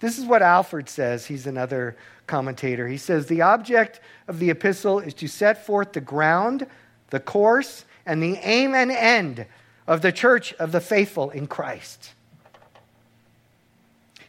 This 0.02 0.20
is 0.20 0.26
what 0.26 0.42
Alford 0.42 0.90
says. 0.90 1.26
He's 1.26 1.48
another 1.48 1.96
commentator. 2.28 2.90
He 2.90 2.98
says, 2.98 3.28
The 3.28 3.42
object 3.42 4.02
of 4.28 4.40
the 4.40 4.50
epistle 4.50 5.00
is 5.00 5.14
to 5.16 5.30
set 5.30 5.66
forth 5.66 5.94
the 5.94 6.02
ground, 6.02 6.68
the 7.10 7.22
course, 7.22 7.86
and 8.06 8.22
the 8.22 8.38
aim 8.38 8.74
and 8.74 8.92
end 8.92 9.46
of 9.88 10.02
the 10.02 10.12
church 10.12 10.54
of 10.54 10.72
the 10.72 10.82
faithful 10.82 11.30
in 11.30 11.48
Christ. 11.48 12.14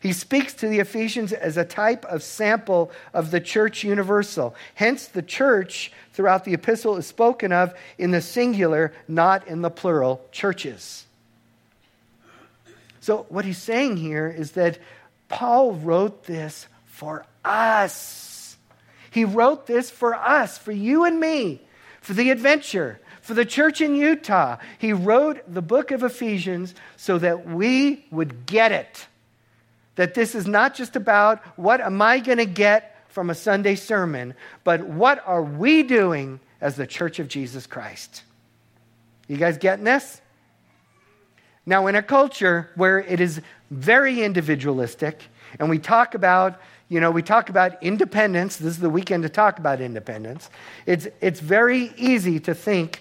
He 0.00 0.12
speaks 0.12 0.54
to 0.54 0.68
the 0.68 0.78
Ephesians 0.78 1.32
as 1.32 1.56
a 1.56 1.64
type 1.64 2.04
of 2.04 2.22
sample 2.22 2.92
of 3.12 3.30
the 3.30 3.40
church 3.40 3.82
universal. 3.82 4.54
Hence, 4.74 5.06
the 5.08 5.22
church 5.22 5.90
throughout 6.12 6.44
the 6.44 6.54
epistle 6.54 6.96
is 6.96 7.06
spoken 7.06 7.50
of 7.50 7.74
in 7.98 8.12
the 8.12 8.20
singular, 8.20 8.92
not 9.08 9.48
in 9.48 9.62
the 9.62 9.70
plural, 9.70 10.24
churches. 10.30 11.06
So, 13.00 13.26
what 13.28 13.44
he's 13.44 13.58
saying 13.58 13.96
here 13.96 14.28
is 14.28 14.52
that 14.52 14.78
Paul 15.28 15.72
wrote 15.72 16.24
this 16.24 16.66
for 16.84 17.24
us. 17.44 18.56
He 19.10 19.24
wrote 19.24 19.66
this 19.66 19.90
for 19.90 20.14
us, 20.14 20.58
for 20.58 20.72
you 20.72 21.04
and 21.04 21.18
me, 21.18 21.60
for 22.00 22.12
the 22.12 22.30
adventure, 22.30 23.00
for 23.26 23.34
the 23.34 23.44
church 23.44 23.80
in 23.80 23.96
Utah. 23.96 24.56
He 24.78 24.92
wrote 24.92 25.52
the 25.52 25.60
book 25.60 25.90
of 25.90 26.04
Ephesians 26.04 26.76
so 26.96 27.18
that 27.18 27.44
we 27.44 28.06
would 28.12 28.46
get 28.46 28.70
it. 28.70 29.08
That 29.96 30.14
this 30.14 30.36
is 30.36 30.46
not 30.46 30.76
just 30.76 30.94
about 30.94 31.42
what 31.58 31.80
am 31.80 32.00
I 32.00 32.20
going 32.20 32.38
to 32.38 32.46
get 32.46 33.04
from 33.08 33.28
a 33.28 33.34
Sunday 33.34 33.74
sermon, 33.74 34.34
but 34.62 34.86
what 34.86 35.26
are 35.26 35.42
we 35.42 35.82
doing 35.82 36.38
as 36.60 36.76
the 36.76 36.86
church 36.86 37.18
of 37.18 37.26
Jesus 37.26 37.66
Christ? 37.66 38.22
You 39.26 39.38
guys 39.38 39.58
getting 39.58 39.84
this? 39.84 40.20
Now, 41.64 41.88
in 41.88 41.96
a 41.96 42.02
culture 42.04 42.70
where 42.76 43.00
it 43.00 43.18
is 43.18 43.40
very 43.72 44.22
individualistic, 44.22 45.24
and 45.58 45.68
we 45.68 45.80
talk 45.80 46.14
about 46.14 46.60
you 46.88 47.00
know, 47.00 47.10
we 47.10 47.22
talk 47.22 47.48
about 47.48 47.82
independence. 47.82 48.58
This 48.58 48.74
is 48.74 48.78
the 48.78 48.88
weekend 48.88 49.24
to 49.24 49.28
talk 49.28 49.58
about 49.58 49.80
independence. 49.80 50.48
It's, 50.86 51.08
it's 51.20 51.40
very 51.40 51.92
easy 51.96 52.38
to 52.38 52.54
think 52.54 53.00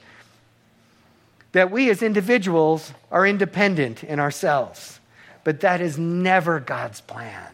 that 1.56 1.72
we 1.72 1.90
as 1.90 2.04
individuals 2.04 2.92
are 3.10 3.26
independent 3.26 4.04
in 4.04 4.20
ourselves. 4.20 5.00
But 5.46 5.62
that 5.62 5.80
is 5.80 5.98
never 5.98 6.60
God's 6.60 7.00
plan. 7.00 7.48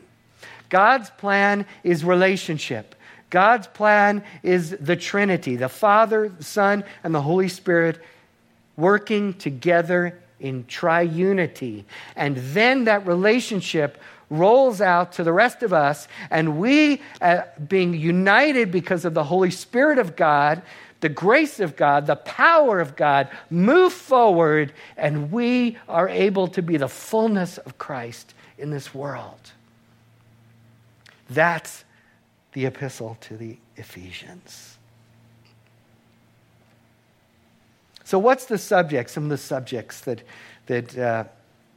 God's 0.70 1.12
plan 1.12 1.68
is 1.84 2.04
relationship. 2.04 2.96
God's 3.30 3.68
plan 3.68 4.24
is 4.42 4.72
the 4.72 4.96
Trinity, 4.96 5.56
the 5.56 5.70
Father, 5.70 6.30
the 6.30 6.44
Son, 6.44 6.84
and 7.04 7.14
the 7.14 7.22
Holy 7.22 7.48
Spirit 7.48 8.02
working 8.76 9.36
together 9.36 10.20
in 10.40 10.64
triunity. 10.64 11.84
And 12.16 12.38
then 12.38 12.86
that 12.86 13.06
relationship 13.06 14.02
rolls 14.32 14.82
out 14.82 15.12
to 15.14 15.24
the 15.24 15.34
rest 15.34 15.62
of 15.62 15.74
us, 15.74 16.08
and 16.32 16.58
we, 16.58 17.04
uh, 17.22 17.44
being 17.68 17.94
united 17.94 18.72
because 18.72 19.06
of 19.06 19.14
the 19.14 19.26
Holy 19.26 19.52
Spirit 19.52 20.00
of 20.00 20.16
God, 20.16 20.64
the 21.02 21.10
grace 21.10 21.60
of 21.60 21.76
God, 21.76 22.06
the 22.06 22.16
power 22.16 22.80
of 22.80 22.96
God 22.96 23.28
move 23.50 23.92
forward, 23.92 24.72
and 24.96 25.32
we 25.32 25.78
are 25.90 26.08
able 26.08 26.48
to 26.50 26.62
be 26.62 26.78
the 26.78 26.88
fullness 26.88 27.58
of 27.58 27.78
Christ 27.78 28.34
in 28.58 28.70
this 28.70 28.94
world. 28.94 29.52
That's 31.30 31.84
the 32.54 32.66
epistle 32.66 33.18
to 33.22 33.38
the 33.38 33.58
Ephesians. 33.76 34.78
So, 38.04 38.20
what's 38.20 38.46
the 38.46 38.58
subject? 38.58 39.10
Some 39.10 39.24
of 39.24 39.30
the 39.30 39.38
subjects 39.38 40.02
that, 40.02 40.22
that, 40.68 40.98
uh, 40.98 41.24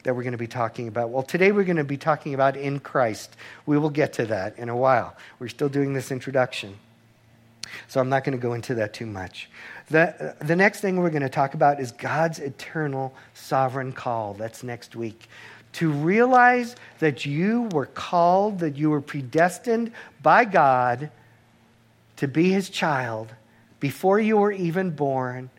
that 0.02 0.14
we're 0.14 0.22
going 0.22 0.32
to 0.32 0.38
be 0.38 0.48
talking 0.48 0.88
about. 0.88 1.10
Well, 1.10 1.22
today 1.22 1.52
we're 1.52 1.64
going 1.64 1.76
to 1.76 1.84
be 1.84 1.96
talking 1.96 2.34
about 2.34 2.56
in 2.56 2.80
Christ. 2.80 3.36
We 3.66 3.78
will 3.78 3.90
get 3.90 4.12
to 4.14 4.26
that 4.26 4.58
in 4.58 4.68
a 4.68 4.76
while. 4.76 5.16
We're 5.38 5.48
still 5.48 5.68
doing 5.68 5.94
this 5.94 6.10
introduction. 6.10 6.76
So 7.88 8.00
I'm 8.00 8.08
not 8.08 8.24
going 8.24 8.36
to 8.36 8.42
go 8.42 8.54
into 8.54 8.74
that 8.76 8.92
too 8.92 9.06
much. 9.06 9.48
The, 9.88 10.34
uh, 10.40 10.44
the 10.44 10.56
next 10.56 10.80
thing 10.80 10.96
we're 10.96 11.10
going 11.10 11.22
to 11.22 11.28
talk 11.28 11.54
about 11.54 11.80
is 11.80 11.92
God's 11.92 12.38
eternal 12.38 13.14
sovereign 13.34 13.92
call. 13.92 14.34
That's 14.34 14.62
next 14.62 14.96
week. 14.96 15.28
To 15.74 15.90
realize 15.90 16.76
that 17.00 17.26
you 17.26 17.68
were 17.72 17.86
called, 17.86 18.60
that 18.60 18.76
you 18.76 18.90
were 18.90 19.00
predestined 19.00 19.92
by 20.22 20.44
God 20.44 21.10
to 22.16 22.28
be 22.28 22.50
his 22.50 22.70
child 22.70 23.32
before 23.80 24.18
you 24.20 24.36
were 24.36 24.52
even 24.52 24.90
born 24.90 25.50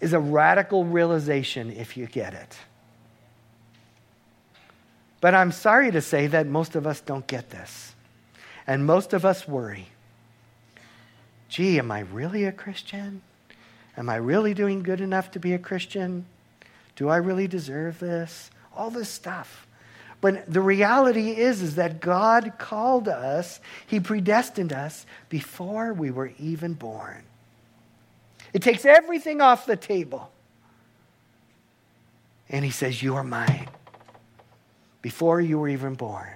is 0.00 0.12
a 0.12 0.20
radical 0.20 0.84
realization 0.84 1.70
if 1.70 1.96
you 1.96 2.06
get 2.06 2.34
it. 2.34 2.56
But 5.20 5.34
I'm 5.34 5.52
sorry 5.52 5.90
to 5.90 6.00
say 6.00 6.26
that 6.28 6.46
most 6.46 6.76
of 6.76 6.86
us 6.86 7.00
don't 7.00 7.26
get 7.26 7.50
this. 7.50 7.94
And 8.66 8.84
most 8.84 9.12
of 9.12 9.24
us 9.24 9.46
worry 9.46 9.86
gee, 11.48 11.78
am 11.78 11.90
I 11.90 12.00
really 12.00 12.44
a 12.44 12.52
Christian? 12.52 13.22
Am 13.96 14.08
I 14.08 14.16
really 14.16 14.54
doing 14.54 14.82
good 14.82 15.00
enough 15.00 15.30
to 15.32 15.38
be 15.38 15.54
a 15.54 15.58
Christian? 15.58 16.26
Do 16.96 17.08
I 17.08 17.16
really 17.16 17.46
deserve 17.48 17.98
this? 17.98 18.50
All 18.76 18.90
this 18.90 19.08
stuff. 19.08 19.66
But 20.20 20.50
the 20.50 20.60
reality 20.60 21.30
is, 21.30 21.62
is 21.62 21.76
that 21.76 22.00
God 22.00 22.54
called 22.58 23.08
us, 23.08 23.60
He 23.86 24.00
predestined 24.00 24.72
us 24.72 25.06
before 25.28 25.92
we 25.92 26.10
were 26.10 26.32
even 26.38 26.74
born. 26.74 27.22
It 28.52 28.62
takes 28.62 28.84
everything 28.84 29.40
off 29.40 29.66
the 29.66 29.76
table. 29.76 30.30
And 32.48 32.64
He 32.64 32.70
says, 32.70 33.02
You 33.02 33.16
are 33.16 33.24
mine. 33.24 33.68
Before 35.02 35.40
you 35.40 35.58
were 35.58 35.68
even 35.68 35.94
born. 35.94 36.34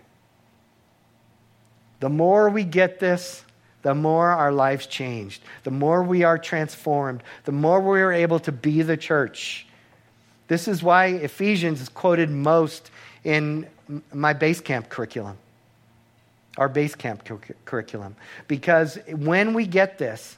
The 2.01 2.09
more 2.09 2.49
we 2.49 2.65
get 2.65 3.01
this, 3.01 3.45
the 3.83 3.95
more 3.95 4.31
our 4.31 4.53
lives 4.53 4.87
changed, 4.87 5.43
the 5.65 5.71
more 5.71 6.03
we 6.03 6.23
are 6.23 6.39
transformed, 6.39 7.23
the 7.45 7.53
more 7.53 7.81
we 7.81 8.01
are 8.01 8.13
able 8.13 8.39
to 8.41 8.53
be 8.53 8.83
the 8.83 8.97
church. 8.97 9.67
This 10.49 10.69
is 10.69 10.83
why 10.83 11.07
Ephesians 11.07 11.81
is 11.81 11.89
quoted 11.89 12.31
most 12.31 12.91
in 13.25 13.67
my 14.13 14.33
base 14.33 14.61
camp 14.61 14.89
curriculum, 14.89 15.37
our 16.59 16.69
base 16.69 16.95
camp 16.95 17.25
cu- 17.25 17.41
curriculum. 17.65 18.17
Because 18.49 18.99
when 19.09 19.55
we 19.55 19.67
get 19.67 19.99
this 19.99 20.37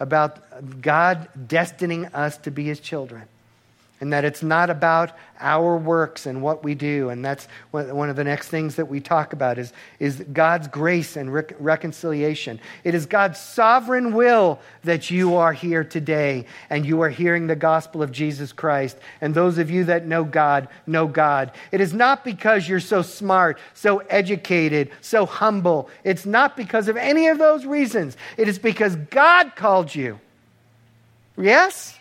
about 0.00 0.82
God 0.82 1.28
destining 1.46 2.12
us 2.14 2.36
to 2.38 2.50
be 2.50 2.64
his 2.64 2.80
children, 2.80 3.22
and 4.02 4.12
that 4.12 4.24
it's 4.24 4.42
not 4.42 4.68
about 4.68 5.12
our 5.38 5.76
works 5.76 6.26
and 6.26 6.42
what 6.42 6.64
we 6.64 6.74
do. 6.74 7.10
And 7.10 7.24
that's 7.24 7.46
one 7.70 8.10
of 8.10 8.16
the 8.16 8.24
next 8.24 8.48
things 8.48 8.74
that 8.74 8.86
we 8.86 8.98
talk 8.98 9.32
about 9.32 9.58
is, 9.58 9.72
is 10.00 10.24
God's 10.32 10.66
grace 10.66 11.14
and 11.16 11.32
rec- 11.32 11.54
reconciliation. 11.60 12.58
It 12.82 12.96
is 12.96 13.06
God's 13.06 13.38
sovereign 13.38 14.12
will 14.12 14.58
that 14.82 15.12
you 15.12 15.36
are 15.36 15.52
here 15.52 15.84
today 15.84 16.46
and 16.68 16.84
you 16.84 17.00
are 17.02 17.10
hearing 17.10 17.46
the 17.46 17.54
gospel 17.54 18.02
of 18.02 18.10
Jesus 18.10 18.50
Christ. 18.52 18.96
And 19.20 19.36
those 19.36 19.58
of 19.58 19.70
you 19.70 19.84
that 19.84 20.04
know 20.04 20.24
God, 20.24 20.66
know 20.84 21.06
God. 21.06 21.52
It 21.70 21.80
is 21.80 21.94
not 21.94 22.24
because 22.24 22.68
you're 22.68 22.80
so 22.80 23.02
smart, 23.02 23.56
so 23.72 23.98
educated, 23.98 24.90
so 25.00 25.26
humble. 25.26 25.88
It's 26.02 26.26
not 26.26 26.56
because 26.56 26.88
of 26.88 26.96
any 26.96 27.28
of 27.28 27.38
those 27.38 27.64
reasons. 27.64 28.16
It 28.36 28.48
is 28.48 28.58
because 28.58 28.96
God 28.96 29.54
called 29.54 29.94
you. 29.94 30.18
Yes? 31.36 32.00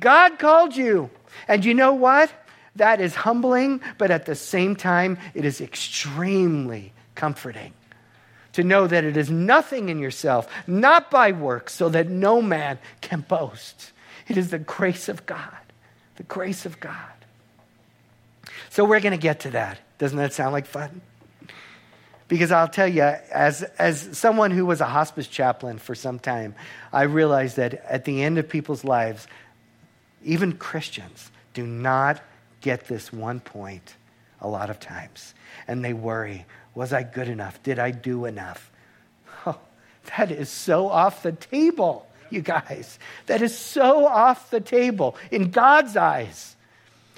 God 0.00 0.38
called 0.38 0.76
you. 0.76 1.10
And 1.46 1.64
you 1.64 1.74
know 1.74 1.94
what? 1.94 2.32
That 2.76 3.00
is 3.00 3.14
humbling, 3.14 3.80
but 3.98 4.10
at 4.10 4.26
the 4.26 4.34
same 4.34 4.76
time, 4.76 5.18
it 5.34 5.44
is 5.44 5.60
extremely 5.60 6.92
comforting 7.14 7.72
to 8.52 8.64
know 8.64 8.86
that 8.86 9.04
it 9.04 9.16
is 9.16 9.30
nothing 9.30 9.88
in 9.88 9.98
yourself, 9.98 10.48
not 10.66 11.10
by 11.10 11.32
works, 11.32 11.74
so 11.74 11.88
that 11.88 12.08
no 12.08 12.42
man 12.42 12.78
can 13.00 13.20
boast. 13.20 13.92
It 14.26 14.36
is 14.36 14.50
the 14.50 14.58
grace 14.58 15.08
of 15.08 15.26
God. 15.26 15.56
The 16.16 16.22
grace 16.24 16.66
of 16.66 16.80
God. 16.80 16.94
So 18.70 18.84
we're 18.84 19.00
going 19.00 19.12
to 19.12 19.18
get 19.18 19.40
to 19.40 19.50
that. 19.50 19.78
Doesn't 19.98 20.18
that 20.18 20.32
sound 20.32 20.52
like 20.52 20.66
fun? 20.66 21.00
Because 22.28 22.52
I'll 22.52 22.68
tell 22.68 22.88
you, 22.88 23.02
as, 23.02 23.62
as 23.62 24.16
someone 24.18 24.50
who 24.50 24.66
was 24.66 24.80
a 24.80 24.86
hospice 24.86 25.26
chaplain 25.26 25.78
for 25.78 25.94
some 25.94 26.18
time, 26.18 26.54
I 26.92 27.02
realized 27.02 27.56
that 27.56 27.74
at 27.86 28.04
the 28.04 28.22
end 28.22 28.38
of 28.38 28.48
people's 28.48 28.84
lives, 28.84 29.26
even 30.24 30.52
Christians 30.52 31.30
do 31.54 31.66
not 31.66 32.22
get 32.60 32.86
this 32.88 33.12
one 33.12 33.40
point 33.40 33.94
a 34.40 34.48
lot 34.48 34.70
of 34.70 34.80
times. 34.80 35.34
And 35.66 35.84
they 35.84 35.92
worry 35.92 36.46
was 36.74 36.92
I 36.92 37.02
good 37.02 37.28
enough? 37.28 37.60
Did 37.64 37.80
I 37.80 37.90
do 37.90 38.24
enough? 38.24 38.70
Oh, 39.44 39.58
that 40.16 40.30
is 40.30 40.48
so 40.48 40.88
off 40.88 41.24
the 41.24 41.32
table, 41.32 42.06
you 42.30 42.40
guys. 42.40 43.00
That 43.26 43.42
is 43.42 43.58
so 43.58 44.06
off 44.06 44.50
the 44.50 44.60
table 44.60 45.16
in 45.32 45.50
God's 45.50 45.96
eyes. 45.96 46.54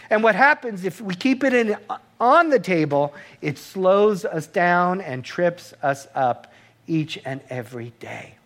And 0.09 0.23
what 0.23 0.35
happens 0.35 0.87
if 0.87 1.01
we 1.01 1.15
keep 1.15 1.45
it 1.45 1.53
in, 1.53 1.77
on 2.19 2.49
the 2.49 2.59
table, 2.59 3.15
it 3.43 3.59
slows 3.59 4.25
us 4.25 4.47
down 4.47 5.03
and 5.03 5.23
trips 5.23 5.75
us 5.83 6.09
up 6.15 6.53
each 6.87 7.19
and 7.27 7.43
every 7.51 7.93
day. 8.01 8.37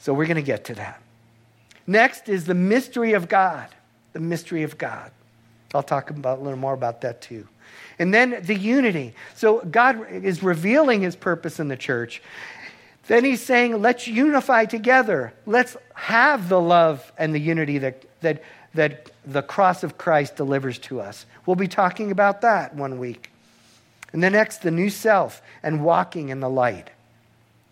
So 0.00 0.12
we're 0.12 0.26
going 0.26 0.36
to 0.36 0.42
get 0.42 0.64
to 0.66 0.74
that. 0.74 1.00
Next 1.90 2.28
is 2.28 2.44
the 2.44 2.54
mystery 2.54 3.14
of 3.14 3.28
God. 3.28 3.66
The 4.12 4.20
mystery 4.20 4.62
of 4.62 4.78
God. 4.78 5.10
I'll 5.74 5.82
talk 5.82 6.10
about 6.10 6.38
a 6.38 6.40
little 6.40 6.56
more 6.56 6.72
about 6.72 7.00
that 7.00 7.20
too. 7.20 7.48
And 7.98 8.14
then 8.14 8.42
the 8.44 8.54
unity. 8.54 9.12
So 9.34 9.58
God 9.68 10.08
is 10.08 10.40
revealing 10.40 11.02
his 11.02 11.16
purpose 11.16 11.58
in 11.58 11.66
the 11.66 11.76
church. 11.76 12.22
Then 13.08 13.24
he's 13.24 13.42
saying, 13.42 13.82
let's 13.82 14.06
unify 14.06 14.66
together. 14.66 15.32
Let's 15.46 15.76
have 15.94 16.48
the 16.48 16.60
love 16.60 17.10
and 17.18 17.34
the 17.34 17.40
unity 17.40 17.78
that, 17.78 18.04
that, 18.20 18.44
that 18.74 19.10
the 19.26 19.42
cross 19.42 19.82
of 19.82 19.98
Christ 19.98 20.36
delivers 20.36 20.78
to 20.78 21.00
us. 21.00 21.26
We'll 21.44 21.56
be 21.56 21.66
talking 21.66 22.12
about 22.12 22.42
that 22.42 22.72
one 22.76 23.00
week. 23.00 23.32
And 24.12 24.22
then 24.22 24.30
next, 24.30 24.62
the 24.62 24.70
new 24.70 24.90
self 24.90 25.42
and 25.60 25.84
walking 25.84 26.28
in 26.28 26.38
the 26.38 26.48
light. 26.48 26.90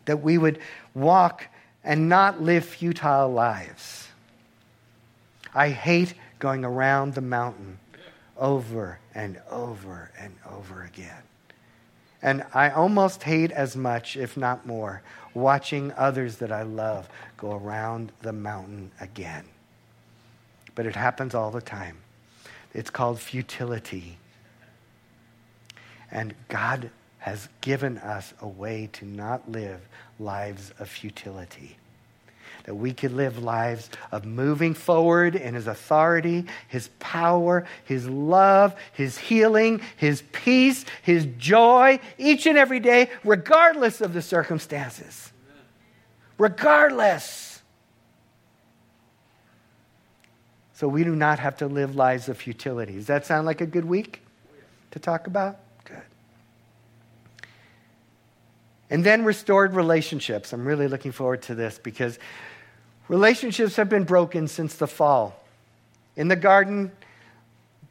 That 0.07 0.23
we 0.23 0.39
would 0.39 0.59
walk 0.93 1.47
and 1.85 2.09
not 2.09 2.43
live 2.43 2.65
futile 2.65 3.31
lives. 3.31 4.08
I 5.59 5.71
hate 5.71 6.15
going 6.39 6.65
around 6.65 7.15
the 7.15 7.21
mountain 7.21 7.81
over 8.37 9.01
and 9.13 9.41
over 9.51 10.13
and 10.17 10.37
over 10.49 10.85
again. 10.85 11.25
And 12.23 12.45
I 12.55 12.71
almost 12.71 13.25
hate 13.25 13.51
as 13.51 13.75
much, 13.75 14.17
if 14.17 14.37
not 14.37 14.69
more, 14.69 15.03
watching 15.35 15.93
others 15.97 16.37
that 16.37 16.53
I 16.53 16.63
love 16.63 17.09
go 17.37 17.57
around 17.57 18.13
the 18.23 18.33
mountain 18.33 18.93
again. 19.01 19.47
But 20.77 20.87
it 20.87 20.95
happens 20.95 21.35
all 21.35 21.51
the 21.51 21.61
time. 21.61 21.97
It's 22.73 22.91
called 22.91 23.19
futility. 23.19 24.19
And 26.09 26.37
God 26.47 26.93
has 27.19 27.49
given 27.63 27.99
us 27.99 28.33
a 28.41 28.47
way 28.47 28.89
to 28.93 29.05
not 29.05 29.51
live 29.51 29.81
lives 30.21 30.73
of 30.79 30.89
futility 30.89 31.79
that 32.69 32.75
we 32.75 32.93
could 32.93 33.13
live 33.13 33.43
lives 33.43 33.89
of 34.13 34.27
moving 34.27 34.75
forward 34.75 35.35
in 35.35 35.55
His 35.55 35.67
authority, 35.67 36.45
His 36.69 36.91
power, 36.99 37.65
His 37.87 38.07
love, 38.07 38.77
His 38.93 39.17
healing, 39.17 39.81
His 39.97 40.23
peace, 40.33 40.85
His 41.01 41.27
joy, 41.39 41.99
each 42.19 42.45
and 42.45 42.59
every 42.59 42.79
day, 42.79 43.09
regardless 43.25 44.03
of 44.03 44.13
the 44.13 44.21
circumstances. 44.21 45.33
Regardless. 46.37 47.63
So 50.75 50.89
we 50.89 51.05
do 51.05 51.17
not 51.17 51.39
have 51.39 51.57
to 51.57 51.69
live 51.69 51.97
lives 51.97 52.29
of 52.29 52.37
futility. 52.37 52.97
Does 52.97 53.07
that 53.07 53.25
sound 53.25 53.47
like 53.47 53.63
a 53.63 53.67
good 53.67 53.87
week 53.87 54.21
to 54.91 54.99
talk 54.99 55.27
about? 55.27 55.59
Good. 55.85 56.03
And 58.91 59.05
then 59.05 59.25
restored 59.25 59.75
relationships. 59.75 60.53
I'm 60.53 60.67
really 60.69 60.87
looking 60.87 61.13
forward 61.13 61.41
to 61.45 61.55
this 61.55 61.81
because 61.83 62.19
Relationships 63.09 63.77
have 63.77 63.89
been 63.89 64.05
broken 64.05 64.49
since 64.49 64.75
the 64.75 64.87
fall. 64.87 65.43
In 66.17 66.29
the 66.29 66.37
garden, 66.37 66.93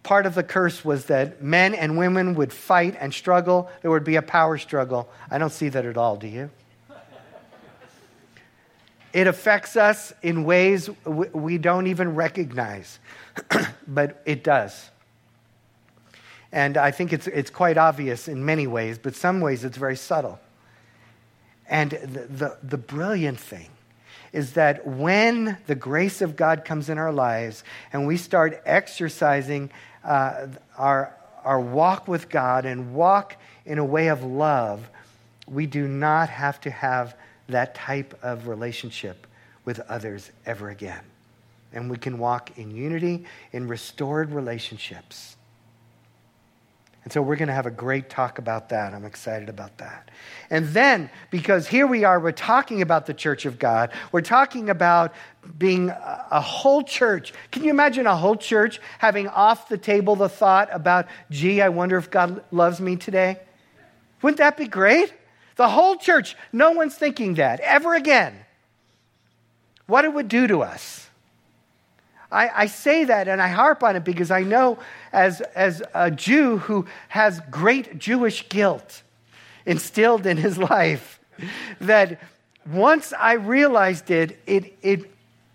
part 0.03 0.25
of 0.25 0.35
the 0.35 0.43
curse 0.43 0.85
was 0.85 1.05
that 1.05 1.41
men 1.41 1.73
and 1.73 1.97
women 1.97 2.35
would 2.35 2.53
fight 2.53 2.95
and 2.99 3.13
struggle. 3.13 3.69
There 3.81 3.89
would 3.89 4.03
be 4.03 4.15
a 4.15 4.21
power 4.21 4.57
struggle. 4.57 5.09
I 5.31 5.37
don't 5.37 5.51
see 5.51 5.69
that 5.69 5.85
at 5.85 5.97
all, 5.97 6.17
do 6.17 6.27
you? 6.27 6.49
It 9.13 9.25
affects 9.25 9.75
us 9.75 10.13
in 10.21 10.43
ways 10.43 10.89
we 11.05 11.57
don't 11.57 11.87
even 11.87 12.13
recognize, 12.13 12.99
but 13.87 14.21
it 14.25 14.43
does. 14.43 14.89
And 16.51 16.77
I 16.77 16.91
think 16.91 17.13
it's, 17.13 17.25
it's 17.27 17.49
quite 17.49 17.77
obvious 17.77 18.27
in 18.27 18.45
many 18.45 18.67
ways, 18.67 18.99
but 18.99 19.15
some 19.15 19.41
ways 19.41 19.63
it's 19.63 19.77
very 19.77 19.95
subtle. 19.95 20.39
And 21.67 21.91
the, 21.91 22.27
the, 22.29 22.57
the 22.61 22.77
brilliant 22.77 23.39
thing 23.39 23.69
is 24.33 24.53
that 24.53 24.85
when 24.85 25.57
the 25.67 25.75
grace 25.75 26.21
of 26.21 26.35
God 26.35 26.65
comes 26.65 26.89
in 26.89 26.97
our 26.97 27.11
lives 27.11 27.63
and 27.93 28.05
we 28.05 28.17
start 28.17 28.61
exercising 28.65 29.69
uh, 30.03 30.47
our, 30.77 31.15
our 31.43 31.59
walk 31.59 32.07
with 32.07 32.29
God 32.29 32.65
and 32.65 32.93
walk 32.93 33.35
in 33.65 33.77
a 33.77 33.85
way 33.85 34.07
of 34.07 34.23
love, 34.23 34.89
we 35.47 35.65
do 35.65 35.87
not 35.87 36.29
have 36.29 36.59
to 36.61 36.69
have 36.69 37.15
that 37.47 37.75
type 37.75 38.17
of 38.21 38.47
relationship 38.47 39.25
with 39.63 39.79
others 39.81 40.31
ever 40.45 40.69
again. 40.69 41.03
And 41.73 41.89
we 41.89 41.97
can 41.97 42.17
walk 42.17 42.57
in 42.57 42.71
unity, 42.71 43.25
in 43.51 43.67
restored 43.67 44.31
relationships. 44.31 45.36
And 47.07 47.13
so 47.13 47.21
we're 47.21 47.37
going 47.37 47.47
to 47.47 47.53
have 47.53 47.65
a 47.65 47.71
great 47.71 48.09
talk 48.09 48.37
about 48.37 48.67
that. 48.67 48.93
I'm 48.93 49.05
excited 49.05 49.47
about 49.47 49.77
that. 49.77 50.11
And 50.49 50.67
then, 50.67 51.09
because 51.31 51.65
here 51.65 51.87
we 51.87 52.03
are, 52.03 52.19
we're 52.19 52.33
talking 52.33 52.81
about 52.81 53.05
the 53.05 53.13
church 53.13 53.45
of 53.45 53.57
God, 53.57 53.93
we're 54.11 54.19
talking 54.19 54.69
about 54.69 55.13
being 55.57 55.89
a 55.89 56.41
whole 56.41 56.83
church. 56.83 57.31
Can 57.49 57.63
you 57.63 57.69
imagine 57.69 58.07
a 58.07 58.15
whole 58.17 58.35
church 58.35 58.81
having 58.99 59.29
off 59.29 59.69
the 59.69 59.77
table 59.77 60.17
the 60.17 60.27
thought 60.27 60.67
about, 60.73 61.07
gee, 61.31 61.61
I 61.61 61.69
wonder 61.69 61.95
if 61.95 62.11
God 62.11 62.43
loves 62.51 62.81
me 62.81 62.97
today? 62.97 63.39
Wouldn't 64.21 64.39
that 64.39 64.57
be 64.57 64.67
great? 64.67 65.13
The 65.55 65.69
whole 65.69 65.95
church, 65.95 66.35
no 66.51 66.71
one's 66.71 66.95
thinking 66.95 67.35
that 67.35 67.61
ever 67.61 67.95
again. 67.95 68.35
What 69.85 70.03
it 70.03 70.13
would 70.13 70.27
do 70.27 70.45
to 70.47 70.61
us. 70.61 71.06
I, 72.31 72.49
I, 72.63 72.65
say 72.65 73.05
that 73.05 73.27
and 73.27 73.41
I 73.41 73.47
harp 73.47 73.83
on 73.83 73.95
it 73.95 74.03
because 74.03 74.31
I 74.31 74.41
know 74.43 74.79
as, 75.13 75.39
as 75.41 75.81
a 75.93 76.11
Jew 76.11 76.57
who 76.57 76.85
has 77.07 77.39
great 77.49 77.97
Jewish 77.99 78.49
guilt 78.49 79.01
instilled 79.65 80.25
in 80.25 80.37
his 80.37 80.57
life 80.57 81.19
that 81.79 82.19
once 82.65 83.13
I 83.17 83.33
realized 83.33 84.11
it, 84.11 84.39
it, 84.45 84.77
it, 84.81 85.11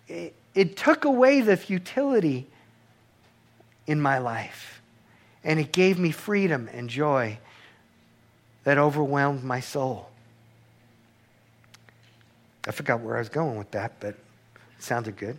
it, 0.07 0.35
it 0.55 0.77
took 0.77 1.05
away 1.05 1.41
the 1.41 1.57
futility 1.57 2.47
in 3.85 4.01
my 4.01 4.17
life. 4.17 4.81
And 5.43 5.59
it 5.59 5.71
gave 5.71 5.99
me 5.99 6.11
freedom 6.11 6.69
and 6.71 6.89
joy 6.89 7.37
that 8.63 8.77
overwhelmed 8.77 9.43
my 9.43 9.59
soul. 9.59 10.09
I 12.65 12.71
forgot 12.71 13.01
where 13.01 13.17
I 13.17 13.19
was 13.19 13.29
going 13.29 13.57
with 13.57 13.71
that, 13.71 13.99
but 13.99 14.09
it 14.09 14.17
sounded 14.79 15.17
good. 15.17 15.37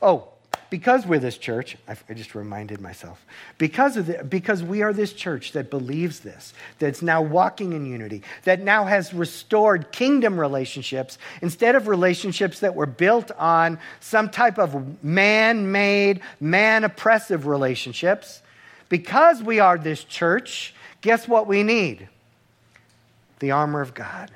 Oh, 0.00 0.28
because 0.70 1.06
we're 1.06 1.18
this 1.18 1.38
church, 1.38 1.78
I 1.88 2.12
just 2.12 2.34
reminded 2.34 2.80
myself, 2.80 3.24
because, 3.56 3.96
of 3.96 4.06
the, 4.06 4.22
because 4.22 4.62
we 4.62 4.82
are 4.82 4.92
this 4.92 5.14
church 5.14 5.52
that 5.52 5.70
believes 5.70 6.20
this, 6.20 6.52
that's 6.78 7.00
now 7.00 7.22
walking 7.22 7.72
in 7.72 7.86
unity, 7.86 8.22
that 8.44 8.60
now 8.60 8.84
has 8.84 9.14
restored 9.14 9.92
kingdom 9.92 10.38
relationships 10.38 11.16
instead 11.40 11.74
of 11.74 11.88
relationships 11.88 12.60
that 12.60 12.74
were 12.74 12.86
built 12.86 13.30
on 13.38 13.78
some 14.00 14.28
type 14.28 14.58
of 14.58 15.02
man 15.02 15.72
made, 15.72 16.20
man 16.38 16.84
oppressive 16.84 17.46
relationships. 17.46 18.42
Because 18.90 19.42
we 19.42 19.60
are 19.60 19.78
this 19.78 20.04
church, 20.04 20.74
guess 21.00 21.26
what 21.26 21.46
we 21.46 21.62
need? 21.62 22.08
The 23.38 23.52
armor 23.52 23.80
of 23.80 23.94
God, 23.94 24.30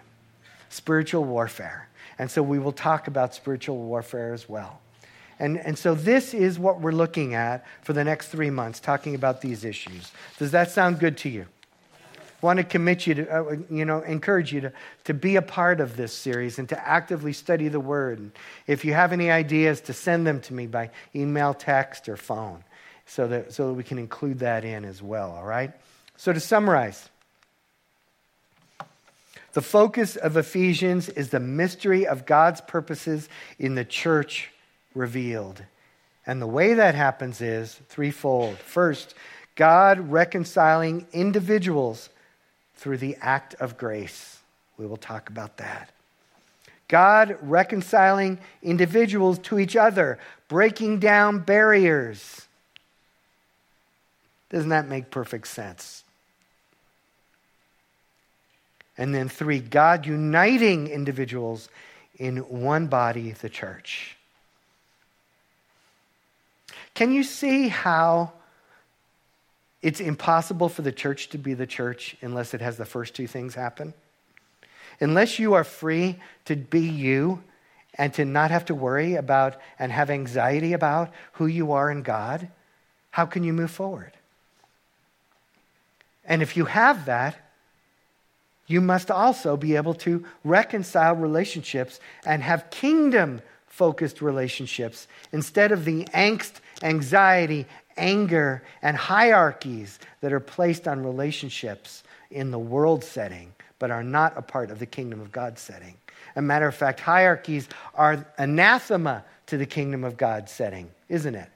spiritual 0.71 1.25
warfare. 1.25 1.89
And 2.19 2.31
so 2.31 2.43
we 2.43 2.59
will 2.59 2.73
talk 2.73 3.07
about 3.07 3.35
spiritual 3.35 3.77
warfare 3.77 4.33
as 4.33 4.49
well. 4.49 4.81
And, 5.39 5.59
and 5.59 5.79
so 5.79 5.95
this 5.95 6.35
is 6.35 6.59
what 6.59 6.81
we're 6.81 6.93
looking 6.93 7.35
at 7.35 7.67
for 7.83 7.93
the 7.93 8.05
next 8.05 8.29
three 8.29 8.51
months, 8.51 8.81
talking 8.81 9.15
about 9.15 9.41
these 9.41 9.65
issues. 9.65 10.13
Does 10.39 10.51
that 10.53 10.71
sound 10.71 11.01
good 11.01 11.17
to 11.19 11.29
you? 11.29 11.47
Want 12.41 12.57
to 12.59 12.65
commit 12.65 13.07
you 13.07 13.15
to, 13.15 13.29
uh, 13.29 13.57
you 13.71 13.85
know, 13.85 14.01
encourage 14.01 14.53
you 14.53 14.63
to, 14.63 14.73
to 15.05 15.15
be 15.15 15.37
a 15.37 15.43
part 15.43 15.81
of 15.81 15.97
this 15.97 16.13
series 16.13 16.59
and 16.59 16.69
to 16.71 16.89
actively 16.89 17.33
study 17.33 17.69
the 17.69 17.79
Word. 17.79 18.19
And 18.19 18.33
if 18.67 18.85
you 18.85 18.95
have 18.95 19.13
any 19.13 19.31
ideas, 19.31 19.81
to 19.83 19.93
send 19.93 20.27
them 20.27 20.41
to 20.43 20.55
me 20.55 20.67
by 20.67 20.91
email, 21.15 21.55
text, 21.55 22.09
or 22.09 22.17
phone 22.17 22.65
so 23.07 23.29
that, 23.29 23.53
so 23.53 23.69
that 23.69 23.75
we 23.75 23.85
can 23.85 23.99
include 23.99 24.41
that 24.41 24.65
in 24.65 24.85
as 24.85 25.01
well, 25.01 25.31
all 25.31 25.45
right? 25.45 25.71
So 26.17 26.33
to 26.33 26.41
summarize, 26.41 27.09
the 29.53 29.63
focus 29.63 30.17
of 30.17 30.37
Ephesians 30.37 31.09
is 31.11 31.31
the 31.31 31.41
mystery 31.41 32.07
of 32.07 32.27
God's 32.27 32.61
purposes 32.61 33.29
in 33.59 33.75
the 33.75 33.85
church 33.85 34.51
revealed. 34.95 35.63
And 36.27 36.41
the 36.41 36.47
way 36.47 36.75
that 36.75 36.95
happens 36.95 37.41
is 37.41 37.81
threefold. 37.89 38.59
First, 38.59 39.15
God 39.55 40.11
reconciling 40.11 41.07
individuals 41.13 42.09
through 42.77 42.99
the 42.99 43.17
act 43.21 43.55
of 43.55 43.77
grace. 43.77 44.39
We 44.79 44.87
will 44.87 44.97
talk 44.97 45.29
about 45.29 45.59
that. 45.59 45.91
God 46.89 47.39
reconciling 47.41 48.39
individuals 48.63 49.39
to 49.41 49.59
each 49.59 49.77
other, 49.77 50.19
breaking 50.49 50.99
down 50.99 51.39
barriers. 51.39 52.47
Doesn't 54.51 54.69
that 54.69 54.89
make 54.89 55.11
perfect 55.11 55.49
sense? 55.49 56.05
And 58.99 59.15
then 59.15 59.29
three, 59.29 59.61
God 59.61 60.07
uniting 60.07 60.89
individuals 60.89 61.69
in 62.19 62.37
one 62.39 62.89
body, 62.89 63.33
the 63.33 63.49
church. 63.49 64.17
Can 66.95 67.13
you 67.13 67.23
see 67.25 67.69
how 67.69 68.33
it's 69.81 70.01
impossible 70.01 70.69
for 70.69 70.83
the 70.83 70.93
church 70.93 71.31
to 71.31 71.39
be 71.39 71.55
the 71.55 71.67
church 71.67 72.17
unless 72.21 72.55
it 72.55 72.61
has 72.61 72.77
the 72.77 72.85
first 72.85 73.15
two 73.15 73.27
things 73.27 73.55
happen? 73.55 73.95
Unless 75.01 75.39
you 75.39 75.55
are 75.55 75.65
free 75.65 76.19
to 76.45 76.55
be 76.55 76.81
you 76.81 77.43
and 77.95 78.13
to 78.15 78.25
not 78.25 78.51
have 78.51 78.67
to 78.67 78.75
worry 78.75 79.15
about 79.15 79.57
and 79.79 79.91
have 79.91 80.11
anxiety 80.11 80.73
about 80.73 81.13
who 81.33 81.47
you 81.47 81.73
are 81.73 81.91
in 81.91 82.03
God, 82.03 82.49
how 83.11 83.27
can 83.27 83.43
you 83.45 83.53
move 83.53 83.71
forward? 83.71 84.13
And 86.25 86.43
if 86.43 86.57
you 86.57 86.67
have 86.67 87.07
that, 87.07 87.37
you 88.67 88.81
must 88.81 89.11
also 89.11 89.57
be 89.57 89.77
able 89.77 89.95
to 89.95 90.25
reconcile 90.45 91.15
relationships 91.15 92.01
and 92.25 92.43
have 92.43 92.71
kingdom 92.71 93.43
focused 93.67 94.23
relationships 94.23 95.09
instead 95.33 95.73
of 95.73 95.85
the 95.85 96.05
angst, 96.15 96.61
anxiety, 96.83 97.67
anger, 97.97 98.63
and 98.83 98.97
hierarchies 98.97 99.99
that 100.21 100.33
are 100.33 100.41
placed 100.41 100.89
on 100.89 101.05
relationships 101.05 102.03
in 102.31 102.51
the 102.51 102.59
world 102.59 103.05
setting 103.05 103.53
but 103.83 103.91
are 103.91 104.05
not 104.05 104.33
a 104.39 104.43
part 104.43 104.71
of 104.71 104.79
the 104.79 104.87
kingdom 104.87 105.21
of 105.21 105.33
God 105.33 105.59
setting. 105.59 105.97
A 106.37 106.41
matter 106.41 106.69
of 106.69 106.75
fact, 106.77 107.01
hierarchies 107.01 107.69
are 107.97 108.25
anathema 108.39 109.25
to 109.47 109.57
the 109.57 109.67
kingdom 109.67 110.05
of 110.05 110.17
God 110.17 110.49
setting, 110.49 110.89
isn't 111.09 111.35
it? 111.35 111.49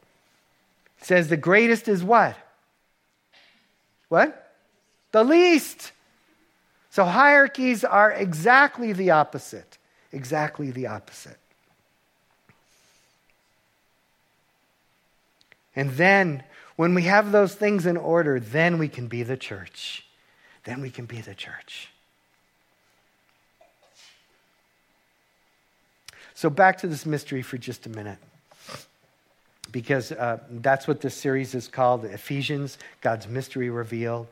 It 0.98 1.04
says 1.04 1.28
the 1.28 1.36
greatest 1.36 1.86
is 1.86 2.02
what? 2.02 2.36
What? 4.08 4.52
The 5.12 5.22
least. 5.22 5.92
So 6.90 7.04
hierarchies 7.04 7.84
are 7.84 8.10
exactly 8.10 8.92
the 8.92 9.10
opposite. 9.12 9.78
Exactly 10.10 10.72
the 10.72 10.88
opposite. 10.88 11.38
And 15.76 15.90
then, 15.92 16.42
when 16.76 16.94
we 16.94 17.02
have 17.02 17.30
those 17.30 17.54
things 17.54 17.86
in 17.86 17.98
order, 17.98 18.40
then 18.40 18.78
we 18.78 18.88
can 18.88 19.06
be 19.06 19.22
the 19.22 19.36
church. 19.36 20.06
Then 20.64 20.80
we 20.80 20.90
can 20.90 21.04
be 21.04 21.20
the 21.20 21.34
church. 21.34 21.90
So, 26.34 26.50
back 26.50 26.78
to 26.78 26.86
this 26.86 27.06
mystery 27.06 27.42
for 27.42 27.58
just 27.58 27.86
a 27.86 27.90
minute. 27.90 28.18
Because 29.70 30.12
uh, 30.12 30.38
that's 30.50 30.88
what 30.88 31.02
this 31.02 31.14
series 31.14 31.54
is 31.54 31.68
called 31.68 32.04
Ephesians, 32.04 32.78
God's 33.02 33.28
mystery 33.28 33.68
revealed. 33.68 34.26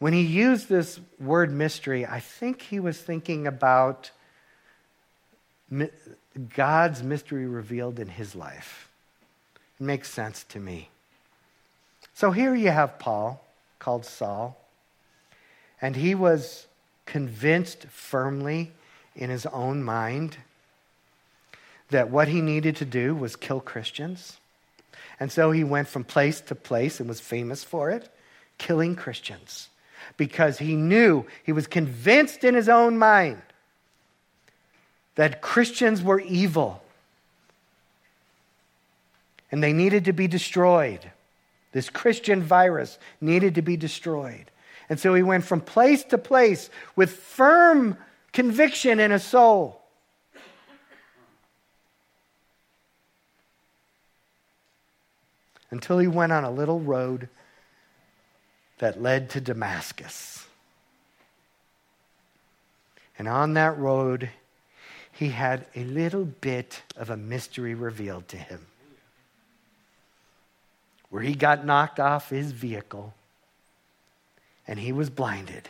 When 0.00 0.12
he 0.12 0.22
used 0.22 0.68
this 0.68 0.98
word 1.20 1.52
mystery, 1.52 2.06
I 2.06 2.20
think 2.20 2.62
he 2.62 2.80
was 2.80 2.98
thinking 2.98 3.46
about 3.46 4.10
God's 6.54 7.02
mystery 7.02 7.46
revealed 7.46 7.98
in 7.98 8.08
his 8.08 8.34
life. 8.34 8.88
It 9.78 9.84
makes 9.84 10.10
sense 10.10 10.44
to 10.50 10.60
me. 10.60 10.90
So 12.14 12.30
here 12.30 12.54
you 12.54 12.70
have 12.70 12.98
Paul, 12.98 13.44
called 13.78 14.04
Saul, 14.04 14.56
and 15.80 15.96
he 15.96 16.14
was 16.14 16.66
convinced 17.06 17.86
firmly 17.86 18.72
in 19.16 19.30
his 19.30 19.46
own 19.46 19.82
mind 19.82 20.36
that 21.88 22.10
what 22.10 22.28
he 22.28 22.40
needed 22.40 22.76
to 22.76 22.84
do 22.84 23.14
was 23.14 23.34
kill 23.36 23.60
Christians. 23.60 24.38
And 25.18 25.32
so 25.32 25.50
he 25.50 25.64
went 25.64 25.88
from 25.88 26.04
place 26.04 26.40
to 26.42 26.54
place 26.54 27.00
and 27.00 27.08
was 27.08 27.20
famous 27.20 27.64
for 27.64 27.90
it, 27.90 28.08
killing 28.58 28.94
Christians 28.94 29.70
because 30.16 30.58
he 30.58 30.76
knew, 30.76 31.24
he 31.44 31.52
was 31.52 31.66
convinced 31.66 32.44
in 32.44 32.54
his 32.54 32.68
own 32.68 32.98
mind 32.98 33.42
that 35.16 35.40
Christians 35.40 36.02
were 36.02 36.20
evil 36.20 36.82
and 39.50 39.62
they 39.62 39.72
needed 39.72 40.04
to 40.04 40.12
be 40.12 40.28
destroyed. 40.28 41.10
This 41.72 41.90
Christian 41.90 42.42
virus 42.42 42.98
needed 43.20 43.54
to 43.56 43.62
be 43.62 43.76
destroyed. 43.76 44.50
And 44.88 44.98
so 44.98 45.14
he 45.14 45.22
went 45.22 45.44
from 45.44 45.60
place 45.60 46.04
to 46.04 46.18
place 46.18 46.70
with 46.96 47.10
firm 47.12 47.96
conviction 48.32 49.00
in 49.00 49.10
his 49.10 49.24
soul. 49.24 49.80
Until 55.70 55.98
he 55.98 56.08
went 56.08 56.32
on 56.32 56.42
a 56.42 56.50
little 56.50 56.80
road 56.80 57.28
that 58.78 59.00
led 59.00 59.30
to 59.30 59.40
Damascus. 59.40 60.44
And 63.16 63.28
on 63.28 63.54
that 63.54 63.78
road, 63.78 64.30
he 65.20 65.28
had 65.28 65.66
a 65.76 65.84
little 65.84 66.24
bit 66.24 66.80
of 66.96 67.10
a 67.10 67.16
mystery 67.16 67.74
revealed 67.74 68.26
to 68.28 68.38
him. 68.38 68.66
Where 71.10 71.20
he 71.22 71.34
got 71.34 71.66
knocked 71.66 72.00
off 72.00 72.30
his 72.30 72.52
vehicle 72.52 73.12
and 74.66 74.78
he 74.78 74.92
was 74.92 75.10
blinded. 75.10 75.68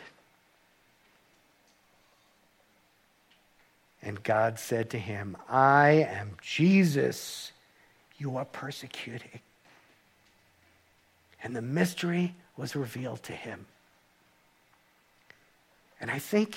And 4.01 4.23
God 4.23 4.57
said 4.57 4.89
to 4.91 4.97
him, 4.97 5.35
I 5.49 6.07
am 6.09 6.37
Jesus 6.41 7.51
you 8.17 8.37
are 8.37 8.45
persecuting. 8.45 9.41
And 11.43 11.53
the 11.53 11.61
mystery 11.61 12.35
was 12.55 12.73
revealed 12.73 13.21
to 13.23 13.33
him. 13.33 13.65
And 15.99 16.09
I 16.09 16.19
think 16.19 16.55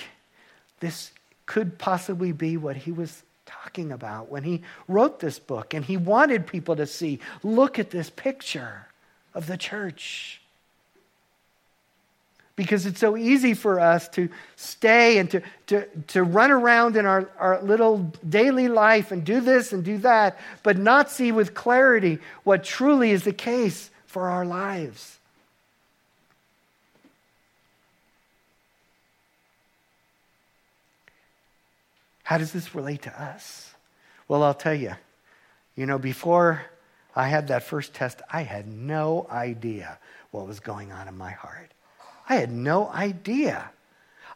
this 0.79 1.11
could 1.47 1.79
possibly 1.79 2.33
be 2.33 2.57
what 2.57 2.77
he 2.77 2.93
was 2.93 3.23
talking 3.47 3.93
about 3.93 4.31
when 4.31 4.43
he 4.43 4.63
wrote 4.89 5.21
this 5.21 5.39
book. 5.39 5.75
And 5.75 5.85
he 5.85 5.97
wanted 5.97 6.47
people 6.47 6.77
to 6.77 6.87
see 6.87 7.19
look 7.43 7.79
at 7.79 7.91
this 7.91 8.11
picture 8.11 8.87
of 9.35 9.47
the 9.47 9.57
church. 9.57 10.41
Because 12.57 12.87
it's 12.87 13.01
so 13.01 13.17
easy 13.17 13.53
for 13.53 13.81
us 13.81 14.09
to 14.11 14.29
stay 14.55 15.19
and 15.19 15.29
to, 15.33 15.43
to, 15.67 15.87
to 16.09 16.23
run 16.23 16.53
around 16.53 16.97
in 16.97 17.05
our, 17.05 17.29
our 17.37 17.61
little 17.63 18.13
daily 18.29 18.69
life 18.69 19.11
and 19.11 19.25
do 19.25 19.41
this 19.41 19.73
and 19.73 19.83
do 19.85 19.99
that, 19.99 20.39
but 20.63 20.79
not 20.79 21.11
see 21.11 21.33
with 21.33 21.55
clarity 21.55 22.21
what 22.45 22.63
truly 22.63 23.11
is 23.11 23.25
the 23.25 23.33
case 23.33 23.91
for 24.07 24.29
our 24.29 24.47
lives. 24.47 25.19
How 32.25 32.39
does 32.39 32.53
this 32.53 32.75
relate 32.75 33.03
to 33.03 33.23
us? 33.23 33.73
Well, 34.29 34.43
I'll 34.43 34.55
tell 34.55 34.75
you. 34.75 34.95
You 35.77 35.87
know, 35.87 35.99
before 35.99 36.63
I 37.15 37.29
had 37.29 37.49
that 37.49 37.63
first 37.63 37.95
test, 37.95 38.23
I 38.33 38.43
had 38.43 38.67
no 38.67 39.27
idea 39.31 39.99
what 40.31 40.47
was 40.47 40.59
going 40.59 40.91
on 40.91 41.07
in 41.07 41.17
my 41.17 41.31
heart. 41.31 41.71
I 42.29 42.37
had 42.37 42.51
no 42.51 42.89
idea. 42.89 43.71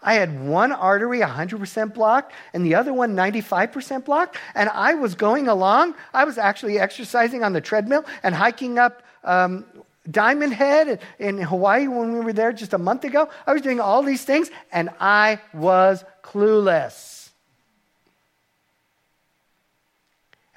I 0.03 0.15
had 0.15 0.39
one 0.47 0.71
artery 0.71 1.21
100% 1.21 1.95
blocked 1.95 2.33
and 2.53 2.65
the 2.65 2.75
other 2.75 2.93
one 2.93 3.17
95% 3.17 4.05
blocked. 4.05 4.37
And 4.55 4.69
I 4.69 4.95
was 4.95 5.15
going 5.15 5.49
along. 5.49 5.95
I 6.13 6.25
was 6.25 6.39
actually 6.39 6.79
exercising 6.79 7.43
on 7.43 7.53
the 7.53 7.61
treadmill 7.61 8.05
and 8.23 8.35
hiking 8.35 8.79
up 8.79 9.03
um, 9.25 9.65
Diamond 10.11 10.53
Head 10.53 11.01
in 11.19 11.39
Hawaii 11.39 11.89
when 11.89 12.13
we 12.13 12.21
were 12.21 12.35
there 12.35 12.53
just 12.53 12.75
a 12.75 12.79
month 12.79 13.05
ago. 13.05 13.29
I 13.47 13.55
was 13.55 13.63
doing 13.63 13.81
all 13.81 14.03
these 14.03 14.25
things 14.25 14.51
and 14.71 14.91
I 15.01 15.41
was 15.55 16.05
clueless. 16.23 17.18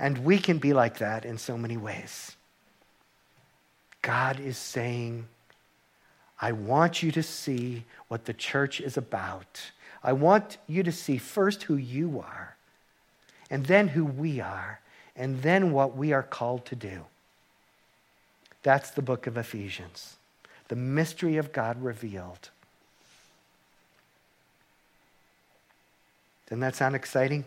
And 0.02 0.26
we 0.26 0.40
can 0.40 0.58
be 0.58 0.74
like 0.74 0.98
that 0.98 1.26
in 1.26 1.38
so 1.38 1.56
many 1.56 1.78
ways. 1.78 2.36
God 4.02 4.40
is 4.40 4.58
saying, 4.58 5.28
I 6.42 6.54
want 6.54 7.04
you 7.04 7.12
to 7.12 7.22
see 7.22 7.84
what 8.08 8.26
the 8.26 8.34
church 8.34 8.82
is 8.82 8.98
about. 8.98 9.62
I 10.04 10.14
want 10.14 10.58
you 10.66 10.82
to 10.82 10.92
see 10.92 11.20
first 11.20 11.64
who 11.64 11.76
you 11.76 12.20
are, 12.20 12.56
and 13.52 13.68
then 13.68 13.90
who 13.90 14.04
we 14.04 14.42
are, 14.42 14.80
and 15.16 15.44
then 15.44 15.72
what 15.72 15.96
we 15.96 16.14
are 16.14 16.24
called 16.24 16.66
to 16.66 16.76
do. 16.76 17.06
That's 18.64 18.90
the 18.90 19.04
book 19.04 19.28
of 19.28 19.38
Ephesians, 19.38 20.16
the 20.68 20.76
mystery 20.76 21.38
of 21.38 21.54
God 21.54 21.80
revealed. 21.80 22.50
Doesn't 26.48 26.62
that 26.62 26.76
sound 26.76 26.96
exciting? 26.96 27.46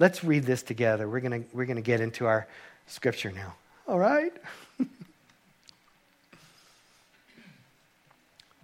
Let's 0.00 0.24
read 0.24 0.44
this 0.44 0.62
together. 0.64 1.08
We're 1.08 1.20
going 1.20 1.46
we're 1.52 1.66
going 1.66 1.76
to 1.76 1.82
get 1.82 2.00
into 2.00 2.26
our 2.26 2.48
scripture 2.88 3.30
now. 3.30 3.54
All 3.86 3.98
right? 3.98 4.32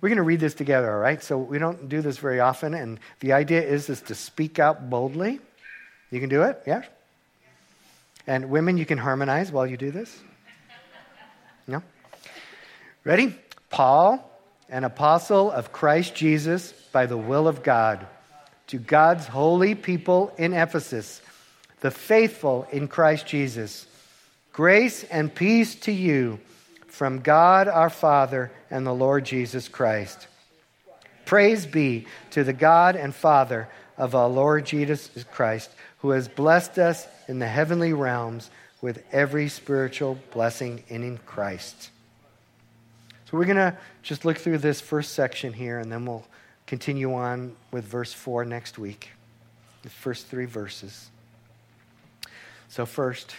We're 0.01 0.11
going 0.11 0.18
to 0.18 0.24
read 0.24 0.41
this 0.41 0.55
together, 0.55 0.93
all 0.93 1.01
right? 1.01 1.22
So 1.22 1.39
we 1.39 1.59
don't 1.59 1.89
do 1.89 2.03
this 2.03 2.18
very 2.18 2.39
often, 2.39 2.74
and 2.74 3.01
the 3.20 3.32
idea 3.32 3.62
is, 3.62 3.89
is 3.89 4.03
to 4.03 4.14
speak 4.14 4.59
out 4.59 4.91
boldly. 4.91 5.41
You 6.11 6.20
can 6.20 6.28
do 6.28 6.43
it, 6.43 6.62
yeah? 6.66 6.82
And 8.26 8.51
women, 8.51 8.76
you 8.76 8.84
can 8.84 8.99
harmonize 8.99 9.51
while 9.51 9.66
you 9.66 9.76
do 9.76 9.91
this. 9.91 10.16
No? 11.66 11.82
Ready? 13.03 13.34
Paul, 13.70 14.30
an 14.68 14.84
apostle 14.84 15.51
of 15.51 15.72
Christ 15.72 16.14
Jesus 16.14 16.70
by 16.93 17.07
the 17.07 17.16
will 17.16 17.49
of 17.49 17.64
God, 17.64 18.07
to 18.68 18.78
God's 18.78 19.26
holy 19.26 19.74
people 19.74 20.32
in 20.38 20.52
Ephesus, 20.52 21.20
the 21.80 21.90
faithful 21.90 22.66
in 22.72 22.88
Christ 22.88 23.26
Jesus 23.26 23.86
Grace 24.56 25.04
and 25.04 25.34
peace 25.34 25.74
to 25.74 25.92
you 25.92 26.40
from 26.86 27.20
God 27.20 27.68
our 27.68 27.90
Father 27.90 28.50
and 28.70 28.86
the 28.86 28.94
Lord 28.94 29.26
Jesus 29.26 29.68
Christ. 29.68 30.28
Praise 31.26 31.66
be 31.66 32.06
to 32.30 32.42
the 32.42 32.54
God 32.54 32.96
and 32.96 33.14
Father 33.14 33.68
of 33.98 34.14
our 34.14 34.30
Lord 34.30 34.64
Jesus 34.64 35.10
Christ, 35.30 35.68
who 35.98 36.08
has 36.12 36.26
blessed 36.26 36.78
us 36.78 37.06
in 37.28 37.38
the 37.38 37.46
heavenly 37.46 37.92
realms 37.92 38.48
with 38.80 39.04
every 39.12 39.50
spiritual 39.50 40.18
blessing 40.32 40.82
in 40.88 41.18
Christ. 41.26 41.90
So 43.30 43.36
we're 43.36 43.44
going 43.44 43.56
to 43.56 43.76
just 44.02 44.24
look 44.24 44.38
through 44.38 44.56
this 44.56 44.80
first 44.80 45.12
section 45.12 45.52
here, 45.52 45.78
and 45.78 45.92
then 45.92 46.06
we'll 46.06 46.24
continue 46.66 47.14
on 47.14 47.54
with 47.70 47.84
verse 47.84 48.12
4 48.12 48.44
next 48.44 48.78
week, 48.78 49.10
the 49.82 49.90
first 49.90 50.26
three 50.26 50.46
verses. 50.46 51.10
So, 52.68 52.84
first, 52.84 53.34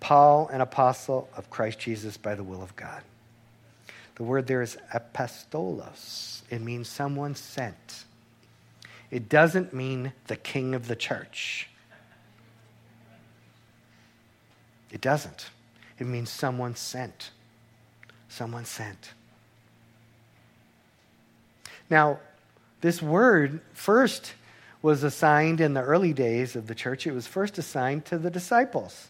Paul, 0.00 0.48
an 0.48 0.60
apostle 0.60 1.28
of 1.36 1.48
Christ 1.48 1.78
Jesus 1.78 2.16
by 2.16 2.34
the 2.34 2.44
will 2.44 2.62
of 2.62 2.74
God. 2.76 3.02
The 4.16 4.24
word 4.24 4.46
there 4.46 4.62
is 4.62 4.76
apostolos. 4.94 6.42
It 6.50 6.60
means 6.60 6.88
someone 6.88 7.34
sent. 7.34 8.04
It 9.10 9.28
doesn't 9.28 9.72
mean 9.72 10.12
the 10.26 10.36
king 10.36 10.74
of 10.74 10.88
the 10.88 10.96
church. 10.96 11.68
It 14.90 15.00
doesn't. 15.00 15.50
It 15.98 16.06
means 16.06 16.30
someone 16.30 16.76
sent. 16.76 17.30
Someone 18.28 18.64
sent. 18.64 19.12
Now, 21.92 22.20
this 22.80 23.02
word 23.02 23.60
first 23.74 24.32
was 24.80 25.02
assigned 25.02 25.60
in 25.60 25.74
the 25.74 25.82
early 25.82 26.14
days 26.14 26.56
of 26.56 26.66
the 26.66 26.74
church. 26.74 27.06
It 27.06 27.12
was 27.12 27.26
first 27.26 27.58
assigned 27.58 28.06
to 28.06 28.16
the 28.16 28.30
disciples. 28.30 29.08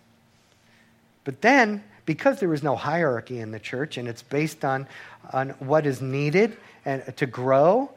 But 1.23 1.43
then, 1.43 1.85
because 2.07 2.41
there 2.41 2.49
was 2.49 2.65
no 2.65 2.75
hierarchy 2.75 3.39
in 3.39 3.53
the 3.53 3.61
church 3.61 3.99
and 3.99 4.09
it's 4.09 4.25
based 4.25 4.65
on, 4.65 4.89
on 5.33 5.51
what 5.61 5.87
is 5.87 6.03
needed 6.03 6.57
and 6.85 7.17
to 7.19 7.25
grow 7.25 7.89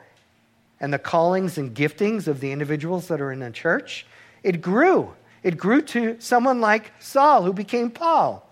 and 0.79 0.93
the 0.93 0.99
callings 0.99 1.57
and 1.57 1.75
giftings 1.75 2.27
of 2.27 2.39
the 2.39 2.51
individuals 2.51 3.07
that 3.07 3.19
are 3.21 3.31
in 3.31 3.39
the 3.39 3.49
church, 3.49 4.05
it 4.43 4.61
grew. 4.61 5.15
It 5.41 5.57
grew 5.57 5.81
to 5.81 6.17
someone 6.19 6.61
like 6.61 6.91
Saul, 6.99 7.41
who 7.41 7.53
became 7.53 7.89
Paul, 7.89 8.47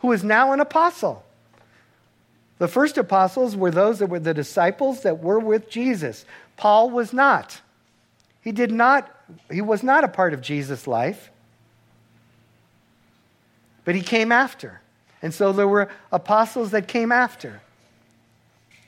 who 0.00 0.10
is 0.10 0.24
now 0.24 0.50
an 0.50 0.58
apostle. 0.58 1.24
The 2.58 2.68
first 2.68 2.98
apostles 2.98 3.56
were 3.56 3.70
those 3.70 4.00
that 4.00 4.08
were 4.08 4.20
the 4.20 4.34
disciples 4.34 5.02
that 5.02 5.22
were 5.22 5.38
with 5.38 5.70
Jesus. 5.70 6.24
Paul 6.56 6.90
was 6.90 7.12
not. 7.12 7.60
He 8.42 8.52
did 8.52 8.72
not, 8.72 9.08
he 9.50 9.60
was 9.60 9.82
not 9.82 10.04
a 10.04 10.08
part 10.08 10.34
of 10.34 10.40
Jesus' 10.40 10.86
life 10.86 11.30
but 13.88 13.94
he 13.94 14.02
came 14.02 14.32
after. 14.32 14.82
And 15.22 15.32
so 15.32 15.50
there 15.50 15.66
were 15.66 15.88
apostles 16.12 16.72
that 16.72 16.88
came 16.88 17.10
after. 17.10 17.62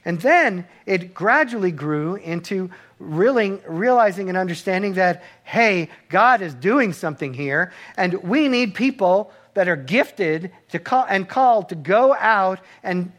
And 0.05 0.21
then 0.21 0.67
it 0.85 1.15
gradually 1.15 1.73
grew 1.73 2.17
into 2.17 2.69
really 2.99 3.53
realizing 3.67 4.29
and 4.29 4.37
understanding 4.37 4.93
that, 4.97 5.25
hey, 5.43 5.89
God 6.11 6.43
is 6.43 6.53
doing 6.53 6.93
something 6.93 7.33
here, 7.33 7.73
and 7.97 8.13
we 8.23 8.49
need 8.49 8.75
people 8.75 9.33
that 9.55 9.69
are 9.69 9.77
gifted 9.77 10.53
to 10.69 10.79
call, 10.79 11.07
and 11.09 11.27
called 11.27 11.71
to 11.71 11.77
go 11.77 12.15
out 12.17 12.61
and 12.83 13.11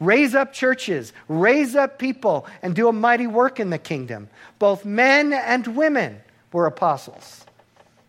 raise 0.00 0.34
up 0.34 0.52
churches, 0.52 1.12
raise 1.28 1.76
up 1.76 1.98
people, 1.98 2.46
and 2.62 2.74
do 2.74 2.88
a 2.88 2.92
mighty 2.92 3.26
work 3.26 3.60
in 3.60 3.70
the 3.70 3.78
kingdom. 3.78 4.28
Both 4.58 4.84
men 4.84 5.32
and 5.32 5.76
women 5.76 6.20
were 6.52 6.66
apostles. 6.66 7.44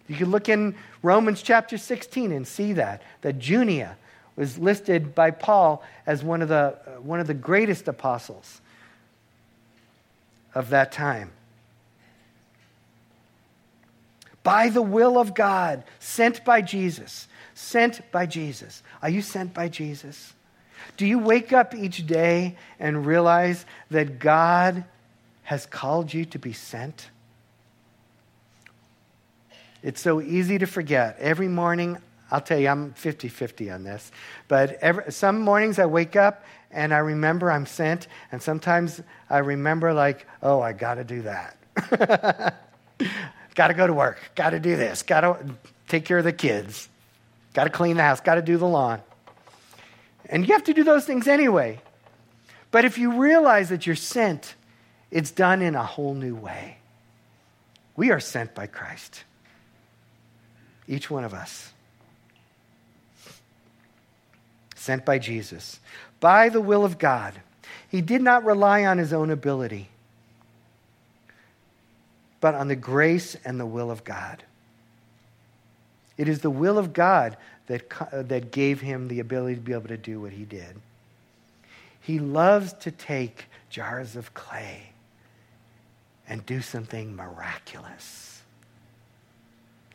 You 0.08 0.16
can 0.16 0.32
look 0.32 0.50
in 0.50 0.76
Romans 1.04 1.42
chapter 1.42 1.78
16 1.78 2.32
and 2.32 2.48
see 2.48 2.74
that, 2.74 3.02
that 3.22 3.38
Junia 3.40 3.98
was 4.36 4.58
listed 4.58 5.14
by 5.14 5.32
Paul 5.32 5.84
as 6.06 6.24
one 6.24 6.42
of 6.42 6.50
the, 6.50 6.78
uh, 6.86 7.02
one 7.02 7.20
of 7.20 7.28
the 7.28 7.34
greatest 7.34 7.88
apostles 7.88 8.62
of 10.56 10.70
that 10.70 10.92
time. 10.92 11.32
By 14.44 14.70
the 14.70 14.82
will 14.82 15.20
of 15.20 15.36
God, 15.36 15.84
sent 16.00 16.44
by 16.44 16.62
Jesus. 16.62 17.28
Sent 17.54 18.02
by 18.12 18.26
Jesus. 18.26 18.82
Are 19.02 19.10
you 19.10 19.22
sent 19.22 19.54
by 19.54 19.70
Jesus? 19.70 20.34
Do 20.98 21.06
you 21.06 21.20
wake 21.20 21.54
up 21.54 21.74
each 21.74 22.06
day 22.06 22.56
and 22.80 23.06
realize 23.06 23.66
that 23.90 24.20
God 24.20 24.84
has 25.44 25.66
called 25.66 26.14
you 26.14 26.26
to 26.26 26.40
be 26.40 26.54
sent? 26.54 27.10
It's 29.84 30.02
so 30.02 30.22
easy 30.22 30.60
to 30.60 30.68
forget. 30.68 31.18
Every 31.20 31.48
morning, 31.48 31.98
I'll 32.30 32.42
tell 32.42 32.60
you, 32.60 32.68
I'm 32.68 32.94
50 32.94 33.28
50 33.28 33.72
on 33.72 33.84
this. 33.84 34.12
But 34.48 34.74
every, 34.82 35.12
some 35.12 35.42
mornings 35.42 35.80
I 35.80 35.88
wake 35.88 36.16
up 36.16 36.44
and 36.72 36.94
I 36.94 37.00
remember 37.00 37.52
I'm 37.52 37.66
sent, 37.66 38.08
and 38.32 38.42
sometimes 38.42 39.02
I 39.30 39.40
remember, 39.40 39.94
like, 39.94 40.26
oh, 40.42 40.62
I 40.62 40.72
got 40.72 40.96
to 40.96 41.04
do 41.04 41.24
that. 41.24 41.58
got 43.56 43.68
to 43.68 43.74
go 43.74 43.88
to 43.88 43.94
work. 43.94 44.20
Got 44.36 44.52
to 44.52 44.60
do 44.60 44.78
this. 44.78 45.04
Got 45.04 45.22
to 45.22 45.38
take 45.90 46.06
care 46.06 46.18
of 46.18 46.24
the 46.24 46.32
kids. 46.32 46.88
Got 47.54 47.66
to 47.66 47.70
clean 47.70 47.98
the 47.98 48.04
house. 48.04 48.22
Got 48.22 48.36
to 48.36 48.42
do 48.42 48.58
the 48.58 48.68
lawn. 48.68 49.02
And 50.32 50.48
you 50.48 50.54
have 50.54 50.64
to 50.64 50.74
do 50.74 50.84
those 50.86 51.06
things 51.06 51.28
anyway. 51.28 51.80
But 52.72 52.86
if 52.86 52.98
you 52.98 53.22
realize 53.22 53.70
that 53.70 53.86
you're 53.86 53.98
sent, 53.98 54.56
it's 55.12 55.30
done 55.30 55.62
in 55.62 55.76
a 55.76 55.84
whole 55.84 56.14
new 56.14 56.36
way. 56.36 56.78
We 57.98 58.12
are 58.12 58.22
sent 58.22 58.56
by 58.56 58.68
Christ. 58.68 59.26
Each 60.88 61.12
one 61.12 61.26
of 61.26 61.34
us. 61.34 61.74
Sent 64.76 65.06
by 65.06 65.20
Jesus. 65.20 65.80
By 66.22 66.48
the 66.48 66.62
will 66.62 66.86
of 66.86 66.98
God. 66.98 67.34
He 67.90 68.02
did 68.02 68.22
not 68.22 68.46
rely 68.46 68.86
on 68.86 68.98
his 68.98 69.12
own 69.12 69.30
ability, 69.30 69.90
but 72.40 72.56
on 72.56 72.70
the 72.70 72.76
grace 72.76 73.36
and 73.44 73.60
the 73.60 73.66
will 73.66 73.92
of 73.92 74.06
God. 74.06 74.44
It 76.22 76.30
is 76.30 76.42
the 76.42 76.52
will 76.52 76.78
of 76.78 76.94
God 76.94 77.36
that, 77.66 77.92
uh, 78.00 78.22
that 78.22 78.52
gave 78.52 78.80
him 78.80 79.08
the 79.08 79.22
ability 79.22 79.56
to 79.56 79.62
be 79.62 79.74
able 79.74 79.88
to 79.88 79.98
do 79.98 80.22
what 80.22 80.32
he 80.34 80.46
did. 80.46 80.80
He 82.00 82.20
loves 82.20 82.74
to 82.74 82.92
take 82.92 83.48
jars 83.72 84.16
of 84.16 84.32
clay 84.36 84.92
and 86.30 86.46
do 86.46 86.62
something 86.62 87.16
miraculous. 87.16 88.44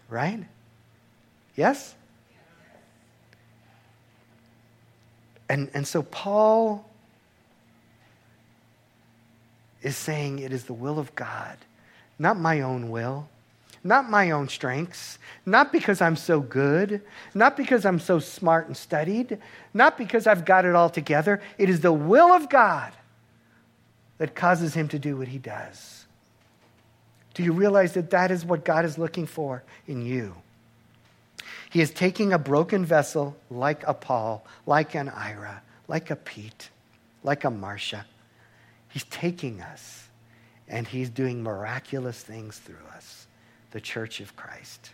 Right? 0.08 0.42
Yes? 1.54 1.94
And, 5.48 5.70
and 5.74 5.86
so 5.86 6.02
Paul 6.02 6.90
is 9.80 9.96
saying 9.96 10.40
it 10.40 10.52
is 10.52 10.64
the 10.64 10.74
will 10.74 10.98
of 10.98 11.14
God, 11.14 11.56
not 12.18 12.36
my 12.36 12.62
own 12.62 12.90
will, 12.90 13.28
not 13.86 14.10
my 14.10 14.30
own 14.30 14.48
strengths, 14.48 15.18
not 15.44 15.72
because 15.72 16.00
I'm 16.00 16.16
so 16.16 16.40
good, 16.40 17.02
not 17.34 17.56
because 17.56 17.84
I'm 17.84 18.00
so 18.00 18.18
smart 18.18 18.66
and 18.66 18.76
studied, 18.76 19.38
not 19.72 19.96
because 19.96 20.26
I've 20.26 20.44
got 20.44 20.64
it 20.64 20.74
all 20.74 20.90
together. 20.90 21.40
It 21.56 21.70
is 21.70 21.80
the 21.80 21.92
will 21.92 22.32
of 22.32 22.48
God 22.48 22.92
that 24.18 24.34
causes 24.34 24.74
him 24.74 24.88
to 24.88 24.98
do 24.98 25.16
what 25.16 25.28
he 25.28 25.38
does. 25.38 26.06
Do 27.34 27.42
you 27.42 27.52
realize 27.52 27.92
that 27.92 28.10
that 28.10 28.30
is 28.30 28.44
what 28.44 28.64
God 28.64 28.84
is 28.84 28.96
looking 28.96 29.26
for 29.26 29.62
in 29.86 30.04
you? 30.04 30.34
He 31.70 31.80
is 31.80 31.90
taking 31.90 32.32
a 32.32 32.38
broken 32.38 32.84
vessel 32.84 33.36
like 33.50 33.86
a 33.86 33.92
Paul, 33.92 34.46
like 34.64 34.94
an 34.94 35.10
Ira, 35.10 35.62
like 35.88 36.10
a 36.10 36.16
Pete, 36.16 36.70
like 37.22 37.44
a 37.44 37.50
Marcia. 37.50 38.06
He's 38.88 39.04
taking 39.04 39.60
us 39.60 40.08
and 40.68 40.88
he's 40.88 41.10
doing 41.10 41.42
miraculous 41.42 42.22
things 42.22 42.58
through 42.58 42.76
us, 42.96 43.25
the 43.70 43.80
church 43.80 44.20
of 44.20 44.36
Christ. 44.36 44.90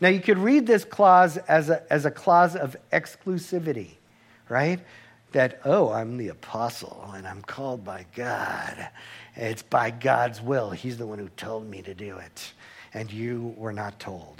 Now, 0.00 0.08
you 0.08 0.20
could 0.20 0.38
read 0.38 0.66
this 0.66 0.84
clause 0.84 1.36
as 1.36 1.70
a, 1.70 1.92
as 1.92 2.04
a 2.04 2.10
clause 2.10 2.56
of 2.56 2.76
exclusivity, 2.92 3.90
right? 4.48 4.80
That, 5.32 5.60
oh, 5.64 5.90
I'm 5.90 6.16
the 6.16 6.28
apostle 6.28 7.12
and 7.14 7.26
I'm 7.26 7.42
called 7.42 7.84
by 7.84 8.06
God. 8.14 8.88
It's 9.36 9.62
by 9.62 9.90
God's 9.90 10.40
will. 10.40 10.70
He's 10.70 10.96
the 10.96 11.06
one 11.06 11.18
who 11.18 11.28
told 11.30 11.68
me 11.68 11.82
to 11.82 11.94
do 11.94 12.18
it 12.18 12.52
and 12.92 13.12
you 13.12 13.54
were 13.56 13.72
not 13.72 13.98
told. 13.98 14.36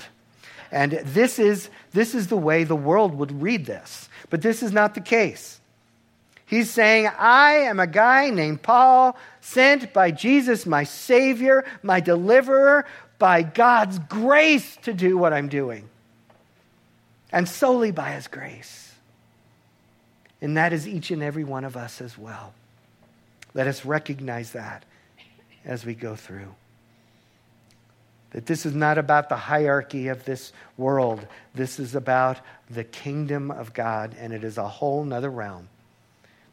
And 0.71 0.93
this 0.93 1.39
is, 1.39 1.69
this 1.93 2.15
is 2.15 2.29
the 2.29 2.37
way 2.37 2.65
the 2.65 2.77
world 2.77 3.15
would 3.15 3.43
read 3.43 3.67
this. 3.67 4.09
But 4.31 4.43
this 4.43 4.63
is 4.63 4.73
not 4.73 4.95
the 4.95 5.01
case. 5.01 5.61
He's 6.47 6.71
saying, 6.71 7.09
I 7.19 7.55
am 7.55 7.81
a 7.81 7.87
guy 7.87 8.31
named 8.31 8.63
Paul, 8.63 9.17
sent 9.41 9.93
by 9.93 10.11
Jesus, 10.11 10.67
my 10.67 10.85
Savior, 10.85 11.65
my 11.83 12.01
deliverer, 12.01 12.85
by 13.19 13.43
God's 13.43 13.99
grace 13.99 14.77
to 14.83 14.93
do 14.93 15.17
what 15.17 15.33
I'm 15.33 15.49
doing. 15.49 15.89
And 17.33 17.49
solely 17.49 17.91
by 17.91 18.13
His 18.13 18.29
grace. 18.29 18.93
And 20.41 20.57
that 20.59 20.73
is 20.73 20.87
each 20.87 21.11
and 21.11 21.23
every 21.23 21.45
one 21.45 21.65
of 21.65 21.77
us 21.77 22.01
as 22.01 22.19
well. 22.19 22.53
Let 23.55 23.67
us 23.67 23.85
recognize 23.85 24.53
that 24.53 24.85
as 25.65 25.87
we 25.87 25.95
go 25.95 26.15
through. 26.15 26.55
That 28.31 28.47
this 28.47 28.67
is 28.67 28.75
not 28.75 28.99
about 28.99 29.29
the 29.29 29.37
hierarchy 29.37 30.09
of 30.09 30.25
this 30.25 30.53
world. 30.77 31.27
This 31.55 31.79
is 31.79 31.95
about 31.95 32.41
the 32.69 32.85
kingdom 32.85 33.51
of 33.51 33.73
God, 33.73 34.15
and 34.19 34.33
it 34.33 34.45
is 34.45 34.59
a 34.59 34.69
whole 34.69 35.05
nother 35.05 35.31
realm. 35.31 35.69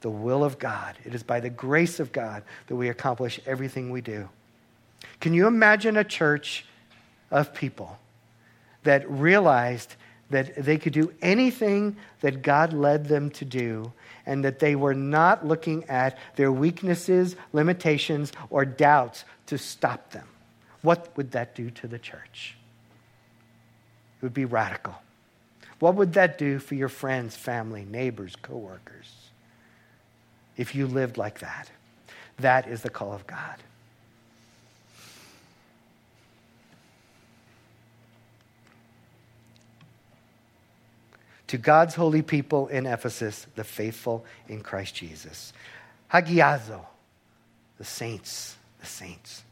The 0.02 0.10
will 0.10 0.43
of 0.43 0.60
God. 0.60 0.95
It 1.06 1.14
is 1.14 1.24
by 1.24 1.39
the 1.39 1.49
grace 1.49 1.99
of 1.99 2.12
God 2.12 2.43
that 2.68 2.76
we 2.76 2.89
accomplish 2.89 3.39
everything 3.45 3.91
we 3.91 4.02
do. 4.02 4.30
Can 5.20 5.34
you 5.34 5.47
imagine 5.47 5.97
a 5.97 6.04
church 6.04 6.66
of 7.30 7.54
people 7.54 7.97
that 8.84 9.10
realized 9.10 9.95
that 10.30 10.56
they 10.56 10.78
could 10.78 10.93
do 10.93 11.14
anything 11.22 11.95
that 12.22 12.41
God 12.41 12.74
led 12.74 13.06
them 13.08 13.30
to 13.32 13.45
do 13.45 13.91
and 14.26 14.43
that 14.45 14.60
they 14.60 14.76
were 14.76 14.93
not 14.93 15.45
looking 15.45 15.84
at 15.86 16.18
their 16.36 16.52
weaknesses, 16.52 17.36
limitations, 17.54 18.32
or 18.49 18.66
doubts 18.66 19.26
to 19.47 19.58
stop 19.58 20.12
them? 20.12 20.28
what 20.82 21.16
would 21.16 21.32
that 21.32 21.56
do 21.56 21.70
to 21.70 21.88
the 21.88 21.99
church? 21.99 22.56
It 24.20 24.26
would 24.26 24.34
be 24.34 24.45
radical. 24.45 24.95
What 25.80 25.95
would 25.95 26.14
that 26.14 26.38
do 26.38 26.60
for 26.60 26.76
your 26.76 26.89
friends, 26.89 27.36
family, 27.36 27.86
neighbors, 27.86 28.36
coworkers 28.41 29.20
if 30.62 30.76
you 30.76 30.86
lived 30.86 31.18
like 31.18 31.39
that? 31.39 31.72
That 32.38 32.68
is 32.68 32.84
the 32.84 32.89
call 32.89 33.14
of 33.14 33.26
God. 33.26 33.55
To 41.47 41.57
God's 41.57 41.95
holy 41.95 42.22
people 42.22 42.68
in 42.68 42.86
Ephesus, 42.86 43.47
the 43.55 43.64
faithful 43.64 44.24
in 44.47 44.62
Christ 44.62 44.95
Jesus. 44.95 45.51
Hagiazo, 46.14 46.86
the 47.78 47.84
saints, 47.84 48.55
the 48.80 48.86
saints 48.86 49.43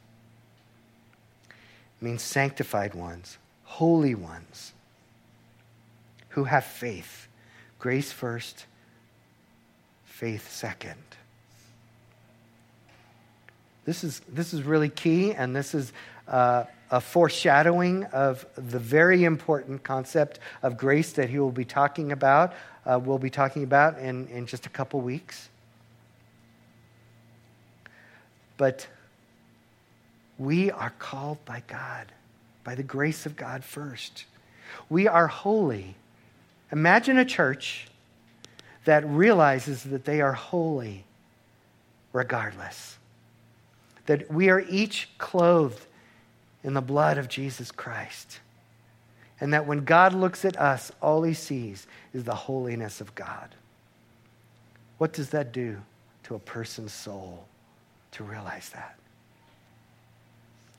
means 2.00 2.22
sanctified 2.22 2.94
ones, 2.94 3.38
holy 3.64 4.16
ones, 4.16 4.74
who 6.30 6.46
have 6.46 6.64
faith. 6.64 7.28
Grace 7.80 8.12
first, 8.12 8.66
faith 10.20 10.52
second. 10.52 11.02
This 13.86 14.04
is, 14.04 14.20
this 14.28 14.54
is 14.54 14.64
really 14.64 14.90
key, 14.90 15.32
and 15.32 15.56
this 15.56 15.74
is 15.74 15.94
uh, 16.28 16.66
a 16.92 17.00
foreshadowing 17.00 18.04
of 18.04 18.46
the 18.56 18.80
very 18.80 19.24
important 19.24 19.82
concept 19.82 20.40
of 20.62 20.78
grace 20.78 21.14
that 21.14 21.30
he 21.30 21.40
will 21.40 21.54
be 21.54 21.64
talking 21.64 22.12
about. 22.12 22.52
Uh, 22.86 23.00
we'll 23.02 23.18
be 23.18 23.30
talking 23.30 23.64
about 23.64 23.98
in, 23.98 24.28
in 24.28 24.46
just 24.46 24.66
a 24.66 24.70
couple 24.70 25.00
weeks. 25.00 25.48
But 28.58 28.86
we 30.38 30.70
are 30.70 30.92
called 31.00 31.46
by 31.46 31.64
God, 31.66 32.12
by 32.66 32.76
the 32.76 32.84
grace 32.84 33.26
of 33.26 33.38
God 33.38 33.64
first. 33.64 34.26
We 34.90 35.08
are 35.08 35.28
holy. 35.28 35.96
Imagine 36.74 37.18
a 37.18 37.26
church 37.26 37.89
that 38.86 39.08
realizes 39.08 39.84
that 39.84 40.06
they 40.06 40.22
are 40.22 40.34
holy 40.34 41.06
regardless. 42.14 42.98
That 44.06 44.32
we 44.32 44.50
are 44.50 44.62
each 44.62 45.10
clothed 45.18 45.86
in 46.64 46.74
the 46.74 46.82
blood 46.82 47.18
of 47.18 47.30
Jesus 47.30 47.72
Christ. 47.72 48.40
And 49.40 49.54
that 49.54 49.66
when 49.66 49.86
God 49.86 50.14
looks 50.14 50.44
at 50.44 50.58
us, 50.58 50.92
all 51.02 51.24
he 51.24 51.34
sees 51.34 51.88
is 52.14 52.24
the 52.24 52.36
holiness 52.36 53.00
of 53.00 53.16
God. 53.16 53.56
What 54.98 55.14
does 55.14 55.30
that 55.30 55.54
do 55.54 55.78
to 56.24 56.36
a 56.36 56.40
person's 56.40 56.92
soul 56.92 57.46
to 58.12 58.24
realize 58.24 58.70
that? 58.70 58.96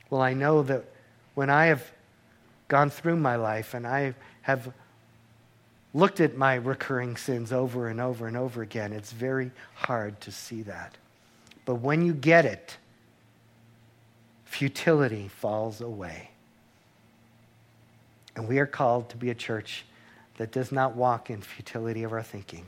Well, 0.09 0.21
I 0.21 0.33
know 0.33 0.61
that 0.63 0.83
when 1.33 1.49
I 1.49 1.67
have 1.67 1.91
gone 2.67 2.89
through 2.89 3.15
my 3.17 3.35
life 3.35 3.73
and 3.73 3.87
I 3.87 4.13
have 4.43 4.71
looked 5.93 6.19
at 6.19 6.37
my 6.37 6.55
recurring 6.55 7.17
sins 7.17 7.51
over 7.51 7.87
and 7.87 7.99
over 7.99 8.27
and 8.27 8.37
over 8.37 8.61
again, 8.61 8.93
it's 8.93 9.11
very 9.11 9.51
hard 9.73 10.19
to 10.21 10.31
see 10.31 10.61
that. 10.63 10.97
But 11.65 11.75
when 11.75 12.05
you 12.05 12.13
get 12.13 12.45
it, 12.45 12.77
futility 14.45 15.27
falls 15.27 15.81
away. 15.81 16.29
And 18.35 18.47
we 18.47 18.59
are 18.59 18.65
called 18.65 19.09
to 19.09 19.17
be 19.17 19.29
a 19.29 19.35
church 19.35 19.85
that 20.37 20.51
does 20.51 20.71
not 20.71 20.95
walk 20.95 21.29
in 21.29 21.41
futility 21.41 22.03
of 22.03 22.13
our 22.13 22.23
thinking, 22.23 22.65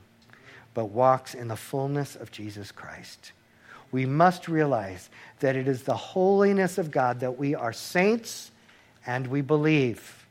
but 0.74 0.86
walks 0.86 1.34
in 1.34 1.48
the 1.48 1.56
fullness 1.56 2.16
of 2.16 2.32
Jesus 2.32 2.72
Christ 2.72 3.32
we 3.94 4.08
must 4.08 4.48
realize 4.50 5.10
that 5.40 5.56
it 5.56 5.68
is 5.68 5.84
the 5.84 5.96
holiness 5.96 6.78
of 6.78 6.92
God 6.92 7.22
that 7.22 7.38
we 7.38 7.56
are 7.56 7.72
saints 7.72 8.52
and 9.06 9.28
we 9.28 9.40
believe. 9.40 10.26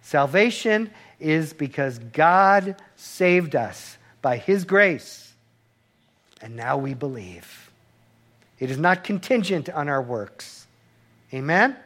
Salvation 0.00 0.90
is 1.20 1.52
because 1.52 1.98
God 1.98 2.76
saved 2.96 3.56
us 3.56 3.98
by 4.22 4.36
His 4.36 4.64
grace, 4.64 5.32
and 6.40 6.56
now 6.56 6.76
we 6.76 6.94
believe. 6.94 7.70
It 8.58 8.70
is 8.70 8.78
not 8.78 9.04
contingent 9.04 9.68
on 9.68 9.88
our 9.88 10.02
works. 10.02 10.66
Amen? 11.32 11.76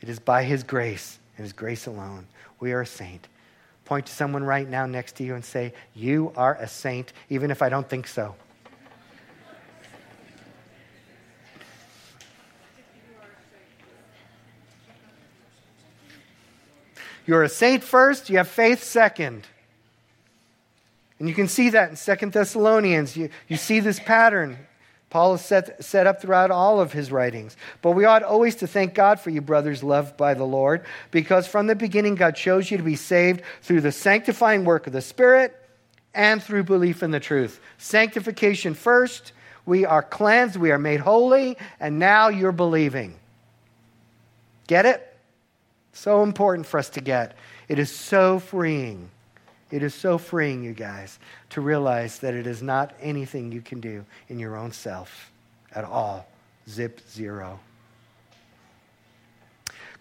It 0.00 0.08
is 0.08 0.18
by 0.18 0.44
His 0.44 0.62
grace 0.62 1.18
and 1.36 1.44
His 1.44 1.52
grace 1.52 1.86
alone. 1.86 2.26
We 2.58 2.72
are 2.72 2.82
a 2.82 2.86
saint. 2.86 3.28
Point 3.84 4.06
to 4.06 4.12
someone 4.12 4.44
right 4.44 4.68
now 4.68 4.86
next 4.86 5.16
to 5.16 5.24
you 5.24 5.34
and 5.34 5.44
say, 5.44 5.74
You 5.94 6.32
are 6.36 6.54
a 6.56 6.68
saint, 6.68 7.12
even 7.28 7.50
if 7.50 7.62
I 7.62 7.68
don't 7.68 7.88
think 7.88 8.06
so. 8.06 8.34
You're 17.30 17.44
a 17.44 17.48
saint 17.48 17.84
first, 17.84 18.28
you 18.28 18.38
have 18.38 18.48
faith 18.48 18.82
second. 18.82 19.46
And 21.20 21.28
you 21.28 21.34
can 21.36 21.46
see 21.46 21.70
that 21.70 21.88
in 21.88 21.94
Second 21.94 22.32
Thessalonians. 22.32 23.16
You, 23.16 23.28
you 23.46 23.56
see 23.56 23.78
this 23.78 24.00
pattern. 24.00 24.58
Paul 25.10 25.36
has 25.36 25.44
set, 25.44 25.84
set 25.84 26.08
up 26.08 26.20
throughout 26.20 26.50
all 26.50 26.80
of 26.80 26.92
his 26.92 27.12
writings. 27.12 27.56
But 27.82 27.92
we 27.92 28.04
ought 28.04 28.24
always 28.24 28.56
to 28.56 28.66
thank 28.66 28.94
God 28.94 29.20
for 29.20 29.30
you, 29.30 29.40
brothers 29.40 29.84
loved 29.84 30.16
by 30.16 30.34
the 30.34 30.42
Lord, 30.42 30.84
because 31.12 31.46
from 31.46 31.68
the 31.68 31.76
beginning 31.76 32.16
God 32.16 32.34
chose 32.34 32.68
you 32.68 32.78
to 32.78 32.82
be 32.82 32.96
saved 32.96 33.42
through 33.62 33.82
the 33.82 33.92
sanctifying 33.92 34.64
work 34.64 34.88
of 34.88 34.92
the 34.92 35.00
Spirit 35.00 35.56
and 36.12 36.42
through 36.42 36.64
belief 36.64 37.00
in 37.00 37.12
the 37.12 37.20
truth. 37.20 37.60
Sanctification 37.78 38.74
first, 38.74 39.32
We 39.64 39.84
are 39.84 40.02
cleansed, 40.02 40.56
we 40.56 40.72
are 40.72 40.78
made 40.78 40.98
holy, 40.98 41.56
and 41.78 42.00
now 42.00 42.26
you're 42.26 42.50
believing. 42.50 43.14
Get 44.66 44.84
it? 44.84 45.09
So 45.92 46.22
important 46.22 46.66
for 46.66 46.78
us 46.78 46.88
to 46.90 47.00
get. 47.00 47.36
It 47.68 47.78
is 47.78 47.90
so 47.90 48.38
freeing. 48.38 49.10
It 49.70 49.82
is 49.82 49.94
so 49.94 50.18
freeing, 50.18 50.64
you 50.64 50.72
guys, 50.72 51.18
to 51.50 51.60
realize 51.60 52.18
that 52.20 52.34
it 52.34 52.46
is 52.46 52.62
not 52.62 52.94
anything 53.00 53.52
you 53.52 53.60
can 53.60 53.80
do 53.80 54.04
in 54.28 54.38
your 54.38 54.56
own 54.56 54.72
self 54.72 55.30
at 55.72 55.84
all. 55.84 56.26
Zip 56.68 57.00
zero. 57.08 57.60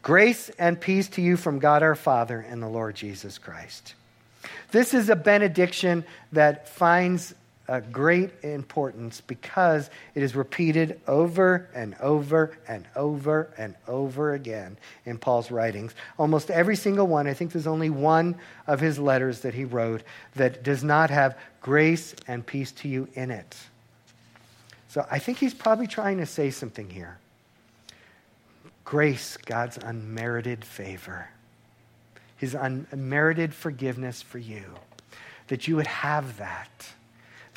Grace 0.02 0.50
and 0.58 0.80
peace 0.80 1.08
to 1.10 1.22
you 1.22 1.36
from 1.36 1.60
God 1.60 1.84
our 1.84 1.96
Father 1.96 2.40
and 2.40 2.64
the 2.64 2.68
Lord 2.68 2.96
Jesus 2.96 3.38
Christ. 3.38 3.96
This 4.72 4.94
is 4.94 5.10
a 5.10 5.16
benediction 5.16 6.06
that 6.32 6.70
finds 6.70 7.34
a 7.70 7.82
great 7.82 8.32
importance 8.44 9.22
because 9.22 9.92
it 10.16 10.24
is 10.24 10.36
repeated 10.36 11.00
over 11.08 11.70
and 11.76 11.96
over 12.02 12.58
and 12.68 12.84
over 12.96 13.54
and 13.60 13.76
over 13.88 14.34
again 14.34 14.76
in 15.06 15.20
Paul's 15.20 15.52
writings. 15.52 15.94
Almost 16.18 16.50
every 16.50 16.76
single 16.76 17.06
one, 17.06 17.28
I 17.28 17.36
think 17.36 17.52
there's 17.52 17.68
only 17.68 17.92
one 17.92 18.36
of 18.66 18.80
his 18.80 18.98
letters 18.98 19.42
that 19.42 19.54
he 19.54 19.66
wrote 19.66 20.02
that 20.36 20.64
does 20.64 20.84
not 20.84 21.12
have 21.12 21.38
grace 21.62 22.16
and 22.28 22.44
peace 22.44 22.72
to 22.72 22.88
you 22.88 23.08
in 23.14 23.30
it. 23.30 23.56
So 24.88 25.06
I 25.12 25.20
think 25.20 25.38
he's 25.38 25.54
probably 25.54 25.88
trying 25.88 26.18
to 26.18 26.26
say 26.26 26.50
something 26.50 26.90
here. 26.90 27.20
Grace, 28.84 29.38
God's 29.38 29.78
unmerited 29.78 30.66
favor, 30.66 31.30
his 32.36 32.56
unmerited 32.56 33.54
forgiveness 33.54 34.24
for 34.24 34.40
you, 34.40 34.64
that 35.50 35.68
you 35.68 35.76
would 35.76 35.86
have 35.86 36.38
that 36.38 36.90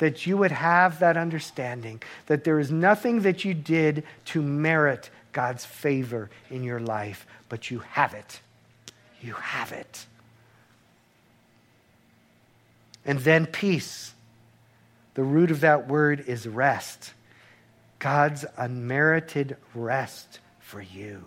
that 0.03 0.27
you 0.27 0.35
would 0.35 0.51
have 0.51 0.99
that 0.99 1.15
understanding 1.15 2.03
that 2.25 2.43
there 2.43 2.59
is 2.59 2.69
nothing 2.69 3.21
that 3.21 3.45
you 3.45 3.53
did 3.53 4.03
to 4.25 4.41
merit 4.41 5.09
God's 5.31 5.63
favor 5.63 6.29
in 6.49 6.61
your 6.61 6.81
life, 6.81 7.25
but 7.47 7.71
you 7.71 7.79
have 7.79 8.13
it. 8.13 8.41
You 9.21 9.31
have 9.35 9.71
it. 9.71 10.05
And 13.05 13.17
then 13.19 13.45
peace. 13.45 14.13
The 15.13 15.23
root 15.23 15.51
of 15.51 15.61
that 15.61 15.87
word 15.87 16.25
is 16.27 16.49
rest. 16.49 17.13
God's 17.99 18.43
unmerited 18.57 19.55
rest 19.73 20.39
for 20.59 20.81
you. 20.81 21.23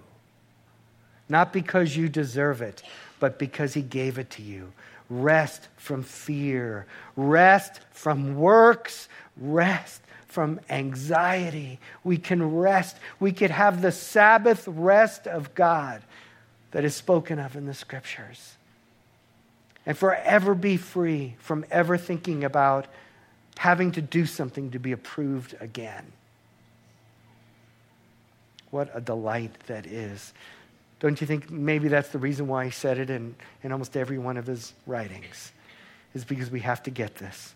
Not 1.31 1.51
because 1.51 1.97
you 1.97 2.11
deserve 2.11 2.61
it, 2.61 2.83
but 3.21 3.39
because 3.39 3.73
He 3.73 3.81
gave 3.81 4.19
it 4.19 4.29
to 4.33 4.43
you 4.43 4.75
rest 5.09 5.69
from 5.77 6.03
fear, 6.03 6.87
rest 7.17 7.81
from 7.91 8.37
works, 8.37 9.09
rest 9.37 10.03
from 10.27 10.61
anxiety. 10.69 11.79
We 12.05 12.19
can 12.19 12.57
rest. 12.57 12.97
We 13.21 13.33
could 13.33 13.51
have 13.51 13.83
the 13.83 13.93
Sabbath 13.93 14.67
rest 14.69 15.27
of 15.27 15.55
God 15.55 16.03
that 16.73 16.85
is 16.85 16.95
spoken 16.95 17.39
of 17.39 17.57
in 17.57 17.67
the 17.67 17.75
scriptures. 17.75 18.57
And 19.87 19.97
forever 19.97 20.55
be 20.55 20.77
free 20.77 21.37
from 21.39 21.65
ever 21.71 21.97
thinking 21.97 22.45
about 22.45 22.87
having 23.57 23.93
to 23.93 24.03
do 24.03 24.27
something 24.27 24.73
to 24.73 24.79
be 24.79 24.93
approved 24.93 25.55
again. 25.61 26.13
What 28.71 28.91
a 28.93 29.01
delight 29.01 29.53
that 29.69 29.87
is 29.87 30.35
don't 30.99 31.21
you 31.21 31.27
think 31.27 31.51
maybe 31.51 31.89
that's 31.89 32.09
the 32.09 32.19
reason 32.19 32.49
why 32.49 32.65
he 32.65 32.71
said 32.71 32.99
it 32.99 33.11
in, 33.11 33.35
in 33.63 33.73
almost 33.73 33.97
every 33.97 34.19
one 34.19 34.37
of 34.37 34.47
his 34.47 34.73
writings? 34.87 35.53
Is 36.15 36.25
because 36.25 36.51
we 36.51 36.61
have 36.61 36.83
to 36.85 36.91
get 36.91 37.17
this. 37.17 37.55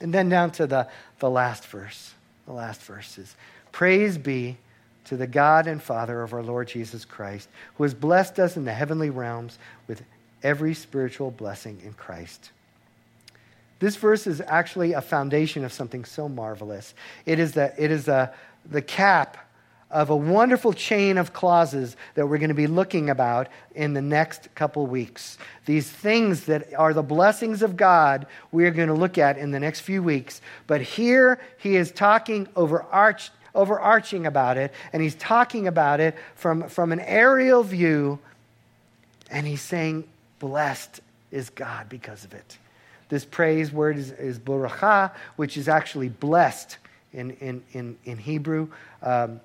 And 0.00 0.12
then 0.12 0.28
down 0.28 0.50
to 0.52 0.66
the, 0.66 0.88
the 1.20 1.30
last 1.30 1.64
verse. 1.66 2.12
The 2.46 2.52
last 2.52 2.82
verse 2.82 3.18
is 3.18 3.34
Praise 3.72 4.18
be 4.18 4.56
to 5.04 5.16
the 5.16 5.26
God 5.26 5.68
and 5.68 5.80
Father 5.80 6.22
of 6.22 6.32
our 6.32 6.42
Lord 6.42 6.68
Jesus 6.68 7.04
Christ, 7.04 7.48
who 7.76 7.84
has 7.84 7.94
blessed 7.94 8.38
us 8.40 8.56
in 8.56 8.64
the 8.64 8.72
heavenly 8.72 9.10
realms 9.10 9.58
with 9.86 10.02
every 10.42 10.74
spiritual 10.74 11.30
blessing 11.30 11.80
in 11.84 11.92
Christ. 11.92 12.50
This 13.78 13.96
verse 13.96 14.26
is 14.26 14.40
actually 14.40 14.94
a 14.94 15.00
foundation 15.00 15.64
of 15.64 15.72
something 15.72 16.04
so 16.04 16.28
marvelous. 16.28 16.94
It 17.26 17.38
is 17.38 17.52
the, 17.52 17.72
it 17.82 17.90
is 17.90 18.06
the, 18.06 18.32
the 18.68 18.82
cap 18.82 19.36
of 19.90 20.10
a 20.10 20.16
wonderful 20.16 20.72
chain 20.72 21.16
of 21.16 21.32
clauses 21.32 21.96
that 22.14 22.26
we're 22.26 22.38
going 22.38 22.48
to 22.48 22.54
be 22.54 22.66
looking 22.66 23.08
about 23.08 23.48
in 23.74 23.94
the 23.94 24.02
next 24.02 24.52
couple 24.54 24.86
weeks. 24.86 25.38
These 25.64 25.88
things 25.88 26.46
that 26.46 26.74
are 26.74 26.92
the 26.92 27.02
blessings 27.02 27.62
of 27.62 27.76
God, 27.76 28.26
we're 28.50 28.72
going 28.72 28.88
to 28.88 28.94
look 28.94 29.16
at 29.16 29.38
in 29.38 29.52
the 29.52 29.60
next 29.60 29.80
few 29.80 30.02
weeks. 30.02 30.40
But 30.66 30.82
here 30.82 31.40
he 31.58 31.76
is 31.76 31.92
talking 31.92 32.48
overarch, 32.56 33.30
overarching 33.54 34.26
about 34.26 34.56
it, 34.56 34.74
and 34.92 35.02
he's 35.02 35.14
talking 35.14 35.68
about 35.68 36.00
it 36.00 36.16
from, 36.34 36.68
from 36.68 36.90
an 36.90 37.00
aerial 37.00 37.62
view, 37.62 38.18
and 39.30 39.46
he's 39.46 39.62
saying, 39.62 40.04
Blessed 40.38 41.00
is 41.30 41.48
God 41.48 41.88
because 41.88 42.24
of 42.24 42.34
it. 42.34 42.58
This 43.08 43.24
praise 43.24 43.72
word 43.72 43.96
is, 43.96 44.10
is 44.10 44.40
which 45.36 45.56
is 45.56 45.68
actually 45.68 46.08
blessed 46.08 46.78
in, 47.12 47.30
in, 47.32 47.62
in, 47.72 47.96
in 48.04 48.18
Hebrew. 48.18 48.68
Um, 49.02 49.40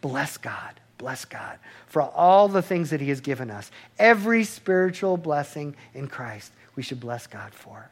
Bless 0.00 0.36
God. 0.36 0.80
Bless 0.98 1.24
God 1.24 1.58
for 1.86 2.02
all 2.02 2.48
the 2.48 2.62
things 2.62 2.90
that 2.90 3.00
He 3.00 3.08
has 3.08 3.20
given 3.20 3.50
us. 3.50 3.70
Every 3.98 4.44
spiritual 4.44 5.16
blessing 5.16 5.76
in 5.94 6.08
Christ, 6.08 6.52
we 6.74 6.82
should 6.82 7.00
bless 7.00 7.26
God 7.26 7.54
for. 7.54 7.88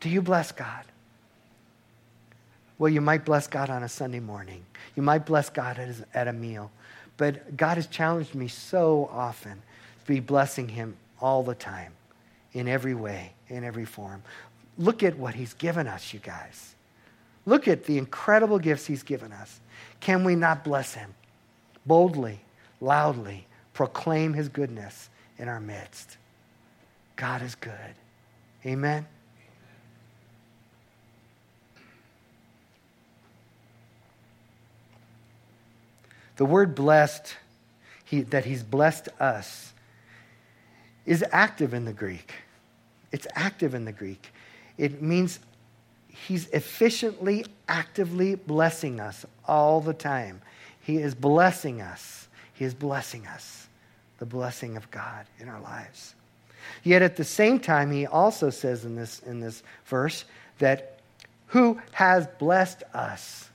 Do 0.00 0.08
you 0.08 0.22
bless 0.22 0.50
God? 0.50 0.84
Well, 2.78 2.90
you 2.90 3.00
might 3.00 3.24
bless 3.24 3.46
God 3.46 3.70
on 3.70 3.82
a 3.82 3.88
Sunday 3.88 4.18
morning. 4.18 4.64
You 4.96 5.02
might 5.02 5.26
bless 5.26 5.50
God 5.50 5.78
at, 6.14 6.26
a 6.26 6.32
meal. 6.32 6.70
But 7.16 7.56
God 7.56 7.76
has 7.76 7.86
challenged 7.86 8.34
me 8.34 8.48
so 8.48 9.08
often 9.12 9.62
to 10.00 10.06
be 10.06 10.20
blessing 10.20 10.68
Him 10.68 10.96
all 11.20 11.42
the 11.42 11.54
time, 11.54 11.92
in 12.52 12.66
every 12.66 12.94
way, 12.94 13.34
in 13.48 13.62
every 13.62 13.84
form. 13.84 14.22
Look 14.78 15.02
at 15.02 15.16
what 15.16 15.34
He's 15.34 15.54
given 15.54 15.86
us, 15.86 16.12
you 16.12 16.18
guys. 16.18 16.74
Look 17.44 17.66
at 17.68 17.84
the 17.84 17.98
incredible 17.98 18.58
gifts 18.58 18.86
He's 18.86 19.02
given 19.02 19.32
us. 19.32 19.60
Can 20.00 20.24
we 20.24 20.34
not 20.34 20.64
bless 20.64 20.94
him? 20.94 21.14
Boldly, 21.86 22.40
loudly, 22.80 23.46
proclaim 23.72 24.32
his 24.32 24.48
goodness 24.48 25.08
in 25.38 25.48
our 25.48 25.60
midst. 25.60 26.16
God 27.16 27.40
is 27.42 27.54
good. 27.54 27.94
Amen. 28.66 29.06
The 36.36 36.44
word 36.44 36.74
blessed, 36.74 37.36
he, 38.04 38.22
that 38.22 38.44
he's 38.44 38.64
blessed 38.64 39.08
us, 39.20 39.72
is 41.06 41.24
active 41.30 41.74
in 41.74 41.84
the 41.84 41.92
Greek. 41.92 42.32
It's 43.12 43.26
active 43.34 43.74
in 43.74 43.84
the 43.84 43.92
Greek. 43.92 44.32
It 44.78 45.02
means 45.02 45.38
He's 46.26 46.48
efficiently, 46.48 47.44
actively 47.68 48.36
blessing 48.36 49.00
us 49.00 49.26
all 49.46 49.80
the 49.80 49.94
time. 49.94 50.40
He 50.80 50.98
is 50.98 51.14
blessing 51.14 51.80
us. 51.80 52.28
He 52.54 52.64
is 52.64 52.74
blessing 52.74 53.26
us. 53.26 53.66
The 54.18 54.26
blessing 54.26 54.76
of 54.76 54.90
God 54.90 55.26
in 55.40 55.48
our 55.48 55.60
lives. 55.60 56.14
Yet 56.84 57.02
at 57.02 57.16
the 57.16 57.24
same 57.24 57.58
time, 57.58 57.90
he 57.90 58.06
also 58.06 58.50
says 58.50 58.84
in 58.84 58.94
this, 58.94 59.18
in 59.20 59.40
this 59.40 59.62
verse 59.86 60.24
that 60.58 61.00
who 61.46 61.80
has 61.92 62.26
blessed 62.38 62.84
us. 62.94 63.50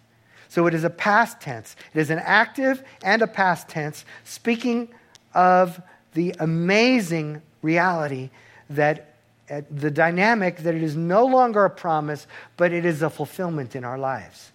So 0.49 0.67
it 0.67 0.73
is 0.73 0.83
a 0.83 0.89
past 0.89 1.39
tense. 1.39 1.75
It 1.93 1.99
is 1.99 2.09
an 2.09 2.19
active 2.19 2.83
and 3.03 3.21
a 3.21 3.27
past 3.27 3.69
tense, 3.69 4.05
speaking 4.23 4.89
of 5.33 5.81
the 6.13 6.35
amazing 6.39 7.41
reality 7.61 8.29
that 8.69 9.06
the 9.47 9.91
dynamic 9.91 10.57
that 10.57 10.75
it 10.75 10.83
is 10.83 10.95
no 10.95 11.25
longer 11.25 11.65
a 11.65 11.69
promise, 11.69 12.27
but 12.57 12.73
it 12.73 12.85
is 12.85 13.01
a 13.01 13.09
fulfillment 13.09 13.75
in 13.75 13.83
our 13.83 13.97
lives. 13.97 14.51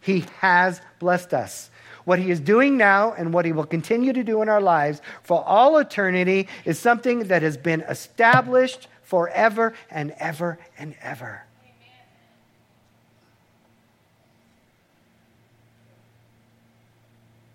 He 0.00 0.24
has 0.40 0.80
blessed 0.98 1.34
us. 1.34 1.70
What 2.04 2.18
he 2.18 2.30
is 2.30 2.40
doing 2.40 2.76
now 2.76 3.12
and 3.12 3.32
what 3.32 3.44
he 3.44 3.52
will 3.52 3.66
continue 3.66 4.12
to 4.12 4.24
do 4.24 4.42
in 4.42 4.48
our 4.48 4.60
lives 4.60 5.00
for 5.22 5.44
all 5.44 5.78
eternity 5.78 6.48
is 6.64 6.78
something 6.78 7.24
that 7.24 7.42
has 7.42 7.56
been 7.56 7.82
established 7.82 8.88
forever 9.02 9.74
and 9.90 10.12
ever 10.18 10.58
and 10.78 10.94
ever. 11.00 11.44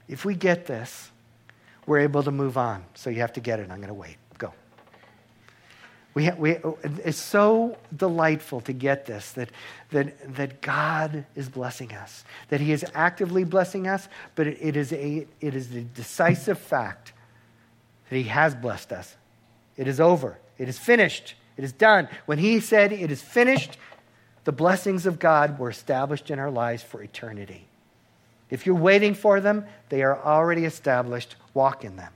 If 0.07 0.23
we 0.23 0.35
get 0.35 0.65
this, 0.65 1.11
we're 1.85 1.99
able 1.99 2.23
to 2.23 2.31
move 2.31 2.57
on. 2.57 2.85
So 2.95 3.09
you 3.09 3.19
have 3.19 3.33
to 3.33 3.41
get 3.41 3.59
it. 3.59 3.69
I'm 3.69 3.77
going 3.77 3.87
to 3.89 3.93
wait. 3.93 4.17
We, 6.17 6.31
we, 6.31 6.55
oh, 6.63 6.79
it's 6.83 7.19
so 7.19 7.77
delightful 7.95 8.61
to 8.61 8.73
get 8.73 9.05
this 9.05 9.33
that, 9.33 9.49
that, 9.91 10.35
that 10.35 10.61
God 10.63 11.27
is 11.35 11.47
blessing 11.47 11.93
us, 11.93 12.23
that 12.49 12.59
He 12.59 12.71
is 12.71 12.83
actively 12.95 13.43
blessing 13.43 13.87
us, 13.87 14.09
but 14.33 14.47
it, 14.47 14.57
it, 14.59 14.75
is 14.75 14.91
a, 14.91 15.27
it 15.41 15.53
is 15.53 15.71
a 15.75 15.81
decisive 15.81 16.57
fact 16.57 17.13
that 18.09 18.15
He 18.15 18.23
has 18.23 18.55
blessed 18.55 18.93
us. 18.93 19.15
It 19.75 19.87
is 19.87 19.99
over, 19.99 20.39
it 20.57 20.67
is 20.67 20.79
finished, 20.79 21.35
it 21.55 21.63
is 21.63 21.71
done. 21.71 22.09
When 22.25 22.39
He 22.39 22.61
said 22.61 22.91
it 22.91 23.11
is 23.11 23.21
finished, 23.21 23.77
The 24.47 24.53
blessings 24.53 25.05
of 25.05 25.19
God 25.19 25.59
were 25.59 25.69
established 25.69 26.31
in 26.31 26.39
our 26.39 26.49
lives 26.49 26.81
for 26.81 27.03
eternity. 27.03 27.67
If 28.49 28.65
you're 28.65 28.75
waiting 28.75 29.13
for 29.13 29.39
them, 29.39 29.65
they 29.89 30.01
are 30.01 30.17
already 30.17 30.65
established. 30.65 31.35
Walk 31.53 31.83
in 31.83 31.97
them. 31.97 32.13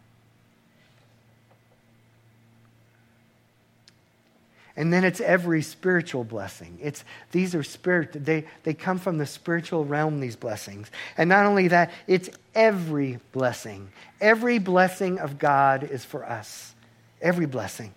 And 4.82 4.92
then 4.92 5.04
it's 5.04 5.22
every 5.22 5.62
spiritual 5.62 6.24
blessing. 6.24 6.80
It's, 6.82 7.04
these 7.32 7.54
are 7.54 7.62
spirit, 7.62 8.26
they, 8.26 8.46
they 8.64 8.74
come 8.74 8.98
from 8.98 9.20
the 9.20 9.28
spiritual 9.28 9.86
realm, 9.86 10.20
these 10.20 10.36
blessings. 10.36 10.90
And 11.20 11.30
not 11.30 11.46
only 11.46 11.68
that, 11.68 11.92
it's 12.08 12.32
every 12.56 13.20
blessing. 13.32 13.90
Every 14.20 14.58
blessing 14.58 15.20
of 15.20 15.38
God 15.38 15.84
is 15.84 16.04
for 16.04 16.26
us. 16.26 16.74
Every 17.22 17.46
blessing. 17.46 17.94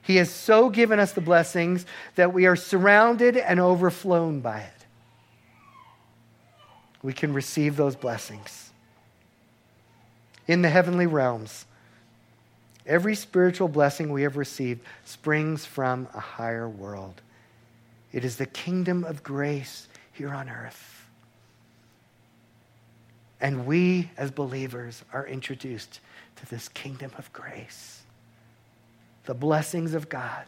He 0.00 0.16
has 0.16 0.30
so 0.30 0.70
given 0.70 0.98
us 0.98 1.12
the 1.12 1.20
blessings 1.20 1.84
that 2.14 2.32
we 2.32 2.46
are 2.46 2.56
surrounded 2.56 3.36
and 3.36 3.60
overflown 3.60 4.40
by 4.40 4.60
it. 4.60 4.86
We 7.02 7.12
can 7.12 7.34
receive 7.34 7.76
those 7.76 7.94
blessings 7.94 8.70
in 10.46 10.62
the 10.62 10.70
heavenly 10.70 11.06
realms. 11.06 11.66
Every 12.86 13.14
spiritual 13.14 13.68
blessing 13.68 14.12
we 14.12 14.22
have 14.22 14.36
received 14.36 14.80
springs 15.04 15.64
from 15.64 16.08
a 16.14 16.20
higher 16.20 16.68
world. 16.68 17.22
It 18.12 18.24
is 18.24 18.36
the 18.36 18.46
kingdom 18.46 19.04
of 19.04 19.22
grace 19.22 19.88
here 20.12 20.32
on 20.32 20.48
earth. 20.48 21.08
And 23.40 23.66
we, 23.66 24.10
as 24.16 24.30
believers, 24.30 25.02
are 25.12 25.26
introduced 25.26 26.00
to 26.36 26.46
this 26.46 26.68
kingdom 26.68 27.10
of 27.18 27.32
grace. 27.32 28.02
The 29.24 29.34
blessings 29.34 29.94
of 29.94 30.08
God 30.08 30.44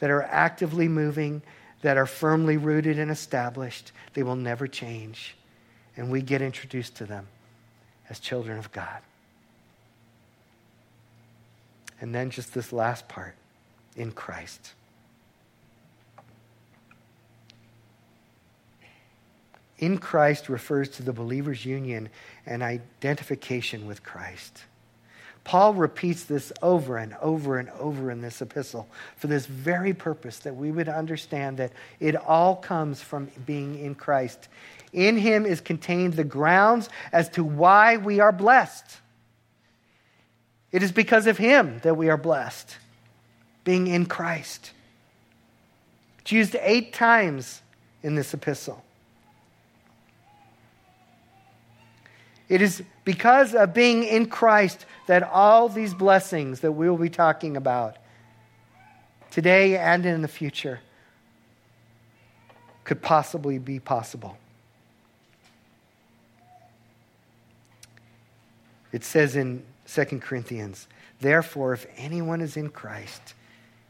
that 0.00 0.10
are 0.10 0.22
actively 0.22 0.88
moving, 0.88 1.42
that 1.82 1.96
are 1.96 2.06
firmly 2.06 2.56
rooted 2.56 2.98
and 2.98 3.10
established, 3.10 3.92
they 4.14 4.22
will 4.22 4.36
never 4.36 4.66
change. 4.66 5.36
And 5.96 6.10
we 6.10 6.20
get 6.20 6.42
introduced 6.42 6.96
to 6.96 7.04
them 7.04 7.26
as 8.08 8.18
children 8.18 8.58
of 8.58 8.70
God. 8.72 9.00
And 12.00 12.14
then 12.14 12.30
just 12.30 12.54
this 12.54 12.72
last 12.72 13.08
part 13.08 13.34
in 13.96 14.12
Christ. 14.12 14.72
In 19.78 19.98
Christ 19.98 20.48
refers 20.48 20.90
to 20.90 21.02
the 21.02 21.12
believer's 21.12 21.64
union 21.64 22.10
and 22.46 22.62
identification 22.62 23.86
with 23.86 24.02
Christ. 24.02 24.64
Paul 25.42 25.72
repeats 25.74 26.24
this 26.24 26.52
over 26.60 26.98
and 26.98 27.16
over 27.20 27.58
and 27.58 27.70
over 27.70 28.10
in 28.10 28.20
this 28.20 28.42
epistle 28.42 28.86
for 29.16 29.26
this 29.26 29.46
very 29.46 29.94
purpose 29.94 30.38
that 30.40 30.54
we 30.54 30.70
would 30.70 30.88
understand 30.88 31.56
that 31.56 31.72
it 31.98 32.14
all 32.14 32.56
comes 32.56 33.00
from 33.00 33.30
being 33.46 33.78
in 33.78 33.94
Christ. 33.94 34.48
In 34.92 35.16
him 35.16 35.46
is 35.46 35.62
contained 35.62 36.14
the 36.14 36.24
grounds 36.24 36.90
as 37.10 37.30
to 37.30 37.44
why 37.44 37.96
we 37.96 38.20
are 38.20 38.32
blessed. 38.32 38.84
It 40.72 40.82
is 40.82 40.92
because 40.92 41.26
of 41.26 41.38
him 41.38 41.80
that 41.82 41.96
we 41.96 42.08
are 42.08 42.16
blessed, 42.16 42.76
being 43.64 43.86
in 43.86 44.06
Christ. 44.06 44.72
It's 46.20 46.32
used 46.32 46.56
eight 46.60 46.92
times 46.92 47.62
in 48.02 48.14
this 48.14 48.32
epistle. 48.34 48.84
It 52.48 52.62
is 52.62 52.82
because 53.04 53.54
of 53.54 53.72
being 53.74 54.02
in 54.04 54.26
Christ 54.26 54.84
that 55.06 55.22
all 55.22 55.68
these 55.68 55.94
blessings 55.94 56.60
that 56.60 56.72
we 56.72 56.90
will 56.90 56.98
be 56.98 57.10
talking 57.10 57.56
about 57.56 57.96
today 59.30 59.76
and 59.76 60.04
in 60.04 60.22
the 60.22 60.28
future 60.28 60.80
could 62.82 63.02
possibly 63.02 63.58
be 63.58 63.78
possible. 63.78 64.36
It 68.92 69.04
says 69.04 69.36
in 69.36 69.62
2 69.92 70.04
Corinthians. 70.20 70.86
Therefore, 71.20 71.72
if 71.72 71.86
anyone 71.96 72.40
is 72.40 72.56
in 72.56 72.70
Christ, 72.70 73.34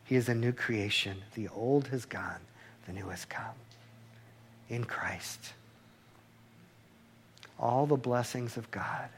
he 0.05 0.17
is 0.17 0.29
a 0.29 0.35
new 0.35 0.53
creation. 0.53 1.19
The 1.35 1.49
old 1.49 1.89
has 1.89 2.07
gone, 2.07 2.41
the 2.87 2.93
new 2.93 3.09
has 3.09 3.25
come. 3.25 3.55
In 4.69 4.85
Christ. 4.85 5.53
All 7.59 7.87
the 7.87 7.97
blessings 7.97 8.57
of 8.57 8.71
God, 8.71 9.11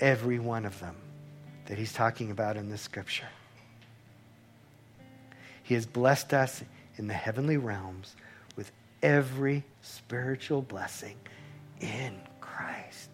every 0.00 0.38
one 0.38 0.64
of 0.64 0.78
them 0.80 0.96
that 1.66 1.76
he's 1.76 1.92
talking 1.92 2.30
about 2.30 2.56
in 2.56 2.70
this 2.70 2.80
scripture. 2.80 3.28
He 5.62 5.74
has 5.74 5.84
blessed 5.84 6.32
us 6.32 6.62
in 6.96 7.06
the 7.06 7.14
heavenly 7.14 7.58
realms 7.58 8.16
with 8.56 8.72
every 9.02 9.62
spiritual 9.82 10.62
blessing 10.62 11.16
in 11.80 12.14
Christ 12.40 13.11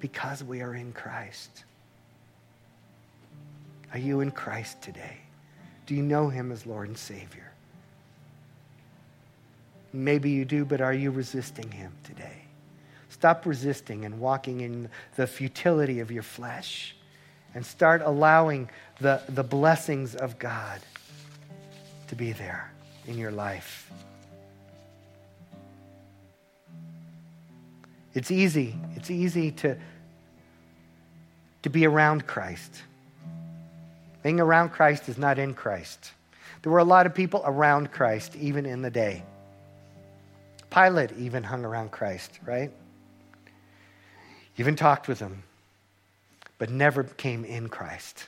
because 0.00 0.42
we 0.42 0.62
are 0.62 0.74
in 0.74 0.92
Christ. 0.92 1.64
Are 3.92 3.98
you 3.98 4.20
in 4.20 4.30
Christ 4.30 4.80
today? 4.82 5.18
Do 5.86 5.94
you 5.94 6.02
know 6.02 6.28
him 6.28 6.52
as 6.52 6.66
Lord 6.66 6.88
and 6.88 6.98
Savior? 6.98 7.52
Maybe 9.92 10.30
you 10.30 10.44
do, 10.44 10.64
but 10.64 10.80
are 10.80 10.94
you 10.94 11.10
resisting 11.10 11.70
him 11.70 11.92
today? 12.04 12.42
Stop 13.08 13.44
resisting 13.44 14.04
and 14.04 14.20
walking 14.20 14.60
in 14.60 14.88
the 15.16 15.26
futility 15.26 16.00
of 16.00 16.10
your 16.10 16.22
flesh 16.22 16.94
and 17.54 17.66
start 17.66 18.00
allowing 18.04 18.70
the, 19.00 19.20
the 19.28 19.42
blessings 19.42 20.14
of 20.14 20.38
God 20.38 20.80
to 22.06 22.14
be 22.14 22.32
there 22.32 22.72
in 23.06 23.18
your 23.18 23.32
life. 23.32 23.90
It's 28.14 28.30
easy. 28.30 28.76
It's 28.96 29.10
easy 29.10 29.52
to, 29.52 29.76
to 31.62 31.70
be 31.70 31.86
around 31.86 32.26
Christ. 32.26 32.82
Being 34.22 34.40
around 34.40 34.70
Christ 34.70 35.08
is 35.08 35.16
not 35.16 35.38
in 35.38 35.54
Christ. 35.54 36.12
There 36.62 36.72
were 36.72 36.78
a 36.78 36.84
lot 36.84 37.06
of 37.06 37.14
people 37.14 37.42
around 37.44 37.90
Christ 37.92 38.36
even 38.36 38.66
in 38.66 38.82
the 38.82 38.90
day. 38.90 39.22
Pilate 40.70 41.12
even 41.18 41.42
hung 41.42 41.64
around 41.64 41.90
Christ, 41.90 42.38
right? 42.44 42.70
Even 44.58 44.76
talked 44.76 45.08
with 45.08 45.18
him, 45.18 45.42
but 46.58 46.70
never 46.70 47.04
came 47.04 47.44
in 47.44 47.68
Christ. 47.68 48.26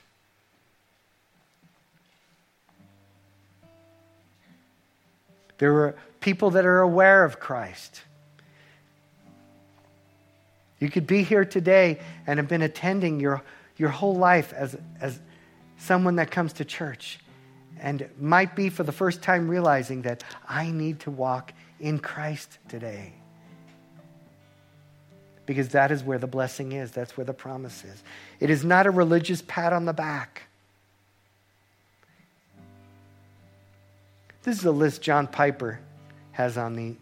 There 5.59 5.72
were 5.72 5.95
people 6.20 6.51
that 6.53 6.64
are 6.64 6.80
aware 6.80 7.24
of 7.24 7.39
Christ 7.39 8.03
you 10.83 10.91
could 10.91 11.07
be 11.07 11.22
here 11.22 11.45
today 11.45 12.01
and 12.26 12.41
have 12.41 12.49
been 12.49 12.62
attending 12.62 13.20
your, 13.20 13.41
your 13.76 13.91
whole 13.91 14.16
life 14.16 14.53
as, 14.53 14.76
as 15.01 15.20
someone 15.78 16.16
that 16.16 16.33
comes 16.33 16.55
to 16.55 16.64
church 16.64 17.20
and 17.78 18.09
might 18.18 18.57
be 18.57 18.68
for 18.68 18.83
the 18.83 18.91
first 18.91 19.22
time 19.22 19.47
realizing 19.47 20.03
that 20.03 20.24
I 20.49 20.72
need 20.72 20.99
to 21.01 21.12
walk 21.12 21.53
in 21.78 22.01
Christ 22.01 22.59
today. 22.68 23.12
Because 25.47 25.68
that 25.68 25.93
is 25.93 26.03
where 26.03 26.18
the 26.18 26.26
blessing 26.26 26.72
is, 26.72 26.91
that's 26.91 27.16
where 27.16 27.24
the 27.24 27.33
promise 27.33 27.85
is. 27.85 28.03
It 28.41 28.51
is 28.51 28.64
not 28.64 28.85
a 28.85 28.91
religious 28.91 29.41
pat 29.47 29.72
on 29.72 29.85
the 29.85 29.93
back. 29.93 30.43
This 34.43 34.59
is 34.59 34.64
a 34.64 34.72
list 34.72 35.01
John 35.01 35.28
Piper 35.28 35.78
has 36.33 36.59
on 36.59 36.74
the 36.74 36.97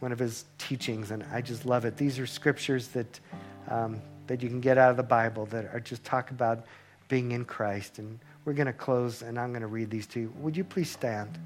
one 0.00 0.12
of 0.12 0.18
his 0.18 0.44
teachings, 0.58 1.10
and 1.10 1.24
I 1.32 1.40
just 1.40 1.64
love 1.64 1.84
it. 1.84 1.96
These 1.96 2.18
are 2.18 2.26
scriptures 2.26 2.88
that, 2.88 3.20
um, 3.68 4.00
that 4.26 4.42
you 4.42 4.48
can 4.48 4.60
get 4.60 4.78
out 4.78 4.90
of 4.90 4.96
the 4.96 5.02
Bible 5.02 5.46
that 5.46 5.66
are 5.72 5.80
just 5.80 6.04
talk 6.04 6.30
about 6.30 6.66
being 7.08 7.32
in 7.32 7.44
Christ. 7.44 7.98
And 7.98 8.18
we're 8.44 8.52
going 8.52 8.66
to 8.66 8.72
close, 8.72 9.22
and 9.22 9.38
I'm 9.38 9.50
going 9.50 9.62
to 9.62 9.68
read 9.68 9.90
these 9.90 10.06
to 10.08 10.20
you. 10.20 10.32
Would 10.38 10.56
you 10.56 10.64
please 10.64 10.90
stand? 10.90 11.38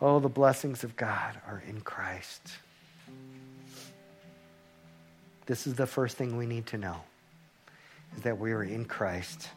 Oh, 0.00 0.20
the 0.20 0.28
blessings 0.28 0.84
of 0.84 0.96
God 0.96 1.38
are 1.46 1.62
in 1.68 1.80
Christ. 1.80 2.50
This 5.46 5.66
is 5.66 5.74
the 5.74 5.86
first 5.86 6.16
thing 6.16 6.36
we 6.36 6.46
need 6.46 6.66
to 6.66 6.78
know 6.78 6.96
is 8.16 8.22
that 8.22 8.38
we 8.38 8.52
are 8.52 8.64
in 8.64 8.84
Christ. 8.84 9.48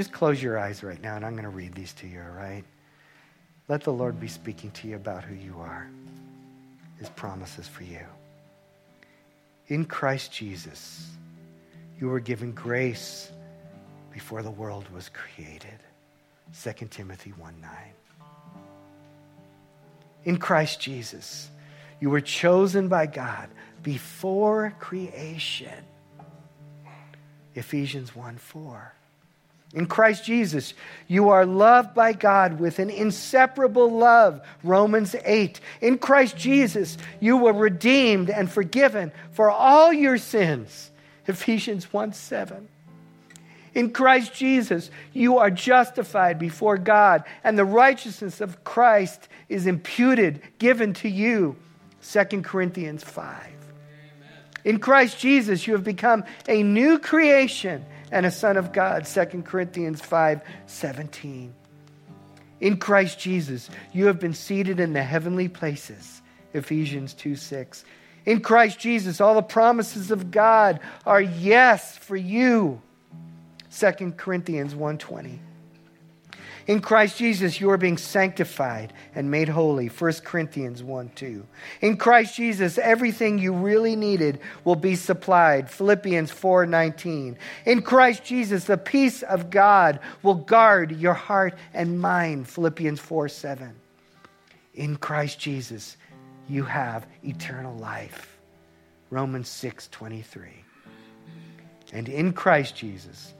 Just 0.00 0.12
close 0.12 0.42
your 0.42 0.58
eyes 0.58 0.82
right 0.82 0.98
now, 1.02 1.16
and 1.16 1.26
I'm 1.26 1.32
going 1.32 1.42
to 1.42 1.50
read 1.50 1.74
these 1.74 1.92
to 1.92 2.06
you, 2.06 2.22
all 2.22 2.34
right? 2.34 2.64
Let 3.68 3.84
the 3.84 3.92
Lord 3.92 4.18
be 4.18 4.28
speaking 4.28 4.70
to 4.70 4.88
you 4.88 4.96
about 4.96 5.24
who 5.24 5.34
you 5.34 5.56
are, 5.58 5.90
his 6.98 7.10
promises 7.10 7.68
for 7.68 7.82
you. 7.82 8.06
In 9.66 9.84
Christ 9.84 10.32
Jesus, 10.32 11.06
you 11.98 12.08
were 12.08 12.18
given 12.18 12.52
grace 12.52 13.30
before 14.10 14.42
the 14.42 14.50
world 14.50 14.88
was 14.90 15.10
created. 15.10 15.78
2 16.62 16.86
Timothy 16.86 17.34
1 17.36 17.60
9. 17.60 17.70
In 20.24 20.38
Christ 20.38 20.80
Jesus, 20.80 21.50
You 22.00 22.08
were 22.08 22.22
chosen 22.22 22.88
by 22.88 23.04
God 23.04 23.50
before 23.82 24.74
creation. 24.80 25.84
Ephesians 27.54 28.16
1 28.16 28.38
4. 28.38 28.94
In 29.72 29.86
Christ 29.86 30.24
Jesus, 30.24 30.74
you 31.06 31.28
are 31.28 31.46
loved 31.46 31.94
by 31.94 32.12
God 32.12 32.58
with 32.58 32.80
an 32.80 32.90
inseparable 32.90 33.88
love. 33.88 34.40
Romans 34.64 35.14
8. 35.24 35.60
In 35.80 35.98
Christ 35.98 36.36
Jesus, 36.36 36.98
you 37.20 37.36
were 37.36 37.52
redeemed 37.52 38.30
and 38.30 38.50
forgiven 38.50 39.12
for 39.30 39.48
all 39.48 39.92
your 39.92 40.18
sins. 40.18 40.90
Ephesians 41.26 41.92
1 41.92 42.12
7. 42.12 42.68
In 43.72 43.92
Christ 43.92 44.34
Jesus, 44.34 44.90
you 45.12 45.38
are 45.38 45.50
justified 45.50 46.40
before 46.40 46.76
God, 46.76 47.22
and 47.44 47.56
the 47.56 47.64
righteousness 47.64 48.40
of 48.40 48.64
Christ 48.64 49.28
is 49.48 49.68
imputed, 49.68 50.42
given 50.58 50.92
to 50.94 51.08
you. 51.08 51.54
2 52.02 52.42
Corinthians 52.42 53.04
5. 53.04 53.59
In 54.64 54.78
Christ 54.78 55.18
Jesus, 55.18 55.66
you 55.66 55.74
have 55.74 55.84
become 55.84 56.24
a 56.48 56.62
new 56.62 56.98
creation 56.98 57.84
and 58.10 58.26
a 58.26 58.30
son 58.30 58.56
of 58.56 58.72
God. 58.72 59.06
2 59.06 59.42
Corinthians 59.42 60.00
5 60.00 60.42
17. 60.66 61.54
In 62.60 62.76
Christ 62.76 63.18
Jesus, 63.18 63.70
you 63.92 64.06
have 64.06 64.20
been 64.20 64.34
seated 64.34 64.80
in 64.80 64.92
the 64.92 65.02
heavenly 65.02 65.48
places. 65.48 66.20
Ephesians 66.52 67.14
2 67.14 67.36
6. 67.36 67.84
In 68.26 68.40
Christ 68.40 68.78
Jesus, 68.78 69.20
all 69.20 69.34
the 69.34 69.42
promises 69.42 70.10
of 70.10 70.30
God 70.30 70.80
are 71.06 71.22
yes 71.22 71.96
for 71.96 72.16
you. 72.16 72.82
2 73.70 74.12
Corinthians 74.16 74.74
1:20. 74.74 75.38
In 76.70 76.80
Christ 76.80 77.18
Jesus, 77.18 77.60
you 77.60 77.68
are 77.70 77.76
being 77.76 77.98
sanctified 77.98 78.92
and 79.16 79.28
made 79.28 79.48
holy. 79.48 79.88
1 79.88 80.12
Corinthians 80.22 80.84
1 80.84 81.10
2. 81.16 81.44
In 81.80 81.96
Christ 81.96 82.36
Jesus, 82.36 82.78
everything 82.78 83.40
you 83.40 83.52
really 83.52 83.96
needed 83.96 84.38
will 84.62 84.76
be 84.76 84.94
supplied. 84.94 85.68
Philippians 85.68 86.30
4 86.30 86.66
19. 86.66 87.36
In 87.66 87.82
Christ 87.82 88.22
Jesus, 88.22 88.66
the 88.66 88.78
peace 88.78 89.24
of 89.24 89.50
God 89.50 89.98
will 90.22 90.36
guard 90.36 90.92
your 90.92 91.12
heart 91.12 91.58
and 91.74 92.00
mind. 92.00 92.48
Philippians 92.48 93.00
4 93.00 93.28
7. 93.28 93.74
In 94.74 94.94
Christ 94.94 95.40
Jesus, 95.40 95.96
you 96.48 96.62
have 96.62 97.04
eternal 97.24 97.76
life. 97.78 98.38
Romans 99.10 99.48
6 99.48 99.88
23. 99.88 100.52
And 101.92 102.08
in 102.08 102.32
Christ 102.32 102.76
Jesus, 102.76 103.34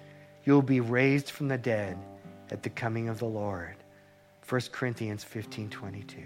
you'll 0.45 0.63
be 0.63 0.81
raised 0.81 1.31
from 1.31 1.47
the 1.47 1.59
dead 1.59 1.97
at 2.51 2.63
the 2.63 2.71
coming 2.71 3.09
of 3.09 3.19
the 3.19 3.27
Lord. 3.27 3.77
1 4.49 4.61
Corinthians 4.73 5.23
15 5.23 5.71
22. 5.71 6.23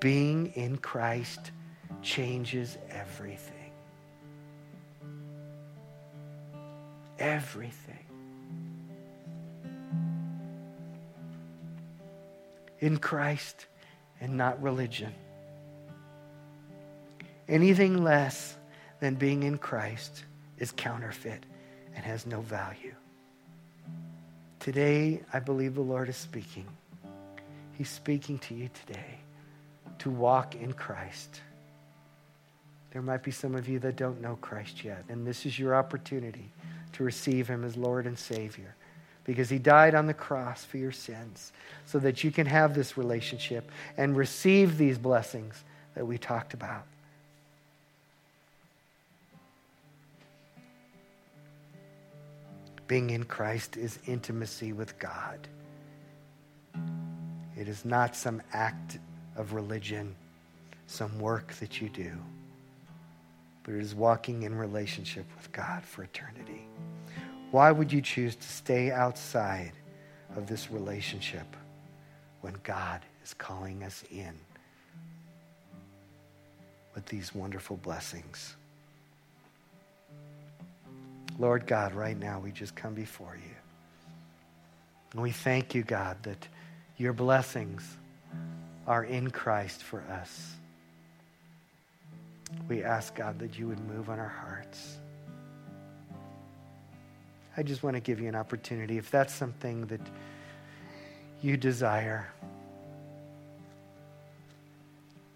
Being 0.00 0.48
in 0.54 0.76
Christ 0.76 1.52
changes 2.02 2.76
everything. 2.90 3.70
Everything. 7.18 7.98
In 12.80 12.98
Christ 12.98 13.66
and 14.20 14.36
not 14.36 14.60
religion. 14.62 15.14
Anything 17.48 18.02
less 18.02 18.56
than 19.00 19.14
being 19.14 19.42
in 19.44 19.58
Christ 19.58 20.24
is 20.58 20.72
counterfeit 20.72 21.46
and 21.94 22.04
has 22.04 22.26
no 22.26 22.40
value. 22.40 22.94
Today, 24.60 25.20
I 25.32 25.40
believe 25.40 25.74
the 25.74 25.82
Lord 25.82 26.08
is 26.08 26.16
speaking. 26.16 26.66
He's 27.76 27.90
speaking 27.90 28.38
to 28.40 28.54
you 28.54 28.70
today 28.86 29.18
to 29.98 30.10
walk 30.10 30.54
in 30.54 30.72
Christ. 30.72 31.40
There 32.92 33.02
might 33.02 33.22
be 33.22 33.30
some 33.30 33.54
of 33.54 33.68
you 33.68 33.78
that 33.80 33.96
don't 33.96 34.20
know 34.20 34.36
Christ 34.40 34.84
yet, 34.84 35.04
and 35.08 35.26
this 35.26 35.44
is 35.44 35.58
your 35.58 35.74
opportunity 35.74 36.50
to 36.92 37.02
receive 37.02 37.48
Him 37.48 37.64
as 37.64 37.76
Lord 37.76 38.06
and 38.06 38.18
Savior 38.18 38.74
because 39.24 39.50
He 39.50 39.58
died 39.58 39.94
on 39.94 40.06
the 40.06 40.14
cross 40.14 40.64
for 40.64 40.78
your 40.78 40.92
sins 40.92 41.52
so 41.86 41.98
that 41.98 42.22
you 42.22 42.30
can 42.30 42.46
have 42.46 42.74
this 42.74 42.96
relationship 42.96 43.70
and 43.96 44.16
receive 44.16 44.78
these 44.78 44.96
blessings 44.96 45.64
that 45.94 46.06
we 46.06 46.18
talked 46.18 46.54
about. 46.54 46.84
Being 52.86 53.10
in 53.10 53.24
Christ 53.24 53.76
is 53.76 53.98
intimacy 54.06 54.72
with 54.72 54.98
God. 54.98 55.48
It 57.56 57.68
is 57.68 57.84
not 57.84 58.14
some 58.14 58.42
act 58.52 58.98
of 59.36 59.52
religion, 59.54 60.14
some 60.86 61.18
work 61.18 61.54
that 61.54 61.80
you 61.80 61.88
do, 61.88 62.12
but 63.62 63.74
it 63.74 63.80
is 63.80 63.94
walking 63.94 64.42
in 64.42 64.54
relationship 64.54 65.24
with 65.36 65.50
God 65.52 65.82
for 65.82 66.02
eternity. 66.02 66.66
Why 67.52 67.70
would 67.70 67.92
you 67.92 68.02
choose 68.02 68.36
to 68.36 68.48
stay 68.48 68.90
outside 68.90 69.72
of 70.36 70.46
this 70.46 70.70
relationship 70.70 71.46
when 72.40 72.54
God 72.64 73.00
is 73.22 73.32
calling 73.32 73.82
us 73.84 74.04
in 74.10 74.34
with 76.94 77.06
these 77.06 77.34
wonderful 77.34 77.76
blessings? 77.78 78.56
Lord 81.38 81.66
God, 81.66 81.94
right 81.94 82.18
now 82.18 82.38
we 82.38 82.52
just 82.52 82.74
come 82.76 82.94
before 82.94 83.36
you. 83.36 83.54
And 85.12 85.22
we 85.22 85.30
thank 85.30 85.74
you, 85.74 85.82
God, 85.82 86.16
that 86.22 86.48
your 86.96 87.12
blessings 87.12 87.82
are 88.86 89.04
in 89.04 89.30
Christ 89.30 89.82
for 89.82 90.02
us. 90.02 90.52
We 92.68 92.84
ask, 92.84 93.14
God, 93.14 93.38
that 93.40 93.58
you 93.58 93.68
would 93.68 93.80
move 93.88 94.10
on 94.10 94.18
our 94.18 94.28
hearts. 94.28 94.98
I 97.56 97.62
just 97.62 97.82
want 97.82 97.94
to 97.94 98.00
give 98.00 98.20
you 98.20 98.28
an 98.28 98.34
opportunity. 98.34 98.98
If 98.98 99.10
that's 99.10 99.32
something 99.32 99.86
that 99.86 100.00
you 101.42 101.56
desire 101.56 102.28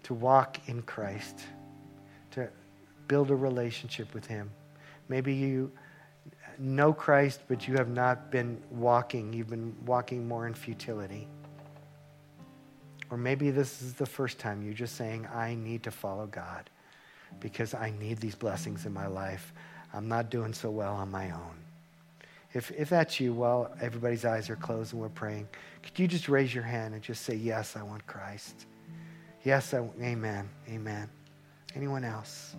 to 0.03 0.13
walk 0.13 0.59
in 0.67 0.81
Christ, 0.81 1.39
to 2.31 2.49
build 3.07 3.31
a 3.31 3.35
relationship 3.35 4.13
with 4.13 4.25
Him, 4.25 4.49
maybe 5.07 5.33
you 5.33 5.71
know 6.59 6.93
Christ, 6.93 7.41
but 7.47 7.67
you 7.67 7.75
have 7.75 7.89
not 7.89 8.31
been 8.31 8.61
walking. 8.69 9.33
You've 9.33 9.49
been 9.49 9.75
walking 9.85 10.27
more 10.27 10.47
in 10.47 10.53
futility. 10.53 11.27
Or 13.09 13.17
maybe 13.17 13.49
this 13.49 13.81
is 13.81 13.93
the 13.93 14.05
first 14.05 14.37
time 14.37 14.61
you're 14.61 14.73
just 14.73 14.95
saying, 14.95 15.27
I 15.33 15.55
need 15.55 15.83
to 15.83 15.91
follow 15.91 16.27
God 16.27 16.69
because 17.39 17.73
I 17.73 17.91
need 17.99 18.17
these 18.17 18.35
blessings 18.35 18.85
in 18.85 18.93
my 18.93 19.07
life. 19.07 19.53
I'm 19.93 20.07
not 20.07 20.29
doing 20.29 20.53
so 20.53 20.69
well 20.69 20.93
on 20.93 21.09
my 21.09 21.31
own. 21.31 21.55
If, 22.53 22.71
if 22.71 22.89
that's 22.89 23.19
you, 23.19 23.33
while 23.33 23.71
everybody's 23.81 24.25
eyes 24.25 24.49
are 24.49 24.55
closed 24.55 24.93
and 24.93 25.01
we're 25.01 25.09
praying, 25.09 25.47
could 25.83 25.97
you 25.97 26.07
just 26.07 26.29
raise 26.29 26.53
your 26.53 26.63
hand 26.63 26.93
and 26.93 27.03
just 27.03 27.23
say, 27.23 27.35
Yes, 27.35 27.75
I 27.75 27.83
want 27.83 28.05
Christ? 28.07 28.65
Yes, 29.43 29.73
I, 29.73 29.87
amen, 30.01 30.49
amen. 30.67 31.09
Anyone 31.75 32.03
else? 32.03 32.55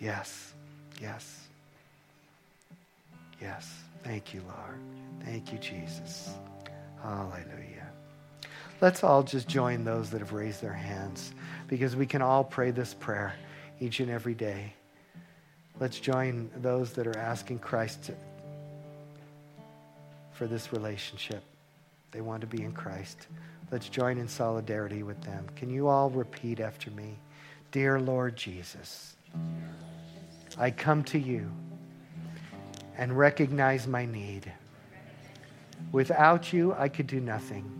Yes, 0.00 0.54
yes. 1.00 1.45
Yes. 3.40 3.70
Thank 4.02 4.32
you, 4.32 4.42
Lord. 4.42 4.80
Thank 5.24 5.52
you, 5.52 5.58
Jesus. 5.58 6.30
Hallelujah. 7.02 7.88
Let's 8.80 9.02
all 9.02 9.22
just 9.22 9.48
join 9.48 9.84
those 9.84 10.10
that 10.10 10.20
have 10.20 10.32
raised 10.32 10.62
their 10.62 10.72
hands 10.72 11.32
because 11.66 11.96
we 11.96 12.06
can 12.06 12.22
all 12.22 12.44
pray 12.44 12.70
this 12.70 12.94
prayer 12.94 13.34
each 13.80 14.00
and 14.00 14.10
every 14.10 14.34
day. 14.34 14.74
Let's 15.80 15.98
join 15.98 16.50
those 16.56 16.92
that 16.92 17.06
are 17.06 17.18
asking 17.18 17.58
Christ 17.58 18.04
to, 18.04 18.14
for 20.32 20.46
this 20.46 20.72
relationship. 20.72 21.42
They 22.12 22.20
want 22.20 22.42
to 22.42 22.46
be 22.46 22.62
in 22.62 22.72
Christ. 22.72 23.26
Let's 23.70 23.88
join 23.88 24.18
in 24.18 24.28
solidarity 24.28 25.02
with 25.02 25.20
them. 25.22 25.46
Can 25.56 25.68
you 25.68 25.88
all 25.88 26.10
repeat 26.10 26.60
after 26.60 26.90
me? 26.90 27.18
Dear 27.72 27.98
Lord 27.98 28.36
Jesus, 28.36 29.16
I 30.56 30.70
come 30.70 31.02
to 31.04 31.18
you 31.18 31.50
and 32.96 33.16
recognize 33.16 33.86
my 33.86 34.06
need. 34.06 34.52
Without 35.92 36.52
you, 36.52 36.74
I 36.74 36.88
could 36.88 37.06
do 37.06 37.20
nothing. 37.20 37.70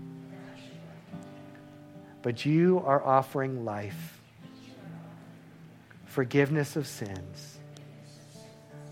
But 2.23 2.45
you 2.45 2.83
are 2.85 3.05
offering 3.05 3.65
life, 3.65 4.21
forgiveness 6.05 6.77
of 6.77 6.87
sins, 6.87 7.59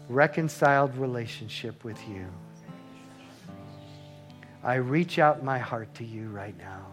reconciled 0.08 0.96
relationship 0.96 1.84
with 1.84 1.98
you. 2.08 2.26
I 4.62 4.76
reach 4.76 5.18
out 5.18 5.44
my 5.44 5.58
heart 5.58 5.94
to 5.96 6.04
you 6.04 6.28
right 6.28 6.56
now. 6.56 6.86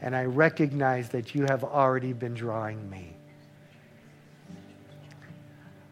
And 0.00 0.14
I 0.14 0.24
recognize 0.24 1.08
that 1.10 1.34
you 1.34 1.44
have 1.48 1.64
already 1.64 2.12
been 2.12 2.34
drawing 2.34 2.88
me. 2.88 3.13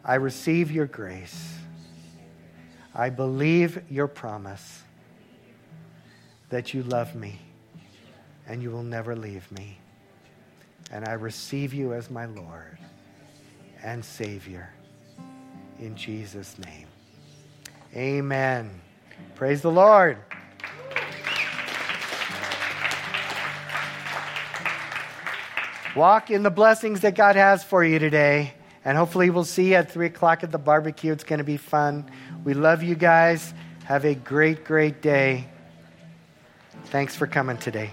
I 0.05 0.15
receive 0.15 0.71
your 0.71 0.85
grace. 0.85 1.53
I 2.93 3.09
believe 3.09 3.81
your 3.89 4.07
promise 4.07 4.83
that 6.49 6.73
you 6.73 6.83
love 6.83 7.15
me 7.15 7.39
and 8.47 8.61
you 8.61 8.69
will 8.69 8.83
never 8.83 9.15
leave 9.15 9.49
me. 9.51 9.79
And 10.91 11.07
I 11.07 11.13
receive 11.13 11.73
you 11.73 11.93
as 11.93 12.11
my 12.11 12.25
Lord 12.25 12.77
and 13.81 14.03
Savior. 14.03 14.69
In 15.79 15.95
Jesus' 15.95 16.57
name. 16.59 16.87
Amen. 17.95 18.69
Praise 19.35 19.61
the 19.61 19.71
Lord. 19.71 20.17
Walk 25.95 26.29
in 26.31 26.43
the 26.43 26.51
blessings 26.51 27.01
that 27.01 27.15
God 27.15 27.35
has 27.35 27.63
for 27.63 27.83
you 27.83 27.99
today. 27.99 28.53
And 28.85 28.97
hopefully, 28.97 29.29
we'll 29.29 29.45
see 29.45 29.69
you 29.69 29.75
at 29.75 29.91
3 29.91 30.07
o'clock 30.07 30.43
at 30.43 30.51
the 30.51 30.57
barbecue. 30.57 31.11
It's 31.13 31.23
going 31.23 31.37
to 31.37 31.45
be 31.45 31.57
fun. 31.57 32.09
We 32.43 32.53
love 32.53 32.83
you 32.83 32.95
guys. 32.95 33.53
Have 33.85 34.05
a 34.05 34.15
great, 34.15 34.65
great 34.65 35.01
day. 35.01 35.47
Thanks 36.85 37.15
for 37.15 37.27
coming 37.27 37.57
today. 37.57 37.91